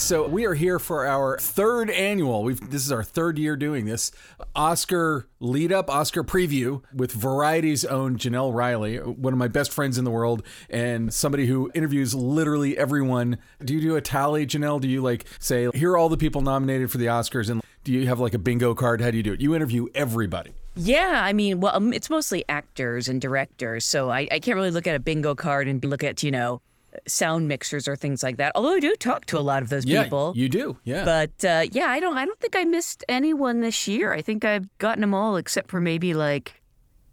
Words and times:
So 0.00 0.26
we 0.26 0.46
are 0.46 0.54
here 0.54 0.78
for 0.78 1.06
our 1.06 1.38
third 1.38 1.90
annual. 1.90 2.42
We've 2.42 2.70
this 2.70 2.84
is 2.84 2.90
our 2.90 3.04
third 3.04 3.38
year 3.38 3.54
doing 3.54 3.84
this 3.84 4.10
Oscar 4.56 5.28
lead 5.40 5.72
up, 5.72 5.90
Oscar 5.90 6.24
preview 6.24 6.82
with 6.92 7.12
Variety's 7.12 7.84
own 7.84 8.16
Jenelle 8.16 8.52
Riley, 8.52 8.96
one 8.96 9.34
of 9.34 9.38
my 9.38 9.46
best 9.46 9.72
friends 9.72 9.98
in 9.98 10.04
the 10.04 10.10
world, 10.10 10.42
and 10.70 11.12
somebody 11.12 11.46
who 11.46 11.70
interviews 11.74 12.14
literally 12.14 12.78
everyone. 12.78 13.36
Do 13.62 13.74
you 13.74 13.80
do 13.80 13.94
a 13.94 14.00
tally, 14.00 14.46
Jenelle? 14.46 14.80
Do 14.80 14.88
you 14.88 15.02
like 15.02 15.26
say 15.38 15.68
here 15.74 15.92
are 15.92 15.98
all 15.98 16.08
the 16.08 16.16
people 16.16 16.40
nominated 16.40 16.90
for 16.90 16.96
the 16.96 17.06
Oscars, 17.06 17.50
and 17.50 17.60
do 17.84 17.92
you 17.92 18.08
have 18.08 18.18
like 18.18 18.34
a 18.34 18.38
bingo 18.38 18.74
card? 18.74 19.02
How 19.02 19.10
do 19.10 19.18
you 19.18 19.22
do 19.22 19.34
it? 19.34 19.40
You 19.40 19.54
interview 19.54 19.86
everybody. 19.94 20.54
Yeah, 20.76 21.20
I 21.22 21.34
mean, 21.34 21.60
well, 21.60 21.76
um, 21.76 21.92
it's 21.92 22.08
mostly 22.08 22.44
actors 22.48 23.06
and 23.06 23.20
directors, 23.20 23.84
so 23.84 24.10
I, 24.10 24.26
I 24.32 24.38
can't 24.38 24.56
really 24.56 24.70
look 24.70 24.86
at 24.86 24.96
a 24.96 25.00
bingo 25.00 25.34
card 25.34 25.68
and 25.68 25.84
look 25.84 26.02
at 26.02 26.22
you 26.22 26.30
know 26.30 26.62
sound 27.06 27.48
mixers 27.48 27.86
or 27.88 27.96
things 27.96 28.22
like 28.22 28.36
that. 28.38 28.52
Although 28.54 28.74
I 28.74 28.80
do 28.80 28.94
talk 28.96 29.26
to 29.26 29.38
a 29.38 29.40
lot 29.40 29.62
of 29.62 29.68
those 29.68 29.84
Yeah, 29.84 30.04
people. 30.04 30.32
you 30.36 30.48
do. 30.48 30.76
Yeah. 30.84 31.04
But 31.04 31.44
uh, 31.44 31.66
yeah, 31.72 31.86
I 31.86 32.00
don't. 32.00 32.16
I 32.18 32.24
don't 32.24 32.38
think 32.40 32.56
I 32.56 32.64
missed 32.64 33.04
anyone 33.08 33.60
this 33.60 33.86
year. 33.88 34.12
I 34.12 34.22
think 34.22 34.44
I've 34.44 34.66
gotten 34.78 35.00
them 35.00 35.14
all 35.14 35.36
except 35.36 35.70
for 35.70 35.80
maybe 35.80 36.14
like. 36.14 36.56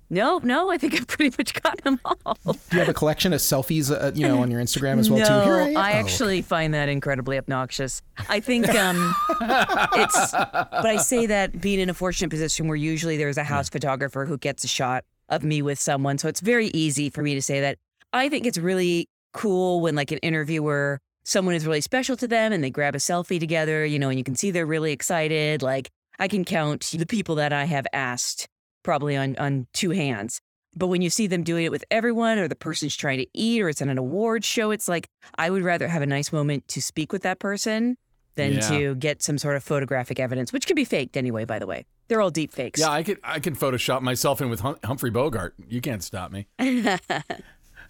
No, 0.10 0.40
no, 0.42 0.72
I 0.72 0.78
think 0.78 0.94
I've 1.00 1.06
pretty 1.08 1.36
much 1.38 1.62
gotten 1.62 1.84
them 1.84 2.00
all. 2.06 2.38
Do 2.46 2.54
you 2.72 2.80
have 2.80 2.88
a 2.88 2.94
collection 2.94 3.34
of 3.34 3.42
selfies, 3.42 3.92
uh, 3.92 4.14
you 4.16 4.26
know, 4.26 4.42
on 4.42 4.50
your 4.50 4.62
Instagram 4.62 5.00
as 5.00 5.10
well 5.12 5.20
no, 5.20 5.26
too? 5.44 5.50
Here 5.50 5.78
I. 5.78 5.90
I 5.90 5.94
Oh, 5.96 6.00
actually 6.00 6.42
find 6.42 6.74
that 6.74 6.88
incredibly 6.88 7.38
obnoxious. 7.38 8.02
I 8.30 8.40
think 8.40 8.70
um, 8.74 9.14
it's, 9.42 10.32
but 10.32 10.86
I 10.86 10.96
say 10.98 11.26
that 11.26 11.60
being 11.60 11.80
in 11.82 11.90
a 11.90 11.94
fortunate 11.94 12.30
position 12.30 12.68
where 12.70 12.78
usually 12.78 13.18
there's 13.18 13.38
a 13.38 13.44
house 13.44 13.68
photographer 13.70 14.26
who 14.26 14.38
gets 14.38 14.64
a 14.64 14.68
shot 14.70 15.04
of 15.28 15.44
me 15.44 15.62
with 15.62 15.78
someone, 15.78 16.18
so 16.18 16.30
it's 16.30 16.40
very 16.40 16.68
easy 16.68 17.10
for 17.10 17.22
me 17.22 17.34
to 17.36 17.42
say 17.42 17.60
that. 17.60 17.78
I 18.14 18.30
think 18.30 18.46
it's 18.46 18.58
really 18.58 19.10
cool 19.34 19.82
when 19.82 19.96
like 19.96 20.12
an 20.12 20.18
interviewer, 20.20 21.00
someone 21.24 21.56
is 21.56 21.66
really 21.66 21.82
special 21.82 22.16
to 22.18 22.28
them, 22.28 22.52
and 22.54 22.64
they 22.64 22.70
grab 22.70 22.96
a 22.96 23.00
selfie 23.00 23.40
together, 23.40 23.86
you 23.86 24.00
know, 24.00 24.10
and 24.10 24.18
you 24.18 24.24
can 24.24 24.36
see 24.36 24.52
they're 24.52 24.66
really 24.66 24.92
excited. 24.92 25.62
Like 25.62 25.90
I 26.20 26.28
can 26.28 26.44
count 26.46 26.82
the 26.98 27.06
people 27.06 27.36
that 27.36 27.54
I 27.54 27.66
have 27.66 27.88
asked 27.94 28.48
probably 28.84 29.16
on 29.18 29.36
on 29.38 29.68
two 29.74 29.92
hands. 29.92 30.40
But 30.76 30.88
when 30.88 31.02
you 31.02 31.10
see 31.10 31.26
them 31.26 31.42
doing 31.44 31.66
it 31.66 31.72
with 31.72 31.84
everyone, 31.90 32.38
or 32.38 32.48
the 32.48 32.56
person's 32.56 32.96
trying 32.96 33.18
to 33.18 33.26
eat, 33.34 33.62
or 33.64 33.70
it's 33.70 33.82
at 33.82 33.88
an 33.88 33.98
award 33.98 34.46
show, 34.46 34.70
it's 34.72 34.88
like 34.88 35.08
I 35.38 35.50
would 35.50 35.64
rather 35.64 35.88
have 35.88 36.04
a 36.04 36.06
nice 36.06 36.32
moment 36.32 36.68
to 36.70 36.82
speak 36.84 37.12
with 37.12 37.24
that 37.24 37.40
person 37.40 37.98
than 38.36 38.54
Yeah. 38.54 38.70
to 38.70 38.96
get 38.96 39.24
some 39.24 39.40
sort 39.40 39.56
of 39.56 39.64
photographic 39.64 40.20
evidence, 40.20 40.54
which 40.54 40.68
can 40.68 40.76
be 40.76 40.86
faked 40.86 41.18
anyway. 41.18 41.46
By 41.46 41.58
the 41.58 41.66
way, 41.66 41.88
they're 42.08 42.22
all 42.22 42.30
deep 42.30 42.52
fakes. 42.54 42.80
yeah, 42.80 42.92
I 42.92 43.02
could 43.02 43.18
I 43.24 43.40
can 43.40 43.56
Photoshop 43.56 44.02
myself 44.02 44.40
in 44.40 44.50
with 44.52 44.60
Hum- 44.60 44.78
Humphrey 44.84 45.10
Bogart. 45.10 45.56
You 45.68 45.82
can't 45.82 46.04
stop 46.04 46.32
me. 46.32 46.46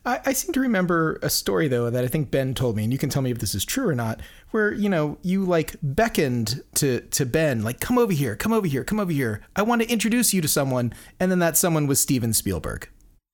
I, 0.07 0.21
I 0.27 0.33
seem 0.33 0.53
to 0.53 0.61
remember 0.61 1.19
a 1.21 1.29
story 1.29 1.67
though 1.67 1.89
that 1.89 2.03
I 2.03 2.07
think 2.07 2.31
Ben 2.31 2.53
told 2.53 2.77
me, 2.77 2.83
and 2.83 2.93
you 2.93 2.97
can 2.97 3.09
tell 3.09 3.21
me 3.21 3.29
if 3.29 3.39
this 3.39 3.53
is 3.53 3.65
true 3.65 3.89
or 3.89 3.95
not. 3.95 4.21
Where 4.51 4.71
you 4.73 4.87
know 4.87 5.17
you 5.21 5.43
like 5.43 5.75
beckoned 5.83 6.63
to 6.75 7.01
to 7.01 7.25
Ben, 7.25 7.61
like 7.61 7.81
come 7.81 7.97
over 7.97 8.13
here, 8.13 8.35
come 8.37 8.53
over 8.53 8.65
here, 8.65 8.85
come 8.85 8.99
over 8.99 9.11
here. 9.11 9.41
I 9.55 9.63
want 9.63 9.81
to 9.81 9.89
introduce 9.89 10.33
you 10.33 10.41
to 10.41 10.47
someone, 10.47 10.93
and 11.19 11.29
then 11.29 11.39
that 11.39 11.57
someone 11.57 11.87
was 11.87 11.99
Steven 11.99 12.31
Spielberg. 12.31 12.89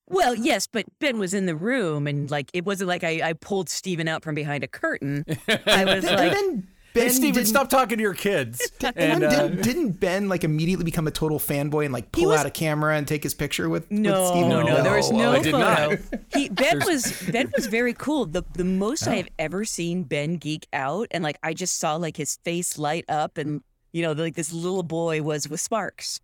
Well, 0.10 0.36
yes, 0.36 0.68
but 0.68 0.86
Ben 1.00 1.20
was 1.20 1.34
in 1.34 1.46
the 1.46 1.56
room, 1.56 2.08
and 2.08 2.30
like 2.30 2.50
it 2.54 2.66
wasn't 2.66 2.88
like 2.88 3.04
I, 3.04 3.30
I 3.30 3.34
pulled 3.34 3.70
Steven 3.70 4.08
out 4.08 4.24
from 4.24 4.34
behind 4.34 4.64
a 4.64 4.68
curtain. 4.68 5.26
I 5.68 5.86
was 5.86 6.04
and 6.04 6.18
like, 6.18 6.34
then 6.34 6.68
Ben 6.94 7.04
Hey, 7.04 7.10
Steven, 7.10 7.46
stop 7.46 7.70
talking 7.70 7.98
to 7.98 8.02
your 8.02 8.14
kids. 8.14 8.62
And 8.84 8.98
And, 8.98 9.24
uh, 9.24 9.30
didn't, 9.48 9.62
didn't 9.64 9.92
Ben 10.00 10.30
like 10.30 10.44
immediately 10.44 10.86
become 10.86 11.08
a 11.08 11.12
total 11.12 11.40
fanboy 11.40 11.86
and 11.86 11.94
like 11.94 12.12
pull 12.12 12.28
was- 12.30 12.40
out 12.42 12.46
a 12.46 12.52
camera 12.52 12.96
and 12.96 13.08
take 13.08 13.24
his 13.24 13.34
picture 13.34 13.70
with, 13.70 13.90
No, 13.92 14.20
with 14.22 14.28
Steven? 14.30 14.50
no, 14.50 14.62
no, 14.62 14.84
there 14.84 14.96
was 14.96 15.12
no 15.12 15.32
I 15.32 15.40
did 15.42 15.52
not. 15.54 15.78
photo. 15.78 16.02
He 16.34 16.50
Ben 16.50 16.80
was 16.86 17.22
Ben 17.32 17.52
was 17.56 17.66
very 17.68 17.94
cool. 17.94 18.26
The 18.26 18.44
the 18.54 18.64
most 18.66 19.08
I 19.08 19.16
have 19.16 19.30
ever 19.40 19.66
seen 19.66 20.04
Ben 20.04 20.36
geek 20.38 20.68
out, 20.74 21.08
and 21.12 21.24
like 21.24 21.38
I 21.42 21.54
just 21.54 21.80
saw 21.80 21.96
like 21.96 22.18
his 22.18 22.36
face 22.44 22.78
light 22.78 23.06
up, 23.10 23.38
and 23.38 23.62
you 23.92 24.02
know, 24.02 24.12
like 24.12 24.36
this 24.36 24.52
little 24.54 24.84
boy 24.84 25.22
was 25.22 25.48
with 25.50 25.62
Sparks 25.62 26.20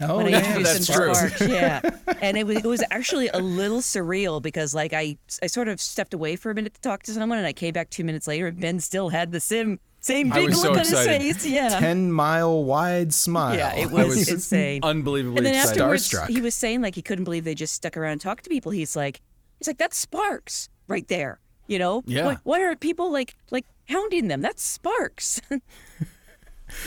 Oh 0.00 0.16
when 0.16 0.26
I 0.26 0.30
yeah, 0.30 0.58
that's 0.58 0.76
him 0.78 0.84
to 0.84 0.92
true. 0.92 1.14
Sparks. 1.14 1.40
Yeah, 1.48 1.80
and 2.20 2.36
it 2.36 2.44
was 2.46 2.56
it 2.58 2.64
was 2.64 2.82
actually 2.90 3.28
a 3.28 3.38
little 3.38 3.78
surreal 3.80 4.42
because 4.42 4.74
like 4.74 4.92
I 4.92 5.16
I 5.42 5.46
sort 5.46 5.68
of 5.68 5.80
stepped 5.80 6.12
away 6.14 6.36
for 6.36 6.50
a 6.50 6.54
minute 6.54 6.74
to 6.74 6.80
talk 6.80 7.04
to 7.04 7.12
someone, 7.12 7.38
and 7.38 7.46
I 7.46 7.52
came 7.52 7.72
back 7.72 7.90
two 7.90 8.04
minutes 8.04 8.26
later, 8.26 8.48
and 8.48 8.60
Ben 8.60 8.80
still 8.80 9.08
had 9.10 9.30
the 9.32 9.40
same 9.40 9.78
same 10.04 10.28
big 10.30 10.48
was 10.50 10.56
look 10.62 10.64
so 10.64 10.72
on 10.72 10.78
excited. 10.80 11.22
his 11.22 11.36
face. 11.42 11.46
Yeah. 11.46 11.68
ten 11.80 12.12
mile 12.12 12.62
wide 12.64 13.12
smile. 13.14 13.56
yeah, 13.56 13.74
it 13.74 13.90
was, 13.90 14.08
was 14.08 14.28
insane. 14.28 14.80
unbelievably 14.82 15.38
And 15.38 15.46
then 15.46 15.54
excited. 15.54 15.80
afterwards, 15.80 16.10
Starstruck. 16.10 16.28
he 16.28 16.40
was 16.40 16.54
saying 16.54 16.82
like 16.82 16.94
he 16.94 17.02
couldn't 17.02 17.24
believe 17.24 17.44
they 17.44 17.54
just 17.54 17.74
stuck 17.74 17.96
around 17.96 18.12
and 18.12 18.20
talked 18.20 18.44
to 18.44 18.50
people. 18.50 18.70
He's 18.72 18.94
like, 18.96 19.20
he's 19.58 19.66
like, 19.66 19.78
that's 19.78 19.96
Sparks 19.96 20.68
right 20.88 21.06
there. 21.08 21.40
You 21.66 21.78
know, 21.78 22.02
Yeah. 22.06 22.26
Why, 22.26 22.36
why 22.44 22.60
are 22.62 22.76
people 22.76 23.10
like 23.10 23.34
like 23.50 23.64
hounding 23.88 24.28
them? 24.28 24.42
That's 24.42 24.62
Sparks. 24.62 25.40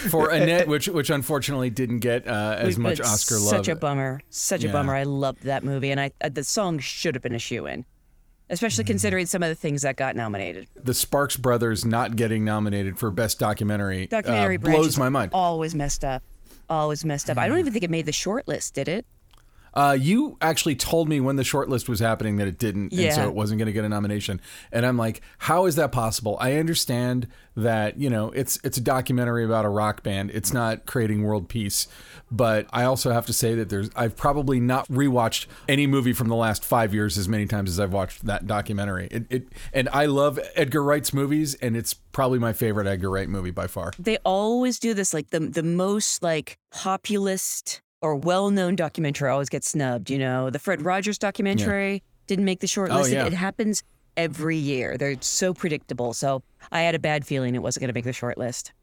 for 0.09 0.29
Annette, 0.29 0.67
which 0.67 0.87
which 0.87 1.09
unfortunately 1.09 1.69
didn't 1.69 1.99
get 1.99 2.27
uh, 2.27 2.55
as 2.59 2.77
much 2.77 2.99
It's 2.99 3.09
Oscar 3.11 3.35
love. 3.35 3.49
Such 3.49 3.67
a 3.67 3.75
bummer. 3.75 4.21
Such 4.29 4.63
a 4.63 4.67
Yeah. 4.67 4.73
bummer. 4.73 4.93
I 4.95 5.03
loved 5.03 5.43
that 5.43 5.63
movie, 5.63 5.91
and 5.91 5.99
I 5.99 6.11
uh, 6.21 6.29
the 6.29 6.43
song 6.43 6.79
should 6.79 7.15
have 7.15 7.21
been 7.23 7.35
a 7.35 7.39
shoe 7.39 7.65
in, 7.67 7.85
especially 8.49 8.83
Mm-hmm. 8.83 8.87
considering 8.91 9.25
some 9.25 9.43
of 9.43 9.49
the 9.49 9.55
things 9.55 9.81
that 9.81 9.95
got 9.95 10.15
nominated. 10.15 10.67
the 10.75 10.93
Sparks 10.93 11.35
Brothers 11.37 11.85
not 11.85 12.15
getting 12.15 12.45
nominated 12.45 12.97
for 12.97 13.11
best 13.11 13.39
documentary, 13.39 14.07
Documentary 14.07 14.55
uh, 14.55 14.59
blows 14.59 14.97
my 14.97 15.09
mind. 15.09 15.31
Always 15.33 15.75
messed 15.75 16.03
up. 16.03 16.23
Always 16.69 17.05
messed 17.05 17.29
up. 17.29 17.37
I 17.37 17.47
don't 17.47 17.59
even 17.59 17.71
think 17.73 17.83
it 17.83 17.89
made 17.89 18.05
the 18.05 18.11
short 18.11 18.47
list. 18.47 18.73
Did 18.73 18.87
it? 18.89 19.05
Uh, 19.77 19.93
you 19.93 20.35
actually 20.41 20.75
told 20.75 21.07
me 21.07 21.19
when 21.19 21.35
the 21.35 21.43
shortlist 21.43 21.87
was 21.87 21.99
happening 21.99 22.37
that 22.37 22.47
it 22.47 22.57
didn't, 22.57 22.91
and 22.91 23.13
so 23.13 23.27
it 23.27 23.35
wasn't 23.35 23.59
going 23.59 23.67
to 23.67 23.71
get 23.71 23.85
a 23.85 23.89
nomination. 23.89 24.41
And 24.71 24.87
I'm 24.87 24.97
like, 24.97 25.21
how 25.37 25.67
is 25.67 25.75
that 25.75 25.91
possible? 25.91 26.35
I 26.41 26.53
understand 26.53 27.27
that 27.55 27.99
you 27.99 28.09
know 28.09 28.31
it's 28.31 28.59
it's 28.63 28.77
a 28.77 28.81
documentary 28.81 29.45
about 29.45 29.65
a 29.65 29.69
rock 29.69 30.01
band. 30.01 30.31
It's 30.31 30.51
not 30.51 30.87
creating 30.87 31.21
world 31.21 31.47
peace, 31.47 31.87
but 32.31 32.65
I 32.73 32.85
also 32.85 33.11
have 33.11 33.27
to 33.27 33.33
say 33.33 33.53
that 33.53 33.69
there's 33.69 33.91
I've 33.95 34.15
probably 34.15 34.59
not 34.59 34.87
rewatched 34.87 35.45
any 35.69 35.85
movie 35.85 36.13
from 36.13 36.27
the 36.27 36.35
last 36.35 36.65
five 36.65 36.91
years 36.91 37.15
as 37.15 37.29
many 37.29 37.45
times 37.45 37.69
as 37.69 37.79
I've 37.79 37.93
watched 37.93 38.25
that 38.25 38.47
documentary. 38.47 39.09
It, 39.11 39.25
it 39.29 39.47
and 39.73 39.89
I 39.93 40.07
love 40.07 40.39
Edgar 40.55 40.81
Wright's 40.81 41.13
movies, 41.13 41.53
and 41.53 41.77
it's 41.77 41.93
probably 41.93 42.39
my 42.39 42.53
favorite 42.53 42.87
Edgar 42.87 43.11
Wright 43.11 43.29
movie 43.29 43.51
by 43.51 43.67
far. 43.67 43.93
they 43.99 44.17
always 44.25 44.79
do 44.79 44.95
this 44.95 45.13
like 45.13 45.29
the 45.29 45.39
the 45.39 45.61
most 45.61 46.23
like 46.23 46.57
populist 46.71 47.81
or 48.01 48.15
well-known 48.15 48.75
documentary 48.75 49.29
always 49.29 49.49
gets 49.49 49.69
snubbed 49.69 50.09
you 50.09 50.17
know? 50.19 50.49
The 50.49 50.59
fred 50.59 50.79
mm. 50.79 50.85
rogers 50.85 51.17
documentary 51.17 52.03
didn't 52.27 52.45
make 52.45 52.59
the 52.59 52.67
short 52.67 52.91
Oh, 52.91 52.97
list. 52.97 53.11
It- 53.11 53.15
yeah. 53.15 53.25
it, 53.25 53.33
happens 53.33 53.83
every 54.15 54.57
year. 54.57 54.97
They're 54.97 55.15
so 55.21 55.53
predictable. 55.53 56.13
So 56.13 56.43
i 56.71 56.81
had 56.81 56.95
a 56.95 56.99
bad 56.99 57.25
feeling 57.25 57.55
it 57.55 57.61
wasn't 57.61 57.81
going 57.81 57.89
to 57.89 57.93
make 57.93 58.05
the 58.05 58.13
short 58.13 58.37
list 58.37 58.73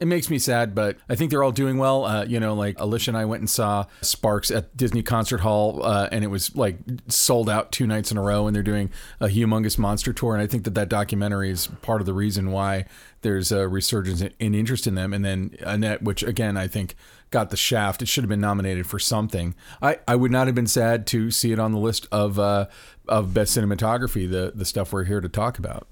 It 0.00 0.06
makes 0.06 0.28
me 0.28 0.38
sad, 0.38 0.74
but 0.74 0.96
I 1.08 1.14
think 1.14 1.30
they're 1.30 1.42
all 1.42 1.52
doing 1.52 1.78
well. 1.78 2.04
Uh, 2.04 2.24
you 2.24 2.40
know, 2.40 2.54
like 2.54 2.78
Alicia 2.80 3.10
and 3.10 3.16
I 3.16 3.24
went 3.26 3.40
and 3.40 3.48
saw 3.48 3.86
Sparks 4.00 4.50
at 4.50 4.76
Disney 4.76 5.02
Concert 5.02 5.38
Hall, 5.38 5.84
uh, 5.84 6.08
and 6.10 6.24
it 6.24 6.28
was 6.28 6.54
like 6.56 6.78
sold 7.08 7.48
out 7.48 7.70
two 7.70 7.86
nights 7.86 8.10
in 8.10 8.18
a 8.18 8.22
row. 8.22 8.46
And 8.46 8.56
they're 8.56 8.62
doing 8.62 8.90
a 9.20 9.26
humongous 9.26 9.78
monster 9.78 10.12
tour, 10.12 10.34
and 10.34 10.42
I 10.42 10.46
think 10.46 10.64
that 10.64 10.74
that 10.74 10.88
documentary 10.88 11.50
is 11.50 11.68
part 11.82 12.00
of 12.00 12.06
the 12.06 12.12
reason 12.12 12.50
why 12.50 12.86
there's 13.22 13.52
a 13.52 13.68
resurgence 13.68 14.20
in, 14.20 14.32
in 14.40 14.54
interest 14.54 14.86
in 14.86 14.96
them. 14.96 15.12
And 15.12 15.24
then 15.24 15.56
Annette, 15.60 16.02
which 16.02 16.22
again 16.22 16.56
I 16.56 16.66
think 16.66 16.96
got 17.30 17.50
the 17.50 17.56
shaft. 17.56 18.02
It 18.02 18.08
should 18.08 18.24
have 18.24 18.28
been 18.28 18.40
nominated 18.40 18.86
for 18.86 18.98
something. 18.98 19.54
I, 19.80 19.98
I 20.08 20.16
would 20.16 20.30
not 20.30 20.46
have 20.46 20.54
been 20.54 20.66
sad 20.66 21.06
to 21.08 21.30
see 21.30 21.52
it 21.52 21.58
on 21.58 21.72
the 21.72 21.78
list 21.78 22.06
of 22.10 22.38
uh, 22.38 22.66
of 23.08 23.32
best 23.32 23.56
cinematography, 23.56 24.28
the 24.28 24.52
the 24.54 24.64
stuff 24.64 24.92
we're 24.92 25.04
here 25.04 25.20
to 25.20 25.28
talk 25.28 25.58
about. 25.58 25.86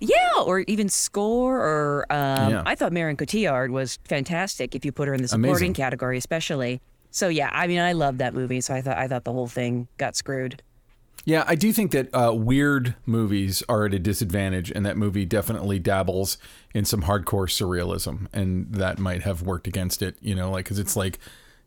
Yeah 0.00 0.16
or 0.44 0.60
even 0.60 0.88
score 0.88 1.58
or 1.60 2.06
um, 2.10 2.50
Yeah. 2.50 2.62
i 2.66 2.74
thought 2.74 2.92
marion 2.92 3.16
cotillard 3.16 3.70
was 3.70 3.98
fantastic 4.04 4.74
if 4.74 4.84
you 4.84 4.92
put 4.92 5.08
her 5.08 5.14
in 5.14 5.22
the 5.22 5.28
supporting 5.28 5.50
Amazing. 5.50 5.74
category 5.74 6.18
especially 6.18 6.80
so 7.10 7.28
yeah 7.28 7.48
i 7.52 7.66
mean 7.66 7.80
i 7.80 7.92
love 7.92 8.18
that 8.18 8.34
movie 8.34 8.60
so 8.60 8.74
i 8.74 8.82
thought 8.82 8.98
i 8.98 9.08
thought 9.08 9.24
the 9.24 9.32
whole 9.32 9.46
thing 9.48 9.88
got 9.98 10.14
screwed 10.16 10.62
Yeah, 11.24 11.42
I 11.48 11.56
do 11.56 11.72
think 11.72 11.90
that 11.90 12.06
uh, 12.14 12.32
weird 12.32 12.94
movies 13.04 13.60
are 13.68 13.86
at 13.86 13.94
a 13.94 13.98
disadvantage, 13.98 14.70
and 14.70 14.86
that 14.86 14.96
movie 14.96 15.24
definitely 15.24 15.80
dabbles 15.80 16.38
in 16.72 16.84
some 16.84 17.02
hardcore 17.02 17.48
surrealism, 17.50 18.28
and 18.32 18.72
that 18.72 19.00
might 19.00 19.22
have 19.24 19.42
worked 19.42 19.66
against 19.66 20.02
it. 20.02 20.14
You 20.20 20.36
know, 20.36 20.52
like 20.52 20.66
because 20.66 20.78
it's 20.78 20.94
like 20.94 21.18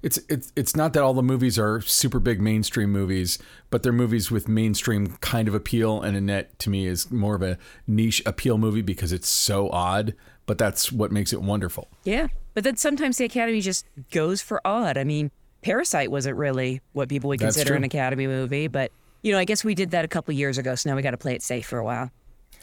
it's 0.01 0.19
it's 0.30 0.51
it's 0.56 0.75
not 0.75 0.94
that 0.94 1.04
all 1.04 1.13
the 1.13 1.24
movies 1.24 1.60
are 1.60 1.81
super 1.81 2.19
big 2.19 2.42
mainstream 2.42 2.92
movies, 2.92 3.38
but 3.69 3.84
they're 3.84 3.92
movies 3.92 4.31
with 4.31 4.48
mainstream 4.48 5.18
kind 5.22 5.48
of 5.48 5.54
appeal. 5.54 6.01
And 6.01 6.16
Annette 6.16 6.57
to 6.60 6.69
me 6.69 6.88
is 6.88 7.12
more 7.12 7.36
of 7.36 7.42
a 7.42 7.57
niche 7.86 8.22
appeal 8.25 8.57
movie 8.57 8.81
because 8.81 9.12
it's 9.12 9.28
so 9.28 9.69
odd, 9.69 10.16
but 10.46 10.57
that's 10.57 10.92
what 10.92 11.12
makes 11.12 11.34
it 11.34 11.42
wonderful. 11.42 11.90
Yeah. 12.04 12.28
But 12.54 12.63
then 12.63 12.78
sometimes 12.78 13.18
the 13.18 13.25
Academy 13.25 13.62
just 13.62 13.86
goes 14.12 14.42
for 14.42 14.62
odd. 14.66 14.98
I 14.98 15.04
mean, 15.04 15.31
Parasite 15.62 16.12
wasn't 16.12 16.38
really 16.38 16.81
what 16.94 17.10
people 17.10 17.28
would 17.30 17.40
consider 17.40 17.75
an. 17.75 17.84
Academy 17.84 18.28
movie, 18.28 18.68
but 18.68 18.92
you 19.22 19.34
know, 19.34 19.38
I 19.38 19.46
guess 19.46 19.63
we 19.63 19.75
did 19.75 19.92
that 19.92 20.06
a 20.06 20.07
couple 20.07 20.34
years 20.34 20.57
ago, 20.57 20.75
so 20.75 20.90
now 20.90 20.96
we 20.96 21.01
got 21.01 21.12
to 21.12 21.18
play 21.18 21.36
it 21.36 21.44
safe 21.44 21.68
for 21.68 21.78
a 21.78 21.84
while. 21.84 22.10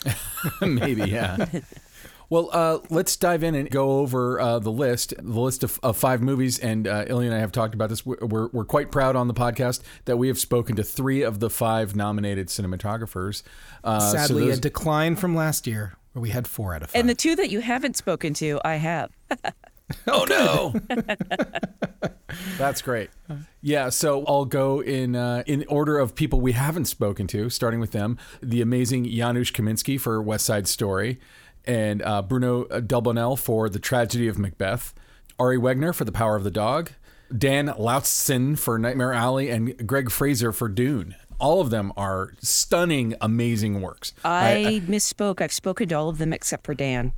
Maybe, 0.61 1.03
yeah. 1.03 1.47
Well, 2.29 2.51
uh, 2.53 2.79
let's 2.91 3.17
dive 3.17 3.43
in 3.45 3.55
and 3.55 3.71
go 3.71 3.99
over 4.01 4.41
uh, 4.41 4.59
the 4.59 4.73
list, 4.73 5.15
the 5.17 5.41
list 5.41 5.63
of, 5.63 5.79
of 5.83 5.97
five 5.97 6.21
movies. 6.23 6.59
And 6.59 6.89
uh, 6.89 7.05
Illya 7.05 7.27
and 7.27 7.35
I 7.35 7.39
have 7.39 7.53
talked 7.53 7.75
about 7.75 7.89
this. 7.89 8.05
We're, 8.05 8.17
we're, 8.21 8.49
we're 8.49 8.65
quite 8.65 8.91
proud 8.91 9.15
on 9.17 9.29
the 9.29 9.35
podcast 9.35 9.83
that 10.07 10.17
we 10.17 10.29
have 10.29 10.39
spoken 10.39 10.75
to 10.77 10.83
three 10.83 11.23
of 11.23 11.39
the 11.41 11.49
five 11.51 11.95
nominated 11.95 12.49
cinematographers. 12.49 13.43
Uh, 13.85 14.01
so 14.01 14.17
Sadly, 14.17 14.47
those- 14.49 14.59
a 14.59 14.61
decline 14.61 15.15
from 15.17 15.35
last 15.37 15.67
year 15.67 15.95
where 16.13 16.23
we 16.23 16.31
had 16.31 16.49
four 16.49 16.75
out 16.75 16.83
of 16.83 16.91
five. 16.91 16.99
And 17.01 17.09
the 17.09 17.15
two 17.15 17.37
that 17.37 17.51
you 17.51 17.61
haven't 17.61 17.97
spoken 17.97 18.35
to, 18.35 18.61
I 18.65 18.77
have. 18.77 19.11
Oh 20.09 20.25
no. 20.29 20.75
That's 22.59 22.83
great. 22.83 23.11
Yeah, 23.61 23.89
so 23.91 24.25
I'll 24.27 24.45
go 24.45 24.81
in 24.83 25.15
uh, 25.15 25.45
in 25.47 25.65
order 25.69 25.99
of 25.99 26.17
people 26.17 26.41
we 26.41 26.53
haven't 26.53 26.87
spoken 26.87 27.27
to, 27.29 27.49
starting 27.51 27.79
with 27.79 27.93
them. 27.93 28.19
The 28.43 28.61
amazing 28.63 29.05
Janusz 29.05 29.53
Kaminski 29.53 30.01
for 30.01 30.21
West 30.21 30.45
Side 30.45 30.67
Story, 30.67 31.21
and 31.67 32.03
uh, 32.03 32.23
Bruno 32.23 32.65
Delbonnel 32.65 33.39
for 33.39 33.69
The 33.69 33.79
Tragedy 33.79 34.29
of 34.29 34.39
Macbeth, 34.39 34.95
Ari 35.39 35.59
Wegner 35.59 35.95
for 35.95 36.05
The 36.05 36.13
Power 36.13 36.37
of 36.37 36.45
the 36.45 36.51
Dog, 36.51 36.91
Dan 37.37 37.67
Laustsen 37.69 38.59
for 38.59 38.79
Nightmare 38.79 39.13
Alley, 39.13 39.51
and 39.51 39.87
Greig 39.87 40.11
Fraser 40.11 40.53
for 40.53 40.69
Dune. 40.69 41.15
All 41.39 41.61
of 41.61 41.71
them 41.71 41.93
are 41.97 42.33
stunning, 42.41 43.15
amazing 43.21 43.83
works. 43.83 44.15
I, 44.25 44.83
misspoke. 44.87 45.41
I've 45.43 45.53
spoken 45.53 45.89
to 45.89 45.95
all 45.95 46.09
of 46.09 46.19
them 46.19 46.33
except 46.33 46.65
for 46.65 46.75
Dan. 46.75 47.13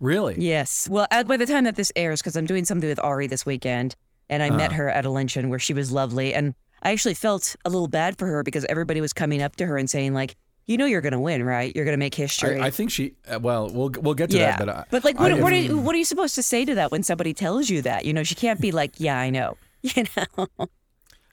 really? 0.00 0.36
Yes. 0.38 0.88
Well, 0.88 1.06
uh, 1.10 1.24
by 1.24 1.36
the 1.36 1.44
time 1.44 1.64
that 1.64 1.76
this 1.76 1.92
airs, 1.96 2.22
because 2.22 2.36
I'm 2.36 2.46
doing 2.46 2.64
something 2.64 2.88
with 2.88 3.00
Ari 3.00 3.26
this 3.26 3.44
weekend, 3.44 3.94
and 4.30 4.42
I 4.42 4.50
met 4.50 4.72
her 4.72 4.88
at 4.88 5.04
a 5.04 5.10
luncheon 5.10 5.48
where 5.48 5.58
she 5.58 5.74
was 5.74 5.90
lovely, 5.90 6.32
and 6.34 6.54
I 6.82 6.92
actually 6.92 7.14
felt 7.14 7.56
a 7.64 7.70
little 7.70 7.88
bad 7.88 8.16
for 8.18 8.26
her 8.26 8.42
because 8.42 8.64
everybody 8.66 9.00
was 9.00 9.12
coming 9.12 9.42
up 9.42 9.56
to 9.56 9.66
her 9.66 9.76
and 9.76 9.90
saying 9.90 10.14
like, 10.14 10.36
"You 10.68 10.76
know, 10.76 10.86
you're 10.86 11.00
going 11.00 11.12
to 11.14 11.18
win, 11.18 11.42
right? 11.42 11.74
You're 11.74 11.84
going 11.84 11.94
to 11.94 11.98
make 11.98 12.14
history." 12.14 12.60
I, 12.60 12.66
I 12.66 12.70
think 12.70 12.92
she. 12.92 13.14
Uh, 13.28 13.40
well, 13.40 13.68
we'll 13.68 13.90
we'll 14.00 14.14
get 14.14 14.30
to 14.30 14.38
yeah, 14.38 14.56
that, 14.56 14.86
but 14.90 15.02
I, 15.04 15.06
like, 15.08 15.18
what, 15.18 15.32
I- 15.32 15.40
what, 15.40 15.52
are 15.52 15.56
you, 15.56 15.76
what 15.78 15.94
are 15.96 15.98
you 15.98 16.04
supposed 16.04 16.36
to 16.36 16.42
say 16.44 16.64
to 16.64 16.76
that 16.76 16.92
when 16.92 17.02
somebody 17.02 17.34
tells 17.34 17.68
you 17.68 17.82
that? 17.82 18.04
You 18.04 18.12
know, 18.12 18.22
she 18.22 18.36
can't 18.36 18.60
be 18.60 18.70
like, 18.70 18.92
"Yeah, 18.98 19.18
I 19.18 19.30
know." 19.30 19.56
You 19.82 20.04
know. 20.16 20.46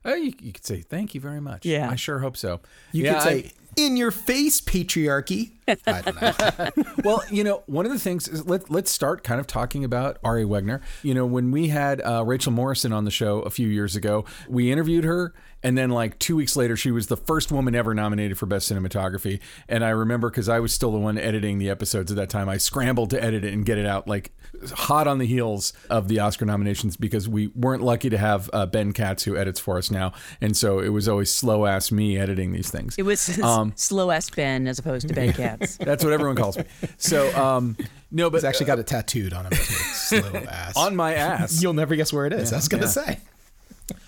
Uh, 0.05 0.13
you, 0.13 0.33
you 0.39 0.53
could 0.53 0.65
say 0.65 0.81
thank 0.81 1.15
you 1.15 1.19
very 1.21 1.41
much. 1.41 1.65
Yeah. 1.65 1.89
I 1.89 1.95
sure 1.95 2.19
hope 2.19 2.37
so. 2.37 2.61
you 2.91 3.03
Yeah, 3.05 3.13
could 3.13 3.21
say, 3.23 3.51
in 3.75 3.97
your 3.97 4.11
face, 4.11 4.61
patriarchy. 4.61 5.53
I 5.67 6.01
don't 6.01 6.21
know. 6.21 6.83
Well, 7.03 7.23
you 7.29 7.43
know, 7.43 7.63
one 7.67 7.85
of 7.85 7.91
the 7.91 7.99
things 7.99 8.27
is 8.27 8.45
let 8.47 8.69
let's 8.71 8.89
start 8.91 9.23
kind 9.23 9.39
of 9.39 9.45
talking 9.47 9.83
about 9.83 10.17
Ari 10.23 10.43
Wegner. 10.45 10.81
You 11.03 11.13
know, 11.13 11.25
when 11.25 11.51
we 11.51 11.67
had 11.67 12.01
uh, 12.01 12.23
Rachel 12.25 12.51
Morrison 12.51 12.91
on 12.93 13.05
the 13.05 13.11
show 13.11 13.39
a 13.41 13.49
few 13.49 13.67
years 13.67 13.95
ago, 13.95 14.25
we 14.49 14.71
interviewed 14.71 15.03
her, 15.03 15.33
and 15.61 15.77
then 15.77 15.89
like 15.91 16.17
two 16.19 16.35
weeks 16.35 16.55
later, 16.55 16.75
she 16.75 16.89
was 16.91 17.07
the 17.07 17.17
first 17.17 17.51
woman 17.51 17.75
ever 17.75 17.93
nominated 17.93 18.37
for 18.39 18.45
best 18.47 18.71
cinematography. 18.71 19.39
And 19.69 19.83
I 19.83 19.89
remember 19.89 20.29
because 20.31 20.49
I 20.49 20.59
was 20.59 20.73
still 20.73 20.91
the 20.91 20.97
one 20.97 21.17
editing 21.17 21.59
the 21.59 21.69
episodes 21.69 22.11
at 22.11 22.17
that 22.17 22.29
time, 22.29 22.49
I 22.49 22.57
scrambled 22.57 23.11
to 23.11 23.23
edit 23.23 23.43
it 23.43 23.53
and 23.53 23.65
get 23.65 23.77
it 23.77 23.85
out 23.85 24.07
like 24.07 24.31
hot 24.73 25.05
on 25.07 25.19
the 25.19 25.27
heels 25.27 25.73
of 25.89 26.07
the 26.07 26.19
Oscar 26.19 26.45
nominations 26.45 26.97
because 26.97 27.27
we 27.29 27.47
weren't 27.47 27.83
lucky 27.83 28.09
to 28.09 28.17
have 28.17 28.49
uh, 28.53 28.65
Ben 28.65 28.93
Katz 28.93 29.23
who 29.23 29.37
edits 29.37 29.59
for 29.59 29.77
us 29.77 29.91
now, 29.91 30.13
and 30.41 30.55
so 30.57 30.79
it 30.79 30.89
was 30.89 31.07
always 31.07 31.31
slow 31.31 31.65
ass 31.67 31.91
me 31.91 32.17
editing 32.17 32.51
these 32.51 32.71
things. 32.71 32.95
It 32.97 33.03
was 33.03 33.37
Um, 33.39 33.73
slow 33.75 34.09
ass 34.11 34.29
Ben 34.31 34.67
as 34.67 34.79
opposed 34.79 35.07
to 35.07 35.13
Ben 35.13 35.33
Katz. 35.33 35.54
That's 35.79 36.03
what 36.03 36.13
everyone 36.13 36.35
calls 36.35 36.57
me. 36.57 36.65
So, 36.97 37.35
um, 37.41 37.77
no, 38.11 38.29
but 38.29 38.37
He's 38.37 38.43
actually 38.45 38.67
got 38.67 38.79
it 38.79 38.87
tattooed 38.87 39.33
on 39.33 39.45
him 39.45 39.51
too. 39.51 39.57
Slow 39.63 40.33
ass. 40.49 40.77
on 40.77 40.95
my 40.95 41.13
ass. 41.15 41.61
You'll 41.63 41.73
never 41.73 41.95
guess 41.95 42.13
where 42.13 42.25
it 42.25 42.33
is. 42.33 42.53
I 42.53 42.57
was 42.57 42.67
gonna 42.67 42.87
say. 42.87 43.19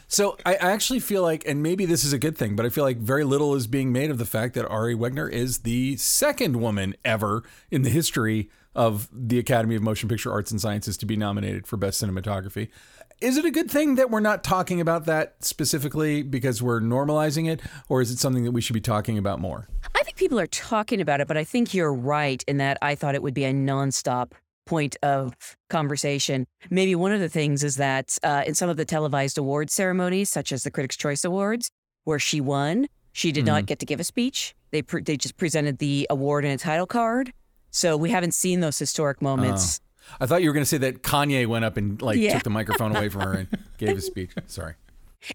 So 0.07 0.37
I 0.45 0.55
I 0.55 0.71
actually 0.71 0.99
feel 0.99 1.21
like, 1.21 1.45
and 1.45 1.61
maybe 1.61 1.85
this 1.85 2.03
is 2.03 2.13
a 2.13 2.19
good 2.19 2.37
thing, 2.37 2.55
but 2.55 2.65
I 2.65 2.69
feel 2.69 2.83
like 2.83 2.97
very 2.97 3.23
little 3.23 3.55
is 3.55 3.67
being 3.67 3.91
made 3.91 4.09
of 4.09 4.17
the 4.17 4.25
fact 4.25 4.53
that 4.55 4.65
Ari 4.67 4.95
Wegner 4.95 5.31
is 5.31 5.59
the 5.59 5.97
second 5.97 6.57
woman 6.61 6.95
ever 7.03 7.43
in 7.69 7.81
the 7.81 7.89
history 7.89 8.49
of 8.73 9.09
the 9.11 9.39
Academy 9.39 9.75
of 9.75 9.81
Motion 9.81 10.07
Picture 10.07 10.31
Arts 10.31 10.51
and 10.51 10.61
Sciences 10.61 10.97
to 10.97 11.05
be 11.05 11.17
nominated 11.17 11.65
for 11.67 11.77
Best 11.77 12.01
Cinematography. 12.01 12.69
Is 13.19 13.35
it 13.35 13.45
a 13.45 13.51
good 13.51 13.71
thing 13.71 13.95
that 13.95 14.11
we're 14.11 14.19
not 14.19 14.43
talking 14.43 14.79
about 14.79 15.05
that 15.07 15.43
specifically 15.43 16.21
because 16.21 16.61
we're 16.61 16.79
normalizing 16.79 17.49
it, 17.49 17.59
or 17.89 17.99
is 17.99 18.11
it 18.11 18.19
something 18.19 18.43
that 18.43 18.51
we 18.51 18.61
should 18.61 18.75
be 18.75 18.79
talking 18.81 19.17
about 19.17 19.39
more? 19.39 19.67
People 20.17 20.39
are 20.39 20.47
talking 20.47 20.99
about 20.99 21.21
it, 21.21 21.27
but 21.27 21.37
I 21.37 21.43
think 21.43 21.73
you're 21.75 21.93
right 21.93 22.43
in 22.47 22.57
that 22.57 22.77
I 22.81 22.95
thought 22.95 23.13
it 23.13 23.21
would 23.21 23.35
be 23.35 23.45
a 23.45 23.53
nonstop 23.53 24.31
point 24.65 24.95
of 25.03 25.33
conversation. 25.69 26.47
Maybe 26.71 26.95
one 26.95 27.11
of 27.11 27.19
the 27.19 27.29
things 27.29 27.63
is 27.63 27.75
that 27.75 28.17
uh, 28.23 28.43
in 28.45 28.55
some 28.55 28.67
of 28.67 28.77
the 28.77 28.83
televised 28.85 29.37
award 29.37 29.69
ceremonies, 29.69 30.29
such 30.31 30.51
as 30.51 30.63
the 30.63 30.71
Critics' 30.71 30.97
Choice 30.97 31.23
Awards, 31.23 31.69
where 32.05 32.17
she 32.17 32.41
won, 32.41 32.87
she 33.13 33.31
did 33.31 33.45
not 33.45 33.67
get 33.67 33.77
to 33.79 33.85
give 33.85 33.99
a 33.99 34.03
speech. 34.03 34.55
They 34.71 34.81
pre- 34.81 35.03
they 35.03 35.17
just 35.17 35.37
presented 35.37 35.77
the 35.77 36.07
award 36.09 36.45
and 36.45 36.53
a 36.53 36.57
title 36.57 36.87
card. 36.87 37.31
So 37.69 37.95
we 37.95 38.09
haven't 38.09 38.33
seen 38.33 38.59
those 38.59 38.79
historic 38.79 39.21
moments. 39.21 39.79
I 40.19 40.25
thought 40.25 40.41
you 40.41 40.49
were 40.49 40.53
going 40.53 40.63
to 40.63 40.69
say 40.69 40.77
that 40.79 41.03
Kanye 41.03 41.45
went 41.45 41.63
up 41.63 41.77
and 41.77 42.01
like 42.01 42.17
Yeah. 42.17 42.33
took 42.33 42.43
the 42.43 42.49
microphone 42.49 42.95
away 42.95 43.09
from 43.09 43.21
her 43.21 43.33
and 43.33 43.47
gave 43.77 43.95
a 43.97 44.01
speech. 44.01 44.31
Sorry. 44.47 44.73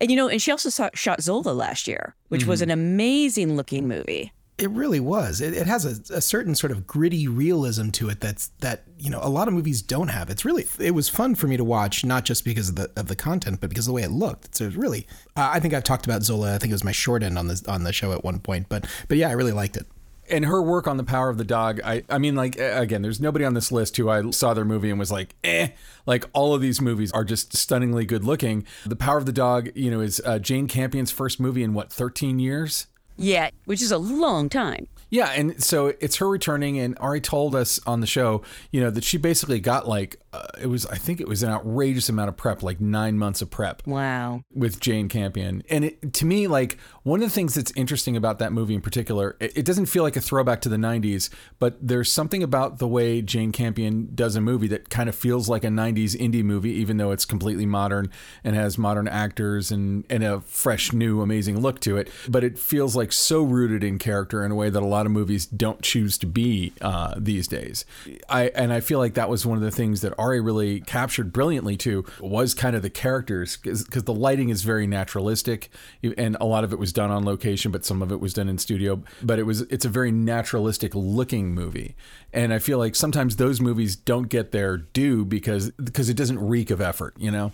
And 0.01 0.11
you 0.11 0.17
know, 0.17 0.29
and 0.29 0.43
she 0.43 0.51
also 0.51 0.71
saw, 0.71 0.91
shot 0.95 1.23
Zola 1.23 1.51
last 1.53 1.87
year, 1.87 2.15
which 2.29 2.47
was 2.47 2.63
an 2.63 2.71
amazing 2.71 3.57
looking 3.57 3.87
movie. 3.87 4.33
It 4.63 4.71
really 4.71 5.01
was. 5.01 5.41
It, 5.41 5.55
it 5.55 5.67
has 5.67 5.85
a, 5.85 6.15
a 6.15 6.21
certain 6.21 6.55
sort 6.55 6.71
of 6.71 6.87
gritty 6.87 7.27
realism 7.27 7.91
to 7.91 8.09
it 8.11 8.21
that's 8.21 8.49
that 8.61 8.85
you 8.99 9.11
know 9.11 9.19
a 9.23 9.29
lot 9.29 9.49
of 9.49 9.55
movies 9.55 9.83
don't 9.83 10.09
have. 10.09 10.31
It's 10.31 10.45
really 10.45 10.67
it 10.79 10.93
was 10.93 11.09
fun 11.09 11.35
for 11.35 11.49
me 11.49 11.57
to 11.57 11.65
watch, 11.65 12.05
not 12.05 12.25
just 12.25 12.45
because 12.45 12.69
of 12.69 12.77
the 12.77 12.91
of 12.97 13.09
the 13.09 13.17
content, 13.17 13.61
but 13.61 13.71
because 13.71 13.87
of 13.87 13.91
the 13.91 13.95
way 13.97 14.03
it 14.03 14.13
looked. 14.13 14.55
So 14.57 14.65
it 14.65 14.69
was 14.69 14.77
really. 14.77 15.07
Uh, 15.37 15.51
I 15.53 15.59
think 15.61 15.75
I've 15.75 15.83
talked 15.85 16.07
about 16.07 16.23
Zola. 16.23 16.55
I 16.55 16.59
think 16.59 16.71
it 16.71 16.75
was 16.75 16.85
my 16.85 16.93
short 16.93 17.23
end 17.25 17.37
on 17.39 17.49
this 17.49 17.65
on 17.67 17.83
the 17.83 17.93
show 17.93 18.13
at 18.13 18.23
one 18.25 18.39
point, 18.39 18.69
but 18.69 18.87
but 19.09 19.19
yeah, 19.19 19.29
I 19.29 19.33
really 19.33 19.53
liked 19.53 19.77
it. 19.77 19.87
and 20.31 20.45
her 20.45 20.63
work 20.63 20.87
on 20.87 20.97
the 20.97 21.05
power 21.05 21.29
of 21.29 21.37
the 21.37 21.45
dog 21.45 21.81
i 21.85 22.05
i 22.09 22.17
mean 22.17 22.37
like 22.37 22.55
again 22.57 23.03
there's 23.03 23.21
nobody 23.21 23.45
on 23.45 23.55
this 23.55 23.73
list 23.73 23.97
who 23.97 24.09
i 24.09 24.31
saw 24.31 24.55
their 24.55 24.65
movie 24.65 24.89
and 24.89 24.99
was 24.99 25.11
like 25.11 25.35
eh 25.43 25.69
like 26.07 26.25
all 26.33 26.55
of 26.55 26.61
these 26.61 26.81
movies 26.81 27.11
are 27.13 27.25
just 27.25 27.57
stunningly 27.57 28.05
good 28.07 28.23
looking 28.25 28.65
the 28.87 28.95
power 28.95 29.19
of 29.19 29.27
the 29.27 29.33
dog 29.33 29.69
you 29.75 29.91
know 29.91 30.01
is 30.01 30.23
uh, 30.25 30.39
jane 30.39 30.69
campion's 30.69 31.11
first 31.11 31.41
movie 31.41 31.65
in 31.65 31.75
what 31.75 31.93
13 31.93 32.39
years 32.39 32.87
Yeah, 33.17 33.51
which 33.65 33.83
is 33.83 33.93
a 33.93 33.99
long 33.99 34.49
time. 34.49 34.89
Yeah 35.13 35.29
and 35.37 35.63
so 35.63 35.93
it's 36.01 36.17
her 36.17 36.29
returning 36.29 36.77
and 36.81 36.97
ari 37.01 37.21
told 37.21 37.55
us 37.55 37.79
on 37.87 38.01
the 38.01 38.07
show 38.09 38.43
you 38.73 38.81
know 38.81 38.91
that 38.91 39.05
she 39.05 39.17
basically 39.17 39.61
got 39.61 39.87
like 39.87 40.17
uh, 40.33 40.47
it 40.61 40.67
was 40.67 40.85
i 40.87 40.97
think 40.97 41.21
it 41.21 41.29
was 41.29 41.45
an 41.45 41.51
outrageous 41.51 42.09
amount 42.09 42.29
of 42.29 42.37
prep 42.37 42.63
like 42.65 42.81
nine 42.81 43.17
months 43.17 43.41
of 43.41 43.49
prep 43.51 43.87
Wow. 43.87 44.43
with 44.55 44.81
Jane 44.81 45.09
Campion. 45.09 45.63
And 45.69 45.85
it, 45.85 46.15
to 46.15 46.25
me, 46.27 46.47
like 46.47 46.79
one 47.03 47.21
of 47.23 47.29
the 47.29 47.35
things 47.35 47.55
that's 47.55 47.73
interesting 47.77 48.17
about 48.17 48.39
that 48.39 48.53
movie 48.53 48.75
in 48.75 48.81
particular, 48.81 49.37
it, 49.41 49.59
it 49.59 49.65
doesn't 49.67 49.87
feel 49.87 50.03
like 50.03 50.17
a 50.17 50.21
throwback 50.21 50.63
to 50.63 50.69
the 50.71 50.77
90s, 50.77 51.29
but 51.59 51.77
there's 51.87 52.11
something 52.11 52.43
about 52.43 52.79
the 52.79 52.89
way 52.89 53.21
Jane 53.21 53.53
Campion 53.53 54.09
does 54.15 54.35
a 54.37 54.41
movie 54.41 54.69
that 54.69 54.89
kind 54.89 55.09
of 55.11 55.15
feels 55.15 55.49
like 55.49 55.65
a 55.65 55.69
90s 55.69 56.17
indie 56.19 56.43
movie, 56.43 56.71
even 56.71 56.97
though 56.97 57.11
it's 57.11 57.27
completely 57.27 57.67
modern 57.67 58.11
and 58.43 58.57
has 58.57 58.79
modern 58.79 59.07
actors 59.09 59.71
and, 59.71 60.05
and 60.09 60.25
a 60.25 60.41
fresh, 60.41 60.93
new, 60.93 61.21
amazing 61.21 61.61
look 61.61 61.81
to 61.81 61.97
it. 61.99 62.09
But 62.29 62.43
it 62.45 62.59
feels 62.59 62.97
like 62.97 63.13
so 63.13 63.43
rooted 63.43 63.85
in 63.85 63.99
character 63.99 64.43
in 64.45 64.51
a 64.51 64.55
way 64.55 64.71
that 64.71 64.83
a 64.83 64.87
lot 64.87 65.02
of 65.07 65.13
movies 65.13 65.47
don't 65.47 65.83
choose 65.83 66.19
to 66.19 66.27
be 66.27 66.73
uh, 66.81 67.15
these 67.17 67.49
days. 67.49 67.85
I 68.29 68.49
And 68.55 68.73
I 68.73 68.81
feel 68.81 68.99
like 68.99 69.15
that 69.15 69.29
was 69.29 69.47
one 69.47 69.57
of 69.57 69.63
the 69.63 69.71
things 69.71 70.01
that 70.01 70.15
Ari 70.19 70.41
really 70.41 70.81
captured 70.81 71.33
brilliantly 71.33 71.77
too, 71.77 72.05
was 72.21 72.55
kind 72.55 72.77
of 72.77 72.83
the 72.83 72.91
characters 72.91 73.57
because 73.57 74.05
the 74.05 74.15
lighting 74.15 74.49
is 74.49 74.63
very 74.63 74.87
naturalistic 74.87 75.71
and 76.17 76.37
a 76.41 76.45
lot 76.45 76.65
of 76.65 76.73
it 76.73 76.79
was 76.79 76.93
done 76.93 77.11
on 77.11 77.25
location 77.25 77.71
but 77.73 77.85
some 77.85 78.03
of 78.03 78.13
it 78.13 78.21
was 78.21 78.35
done 78.35 78.49
in 78.49 78.59
studio. 78.59 79.03
But 79.23 79.39
it 79.39 79.45
was 79.45 79.63
it's 79.63 79.85
a 79.85 79.89
very 79.89 80.13
naturalistic 80.13 80.95
looking 80.95 81.55
movie. 81.55 81.95
And 82.33 82.53
i 82.53 82.59
feel 82.59 82.79
like 82.79 82.95
sometimes 82.95 83.37
those 83.37 83.61
movies 83.61 83.95
don't 83.95 84.29
get 84.29 84.53
their 84.53 84.77
due 84.77 85.25
because 85.25 85.71
because 85.73 86.09
it 86.09 86.17
doesn't 86.17 86.39
reek 86.39 86.71
of 86.71 86.81
effort 86.81 87.15
you 87.19 87.31
know 87.31 87.53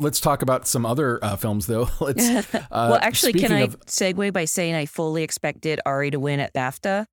let's 0.00 0.18
talk 0.20 0.42
about 0.42 0.66
some 0.66 0.84
other 0.84 1.22
uh, 1.24 1.36
films 1.36 1.66
though 1.66 1.88
let's 2.00 2.28
uh, 2.54 2.66
well, 2.70 2.98
actually, 3.00 3.34
can 3.34 3.52
I 3.52 3.60
of- 3.60 3.78
segue 3.86 4.32
by 4.32 4.44
saying 4.46 4.74
I 4.74 4.86
fully 4.86 5.22
expected 5.22 5.80
Ari 5.86 6.10
to 6.10 6.18
win 6.20 6.40
at 6.40 6.52
BAFTA 6.54 7.06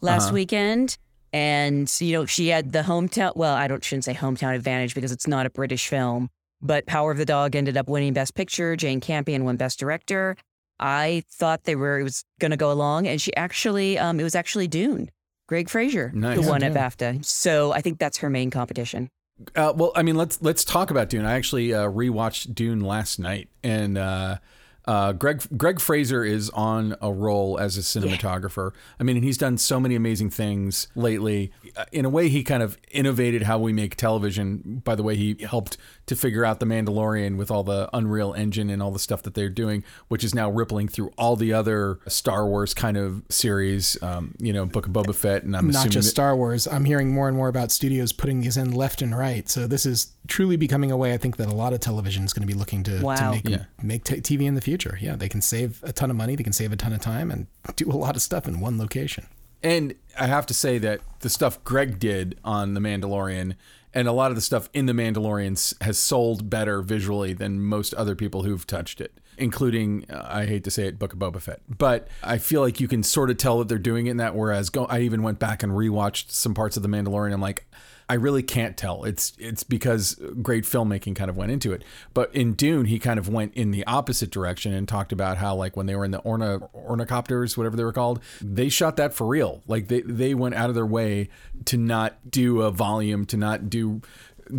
last 0.00 0.24
Uh-huh. 0.26 0.34
weekend, 0.34 0.98
and 1.32 1.90
you 2.00 2.12
know 2.12 2.26
she 2.26 2.48
had 2.48 2.72
the 2.72 2.82
hometown. 2.82 3.34
Well, 3.36 3.54
I 3.54 3.68
don't 3.68 3.82
shouldn't 3.84 4.04
say 4.04 4.14
hometown 4.14 4.54
advantage 4.54 4.94
because 4.94 5.12
it's 5.12 5.26
not 5.26 5.46
a 5.46 5.50
British 5.50 5.88
film, 5.88 6.28
but 6.60 6.84
Power 6.86 7.10
of 7.10 7.18
the 7.18 7.24
Dog 7.24 7.56
ended 7.56 7.76
up 7.76 7.88
winning 7.88 8.12
Best 8.12 8.34
Picture. 8.34 8.76
Jane 8.76 9.00
Campion 9.00 9.44
won 9.44 9.56
Best 9.56 9.78
Director. 9.78 10.36
I 10.80 11.22
thought 11.30 11.64
they 11.64 11.76
were 11.76 12.00
it 12.00 12.02
was 12.02 12.24
going 12.40 12.50
to 12.50 12.56
go 12.56 12.72
along, 12.72 13.06
and 13.06 13.20
she 13.20 13.34
actually 13.36 13.98
um, 13.98 14.18
it 14.20 14.24
was 14.24 14.34
actually 14.34 14.68
Dune. 14.68 15.10
Greig 15.48 15.68
Fraser 15.68 16.10
Nice. 16.14 16.36
who 16.38 16.44
Yeah, 16.44 16.48
won 16.48 16.62
at 16.62 16.72
BAFTA. 16.72 17.24
So 17.24 17.72
I 17.72 17.82
think 17.82 17.98
that's 17.98 18.18
her 18.18 18.30
main 18.30 18.50
competition. 18.50 19.10
Uh, 19.54 19.72
well, 19.74 19.92
I 19.94 20.02
mean, 20.02 20.16
let's 20.16 20.40
let's 20.42 20.64
talk 20.64 20.90
about 20.90 21.08
Dune. 21.08 21.24
I 21.24 21.34
actually 21.34 21.72
uh, 21.74 21.88
rewatched 21.88 22.54
Dune 22.54 22.80
last 22.80 23.18
night, 23.18 23.48
and 23.62 23.98
uh, 23.98 24.38
Uh, 24.84 25.12
Greig 25.12 25.42
Greig 25.56 25.78
Fraser 25.80 26.24
is 26.24 26.50
on 26.50 26.96
a 27.00 27.12
roll 27.12 27.58
as 27.58 27.78
a 27.78 27.80
cinematographer. 27.82 28.72
I 28.98 29.04
mean, 29.04 29.22
he's 29.22 29.38
done 29.38 29.56
so 29.58 29.78
many 29.78 29.94
amazing 29.94 30.30
things 30.30 30.88
lately. 30.96 31.52
Uh, 31.76 31.84
In 31.92 32.04
a 32.04 32.08
way, 32.08 32.28
he 32.28 32.42
kind 32.42 32.62
of 32.64 32.76
innovated 32.90 33.42
how 33.42 33.58
we 33.58 33.72
make 33.72 33.94
television 33.96 34.82
by 34.84 34.94
the 34.96 35.02
way 35.04 35.14
he 35.14 35.36
helped 35.48 35.76
to 36.06 36.16
figure 36.16 36.44
out 36.44 36.58
the 36.58 36.66
Mandalorian 36.66 37.36
with 37.36 37.48
all 37.50 37.62
the 37.62 37.88
Unreal 37.92 38.34
Engine 38.34 38.70
and 38.70 38.82
all 38.82 38.90
the 38.90 38.98
stuff 38.98 39.22
that 39.22 39.34
they're 39.34 39.48
doing, 39.48 39.84
which 40.08 40.24
is 40.24 40.34
now 40.34 40.50
rippling 40.50 40.88
through 40.88 41.12
all 41.16 41.36
the 41.36 41.52
other 41.52 42.00
Star 42.08 42.44
Wars 42.46 42.74
kind 42.74 42.96
of 42.96 43.22
series. 43.28 44.02
Um, 44.02 44.34
you 44.40 44.52
know, 44.52 44.66
Book 44.66 44.86
of 44.86 44.92
Boba 44.92 45.14
Fett, 45.14 45.44
and 45.44 45.56
I'm 45.56 45.66
Not 45.68 45.76
assuming 45.76 45.90
just 45.92 46.06
that- 46.06 46.10
Star 46.10 46.34
Wars. 46.36 46.66
I'm 46.66 46.84
hearing 46.84 47.12
more 47.12 47.28
and 47.28 47.36
more 47.36 47.48
about 47.48 47.70
studios 47.70 48.12
putting 48.12 48.40
these 48.40 48.56
in 48.56 48.72
left 48.72 49.00
and 49.00 49.16
right. 49.16 49.48
So 49.48 49.68
this 49.68 49.86
is 49.86 50.08
truly 50.26 50.56
becoming 50.56 50.90
a 50.90 50.96
way 50.96 51.12
I 51.14 51.18
think 51.18 51.36
that 51.36 51.48
a 51.48 51.54
lot 51.54 51.72
of 51.72 51.78
television 51.80 52.24
is 52.24 52.32
going 52.32 52.46
to 52.46 52.52
be 52.52 52.58
looking 52.58 52.82
to, 52.84 52.98
to 52.98 53.30
make 53.30 53.48
Yeah. 53.48 53.64
make 53.82 54.04
t- 54.04 54.16
TV 54.20 54.46
in 54.46 54.54
the 54.54 54.60
future. 54.60 54.71
Yeah, 55.00 55.16
they 55.16 55.28
can 55.28 55.40
save 55.40 55.82
a 55.82 55.92
ton 55.92 56.10
of 56.10 56.16
money, 56.16 56.36
they 56.36 56.42
can 56.42 56.52
save 56.52 56.72
a 56.72 56.76
ton 56.76 56.92
of 56.92 57.00
time, 57.00 57.30
and 57.30 57.46
do 57.76 57.90
a 57.90 57.92
lot 57.92 58.16
of 58.16 58.22
stuff 58.22 58.46
in 58.46 58.60
one 58.60 58.78
location. 58.78 59.26
And 59.62 59.94
I 60.18 60.26
have 60.26 60.46
to 60.46 60.54
say 60.54 60.78
that 60.78 61.00
the 61.20 61.30
stuff 61.30 61.62
Greig 61.64 61.98
did 61.98 62.38
on 62.44 62.74
The 62.74 62.80
Mandalorian 62.80 63.54
and 63.94 64.08
a 64.08 64.12
lot 64.12 64.30
of 64.30 64.36
the 64.36 64.40
stuff 64.40 64.68
in 64.72 64.86
The 64.86 64.92
Mandalorian 64.92 65.80
has 65.82 65.98
sold 65.98 66.48
better 66.48 66.82
visually 66.82 67.32
than 67.32 67.60
most 67.60 67.92
other 67.94 68.14
people 68.14 68.42
who've 68.42 68.66
touched 68.66 69.00
it, 69.00 69.12
including, 69.36 70.06
uh, 70.10 70.26
I 70.28 70.46
hate 70.46 70.64
to 70.64 70.70
say 70.70 70.86
it, 70.86 70.98
Book 70.98 71.12
of 71.12 71.18
Boba 71.18 71.40
Fett. 71.40 71.60
But 71.68 72.08
I 72.22 72.38
feel 72.38 72.62
like 72.62 72.80
you 72.80 72.88
can 72.88 73.02
sort 73.02 73.30
of 73.30 73.36
tell 73.36 73.58
that 73.58 73.68
they're 73.68 73.78
doing 73.78 74.06
it 74.06 74.12
in 74.12 74.16
that, 74.16 74.34
whereas 74.34 74.70
go, 74.70 74.86
I 74.86 75.00
even 75.00 75.22
went 75.22 75.38
back 75.38 75.62
and 75.62 75.72
rewatched 75.72 76.30
some 76.30 76.54
parts 76.54 76.76
of 76.76 76.82
The 76.82 76.88
Mandalorian. 76.88 77.32
I'm 77.32 77.40
like, 77.40 77.66
I 78.08 78.14
really 78.14 78.42
can't 78.42 78.76
tell. 78.76 79.04
It's 79.04 79.32
it's 79.38 79.62
because 79.62 80.20
great 80.42 80.64
filmmaking 80.64 81.16
kind 81.16 81.30
of 81.30 81.36
went 81.36 81.52
into 81.52 81.72
it. 81.72 81.84
But 82.14 82.34
in 82.34 82.54
Dune, 82.54 82.86
he 82.86 82.98
kind 82.98 83.18
of 83.18 83.28
went 83.28 83.54
in 83.54 83.70
the 83.70 83.86
opposite 83.86 84.30
direction 84.30 84.72
and 84.72 84.88
talked 84.88 85.12
about 85.12 85.38
how 85.38 85.54
like 85.54 85.76
when 85.76 85.86
they 85.86 85.96
were 85.96 86.04
in 86.04 86.10
the 86.10 86.18
orna 86.18 86.60
ornithopters, 86.74 87.56
whatever 87.56 87.76
they 87.76 87.84
were 87.84 87.92
called, 87.92 88.20
they 88.40 88.68
shot 88.68 88.96
that 88.96 89.14
for 89.14 89.26
real. 89.26 89.62
Like 89.66 89.88
they 89.88 90.00
they 90.02 90.34
went 90.34 90.54
out 90.54 90.68
of 90.68 90.74
their 90.74 90.86
way 90.86 91.28
to 91.66 91.76
not 91.76 92.30
do 92.30 92.62
a 92.62 92.70
volume, 92.70 93.24
to 93.26 93.36
not 93.36 93.70
do 93.70 94.02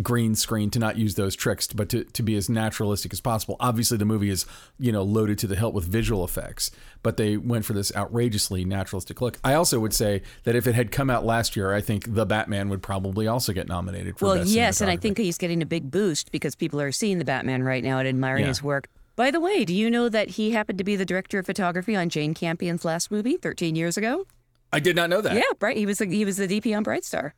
green 0.02 0.34
screen 0.34 0.70
to 0.70 0.78
not 0.78 0.96
use 0.96 1.14
those 1.14 1.34
tricks 1.36 1.66
but 1.68 1.88
to, 1.88 2.04
to 2.04 2.22
be 2.22 2.34
as 2.36 2.48
naturalistic 2.48 3.12
as 3.12 3.20
possible 3.20 3.56
obviously 3.60 3.96
the 3.96 4.04
movie 4.04 4.30
is 4.30 4.46
you 4.78 4.90
know 4.92 5.02
loaded 5.02 5.38
to 5.38 5.46
the 5.46 5.56
hilt 5.56 5.74
with 5.74 5.84
visual 5.84 6.24
effects 6.24 6.70
but 7.02 7.16
they 7.16 7.36
went 7.36 7.64
for 7.64 7.72
this 7.72 7.94
outrageously 7.94 8.64
naturalistic 8.64 9.20
look 9.20 9.38
i 9.44 9.54
also 9.54 9.78
would 9.78 9.92
say 9.94 10.22
that 10.44 10.54
if 10.54 10.66
it 10.66 10.74
had 10.74 10.90
come 10.90 11.10
out 11.10 11.24
last 11.24 11.56
year 11.56 11.72
i 11.72 11.80
think 11.80 12.14
the 12.14 12.26
batman 12.26 12.68
would 12.68 12.82
probably 12.82 13.26
also 13.26 13.52
get 13.52 13.68
nominated 13.68 14.18
for 14.18 14.26
Well, 14.26 14.46
yes, 14.46 14.80
and 14.80 14.90
I 14.90 14.96
think 14.96 15.18
he's 15.18 15.38
getting 15.38 15.62
a 15.62 15.66
big 15.66 15.90
boost 15.90 16.30
because 16.32 16.54
people 16.54 16.80
are 16.80 16.92
seeing 16.92 17.18
the 17.18 17.24
Batman 17.24 17.62
right 17.62 17.82
now 17.84 17.98
and 17.98 18.08
admiring 18.08 18.42
Yeah. 18.42 18.48
his 18.48 18.62
work. 18.62 18.88
By 19.16 19.30
the 19.30 19.40
way, 19.40 19.64
do 19.64 19.74
you 19.74 19.90
know 19.90 20.08
that 20.08 20.30
he 20.30 20.50
happened 20.52 20.78
to 20.78 20.84
be 20.84 20.96
the 20.96 21.04
director 21.04 21.38
of 21.38 21.46
photography 21.46 21.94
on 21.94 22.08
Jane 22.08 22.34
Campion's 22.34 22.84
last 22.84 23.10
movie 23.10 23.36
13 23.36 23.76
years 23.76 23.96
ago? 23.96 24.26
i 24.72 24.80
did 24.80 24.96
not 24.96 25.08
know 25.08 25.20
that 25.20 25.34
Yeah, 25.34 25.42
right. 25.60 25.76
He 25.76 25.86
was 25.86 25.98
the, 25.98 26.06
he 26.06 26.24
was 26.24 26.36
the 26.36 26.48
DP 26.48 26.76
on 26.76 26.82
Bright 26.82 27.04
Star. 27.04 27.34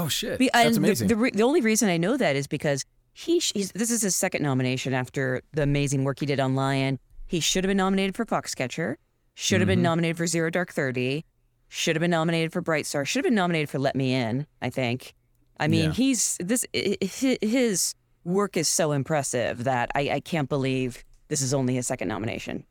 Oh 0.00 0.08
shit 0.08 0.38
Be- 0.38 0.50
that's 0.52 0.76
amazing 0.76 1.08
The, 1.08 1.14
the, 1.14 1.20
re- 1.20 1.30
the 1.32 1.42
only 1.42 1.60
reason 1.60 1.88
I 1.88 1.96
know 1.96 2.16
that 2.16 2.36
is 2.36 2.46
because 2.46 2.84
he 3.12 3.40
sh- 3.40 3.52
he's, 3.54 3.72
this 3.72 3.90
is 3.90 4.02
his 4.02 4.14
second 4.16 4.42
nomination 4.42 4.94
after 4.94 5.42
the 5.52 5.62
amazing 5.62 6.04
work 6.04 6.20
he 6.20 6.26
did 6.26 6.38
on 6.40 6.54
Lion. 6.54 6.98
He 7.26 7.40
should 7.40 7.64
have 7.64 7.68
been 7.68 7.76
nominated 7.76 8.14
for 8.16 8.24
Foxcatcher. 8.24 8.96
Should 9.34 9.60
have 9.60 9.66
Mm-hmm. 9.66 9.70
been 9.78 9.82
nominated 9.82 10.16
for 10.16 10.26
Zero 10.26 10.50
Dark 10.50 10.72
Thirty. 10.72 11.24
Should 11.68 11.96
have 11.96 12.00
been 12.00 12.10
nominated 12.10 12.52
for 12.52 12.60
Bright 12.60 12.86
Star. 12.86 13.04
Should 13.04 13.20
have 13.24 13.30
been 13.30 13.34
nominated 13.34 13.68
for 13.70 13.78
Let 13.78 13.94
Me 13.96 14.12
In. 14.14 14.46
I 14.62 14.70
think. 14.70 15.14
I 15.58 15.68
mean, 15.68 15.86
Yeah. 15.86 15.92
he's 15.92 16.36
this 16.40 16.64
i- 16.74 16.96
i- 17.02 17.06
hi- 17.20 17.38
his 17.42 17.94
work 18.24 18.56
is 18.56 18.68
so 18.68 18.92
impressive 18.92 19.64
that 19.64 19.90
I, 19.94 20.10
I 20.10 20.20
can't 20.20 20.48
believe 20.48 21.04
this 21.28 21.42
is 21.42 21.52
only 21.54 21.74
his 21.74 21.86
second 21.86 22.08
nomination. 22.08 22.64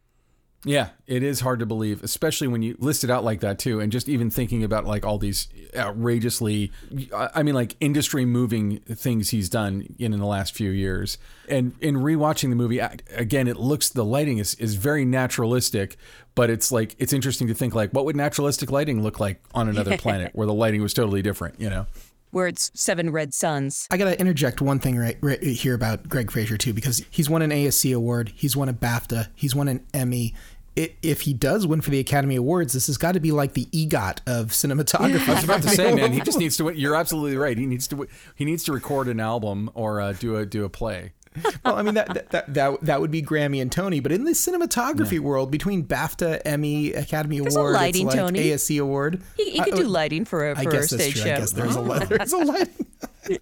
Yeah, 0.65 0.89
it 1.07 1.23
is 1.23 1.39
hard 1.39 1.59
to 1.59 1.65
believe, 1.65 2.03
especially 2.03 2.47
when 2.47 2.61
you 2.61 2.75
list 2.79 3.05
it 3.05 3.09
out 3.09 3.23
like 3.23 3.39
that 3.39 3.59
too, 3.59 3.79
and 3.79 3.93
just 3.93 4.09
even 4.09 4.29
thinking 4.29 4.61
about 4.61 4.85
like 4.85 5.05
all 5.05 5.17
these 5.17 5.47
outrageously, 5.73 6.71
I 7.13 7.43
mean, 7.43 7.55
like 7.55 7.77
industry 7.79 8.25
moving 8.25 8.79
things 8.79 9.29
he's 9.29 9.47
done 9.47 9.95
in, 9.97 10.13
in 10.13 10.19
the 10.19 10.25
last 10.25 10.53
few 10.53 10.71
years. 10.71 11.17
And 11.47 11.75
in 11.79 11.95
rewatching 11.95 12.49
the 12.49 12.57
movie 12.57 12.79
again, 12.79 13.47
it 13.47 13.55
looks 13.55 13.89
the 13.89 14.03
lighting 14.03 14.37
is 14.37 14.53
is 14.55 14.75
very 14.75 15.05
naturalistic, 15.05 15.95
but 16.35 16.49
it's 16.49 16.73
like 16.73 16.93
it's 16.99 17.13
interesting 17.13 17.47
to 17.47 17.53
think 17.53 17.73
like 17.73 17.91
what 17.91 18.03
would 18.03 18.17
naturalistic 18.17 18.69
lighting 18.69 19.01
look 19.01 19.17
like 19.21 19.41
on 19.53 19.69
another 19.69 19.97
planet 19.99 20.31
where 20.33 20.45
the 20.45 20.53
lighting 20.53 20.81
was 20.81 20.93
totally 20.93 21.21
different, 21.21 21.59
you 21.61 21.69
know? 21.69 21.87
Where 22.31 22.47
it's 22.47 22.71
seven 22.75 23.09
red 23.11 23.33
suns. 23.33 23.87
I 23.89 23.97
gotta 23.97 24.19
interject 24.19 24.61
one 24.61 24.79
thing 24.79 24.97
right, 24.97 25.17
right 25.21 25.41
here 25.41 25.73
about 25.73 26.07
Greig 26.07 26.29
Fraser 26.31 26.57
too, 26.57 26.73
because 26.73 27.03
he's 27.09 27.29
won 27.29 27.41
an 27.41 27.49
ASC 27.49 27.95
award, 27.95 28.31
he's 28.35 28.55
won 28.55 28.69
a 28.69 28.73
BAFTA, 28.73 29.29
he's 29.35 29.55
won 29.55 29.67
an 29.67 29.85
Emmy. 29.93 30.33
I 30.75 30.91
if 31.01 31.21
he 31.21 31.33
does 31.33 31.67
win 31.67 31.81
for 31.81 31.89
the 31.89 31.99
Academy 31.99 32.35
Awards, 32.37 32.71
this 32.73 32.87
has 32.87 32.97
got 32.97 33.13
to 33.13 33.19
be 33.19 33.31
like 33.33 33.53
the 33.53 33.65
EGOT 33.65 34.19
of 34.27 34.47
cinematography. 34.51 35.27
I 35.27 35.33
was 35.33 35.43
about 35.43 35.61
to 35.63 35.69
say, 35.69 35.93
man, 35.93 36.13
he 36.13 36.21
just 36.21 36.37
needs 36.39 36.55
to. 36.57 36.65
win- 36.65 36.77
You're 36.77 36.95
absolutely 36.95 37.35
right. 37.35 37.57
He 37.57 37.65
needs 37.65 37.85
to. 37.87 38.07
He 38.35 38.45
needs 38.45 38.63
to 38.65 38.71
record 38.71 39.07
an 39.09 39.19
album 39.19 39.69
or 39.73 39.99
uh, 39.99 40.13
do 40.13 40.37
a 40.37 40.45
do 40.45 40.63
a 40.63 40.69
play. 40.69 41.11
well, 41.65 41.75
I 41.75 41.81
mean 41.81 41.95
that, 41.95 42.13
that 42.13 42.29
that 42.31 42.53
that 42.53 42.81
that 42.81 43.01
would 43.01 43.11
be 43.11 43.21
Grammy 43.21 43.61
and 43.61 43.71
Tony, 43.71 43.99
but 43.99 44.11
in 44.11 44.23
the 44.23 44.31
cinematography 44.31 45.19
world, 45.19 45.51
between 45.51 45.83
BAFTA, 45.85 46.41
Emmy, 46.45 46.93
Academy 46.93 47.39
There's 47.39 47.55
a 47.55 47.59
Award, 47.59 47.73
lighting, 47.73 48.07
it's 48.07 48.15
like 48.15 48.25
Tony. 48.25 48.39
ASC 48.45 48.81
award. 48.81 49.21
He, 49.37 49.51
he 49.51 49.59
could 49.61 49.75
do 49.75 49.83
lighting 49.83 50.25
for 50.25 50.49
a, 50.49 50.57
I 50.59 50.63
for 50.63 50.69
a 50.69 50.71
guess 50.73 50.89
that's 50.89 51.03
stage 51.03 51.13
true. 51.15 51.23
show. 51.23 51.33
I 51.35 51.37
guess 51.39 51.51
there's 51.51 51.75
a 51.75 51.81
li- 51.81 52.05
there's 52.09 52.33
a 52.33 52.37
lighting, 52.37 52.85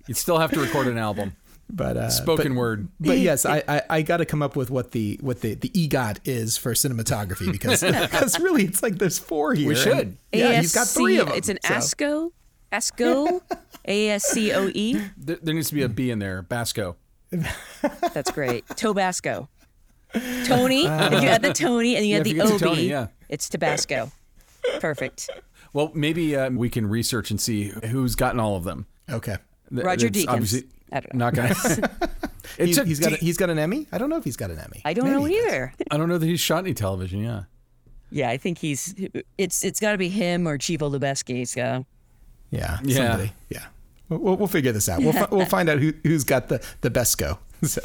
You'd 0.08 0.18
still 0.18 0.38
have 0.38 0.52
to 0.52 0.60
record 0.60 0.88
an 0.88 0.98
album. 0.98 1.36
but 1.70 1.98
uh, 1.98 2.10
Spoken 2.10 2.54
but, 2.54 2.60
word. 2.60 2.88
But 3.00 3.18
yes, 3.20 3.46
I 3.46 3.64
I, 3.68 3.82
I 3.90 4.02
got 4.02 4.18
to 4.18 4.26
come 4.26 4.42
up 4.42 4.56
with 4.56 4.70
what 4.70 4.92
the 4.92 5.18
what 5.22 5.42
the 5.42 5.56
the 5.56 5.70
EGOT 5.70 6.20
is 6.26 6.58
for 6.58 6.74
cinematography 6.74 7.52
because 7.52 7.82
because 7.82 8.40
really 8.40 8.64
it's 8.66 8.82
like 8.84 8.98
there's 8.98 9.20
four 9.20 9.54
here. 9.54 9.68
We 9.68 9.74
and- 9.76 9.84
should. 9.84 10.18
Yeah, 10.32 10.60
he's 10.60 10.74
got 10.74 10.88
three 10.88 11.18
of 11.18 11.28
them. 11.28 11.38
It's 11.38 11.50
an 11.50 11.58
so. 11.64 11.74
ASCO. 11.74 12.32
ASCO. 12.72 13.42
A 13.86 14.10
S 14.10 14.26
C 14.26 14.52
O 14.52 14.68
E. 14.74 15.02
There, 15.16 15.38
there 15.42 15.54
needs 15.54 15.70
to 15.70 15.76
be 15.76 15.84
a 15.84 15.90
B 15.90 16.12
in 16.12 16.20
there. 16.20 16.42
Basco. 16.42 16.98
That's 18.14 18.32
great. 18.32 18.66
Tobasco. 18.70 19.48
Tony. 20.46 20.86
if 20.86 21.22
you 21.22 21.28
add 21.28 21.42
the 21.42 21.54
Tony 21.54 21.96
and 21.96 22.06
you 22.06 22.14
Yeah, 22.14 22.20
add 22.20 22.24
the 22.26 22.32
you 22.34 22.42
OB, 22.44 22.60
Tony, 22.60 22.88
yeah. 22.90 23.08
it's 23.30 23.50
Tabasco. 23.50 24.12
Perfect. 24.80 25.30
Well, 25.74 25.92
maybe 25.94 26.36
uh, 26.36 26.50
we 26.50 26.70
can 26.70 26.88
research 26.88 27.30
and 27.30 27.40
see 27.40 27.74
who's 27.86 28.16
gotten 28.16 28.40
all 28.40 28.56
of 28.56 28.64
them. 28.64 28.88
Okay. 29.10 29.38
Th- 29.70 29.84
Roger 29.86 30.10
that's 30.10 30.26
Deakins. 30.26 30.30
obviously 30.30 30.64
I 30.92 31.00
don't 31.02 31.14
know. 31.14 31.26
Not 31.26 31.34
gonna. 31.36 31.50
it 32.58 32.68
He's, 32.68 32.76
took 32.78 32.88
he's 32.88 33.00
got 33.00 33.12
a, 33.14 33.18
De- 33.18 33.26
he's 33.26 33.36
got 33.38 33.50
an 33.50 33.60
Emmy. 33.60 33.86
I 33.92 33.98
don't 33.98 34.10
know 34.10 34.16
if 34.18 34.24
he's 34.24 34.38
got 34.38 34.50
an 34.50 34.60
Emmy. 34.60 34.82
I 34.86 34.94
don't 34.94 35.06
Maybe 35.06 35.18
know 35.18 35.26
he 35.26 35.38
either. 35.40 35.74
I 35.92 35.98
don't 35.98 36.08
know 36.08 36.18
that 36.18 36.26
he's 36.26 36.40
shot 36.40 36.60
any 36.60 36.74
television. 36.74 37.22
Yeah. 37.22 37.44
Yeah, 38.10 38.30
I 38.30 38.38
think 38.38 38.58
he's. 38.60 38.96
It's 39.38 39.66
it's 39.66 39.82
got 39.82 39.92
to 39.92 39.98
be 39.98 40.08
him 40.08 40.48
or 40.48 40.58
Chivo 40.58 40.90
Lubezki. 40.90 41.46
So 41.46 41.86
Yeah. 42.50 42.80
Yeah. 42.84 42.96
Somebody. 42.96 43.34
Yeah. 43.50 43.66
We'll, 44.10 44.20
we'll, 44.20 44.38
we'll 44.38 44.48
figure 44.48 44.72
this 44.72 44.88
out. 44.90 45.02
We'll, 45.02 45.14
fi- 45.14 45.28
we'll 45.32 45.46
find 45.58 45.70
out 45.70 45.80
who, 45.80 45.94
who's 46.04 46.24
got 46.24 46.48
the, 46.50 46.66
the 46.82 46.90
best 46.90 47.18
go. 47.18 47.40
So, 47.64 47.82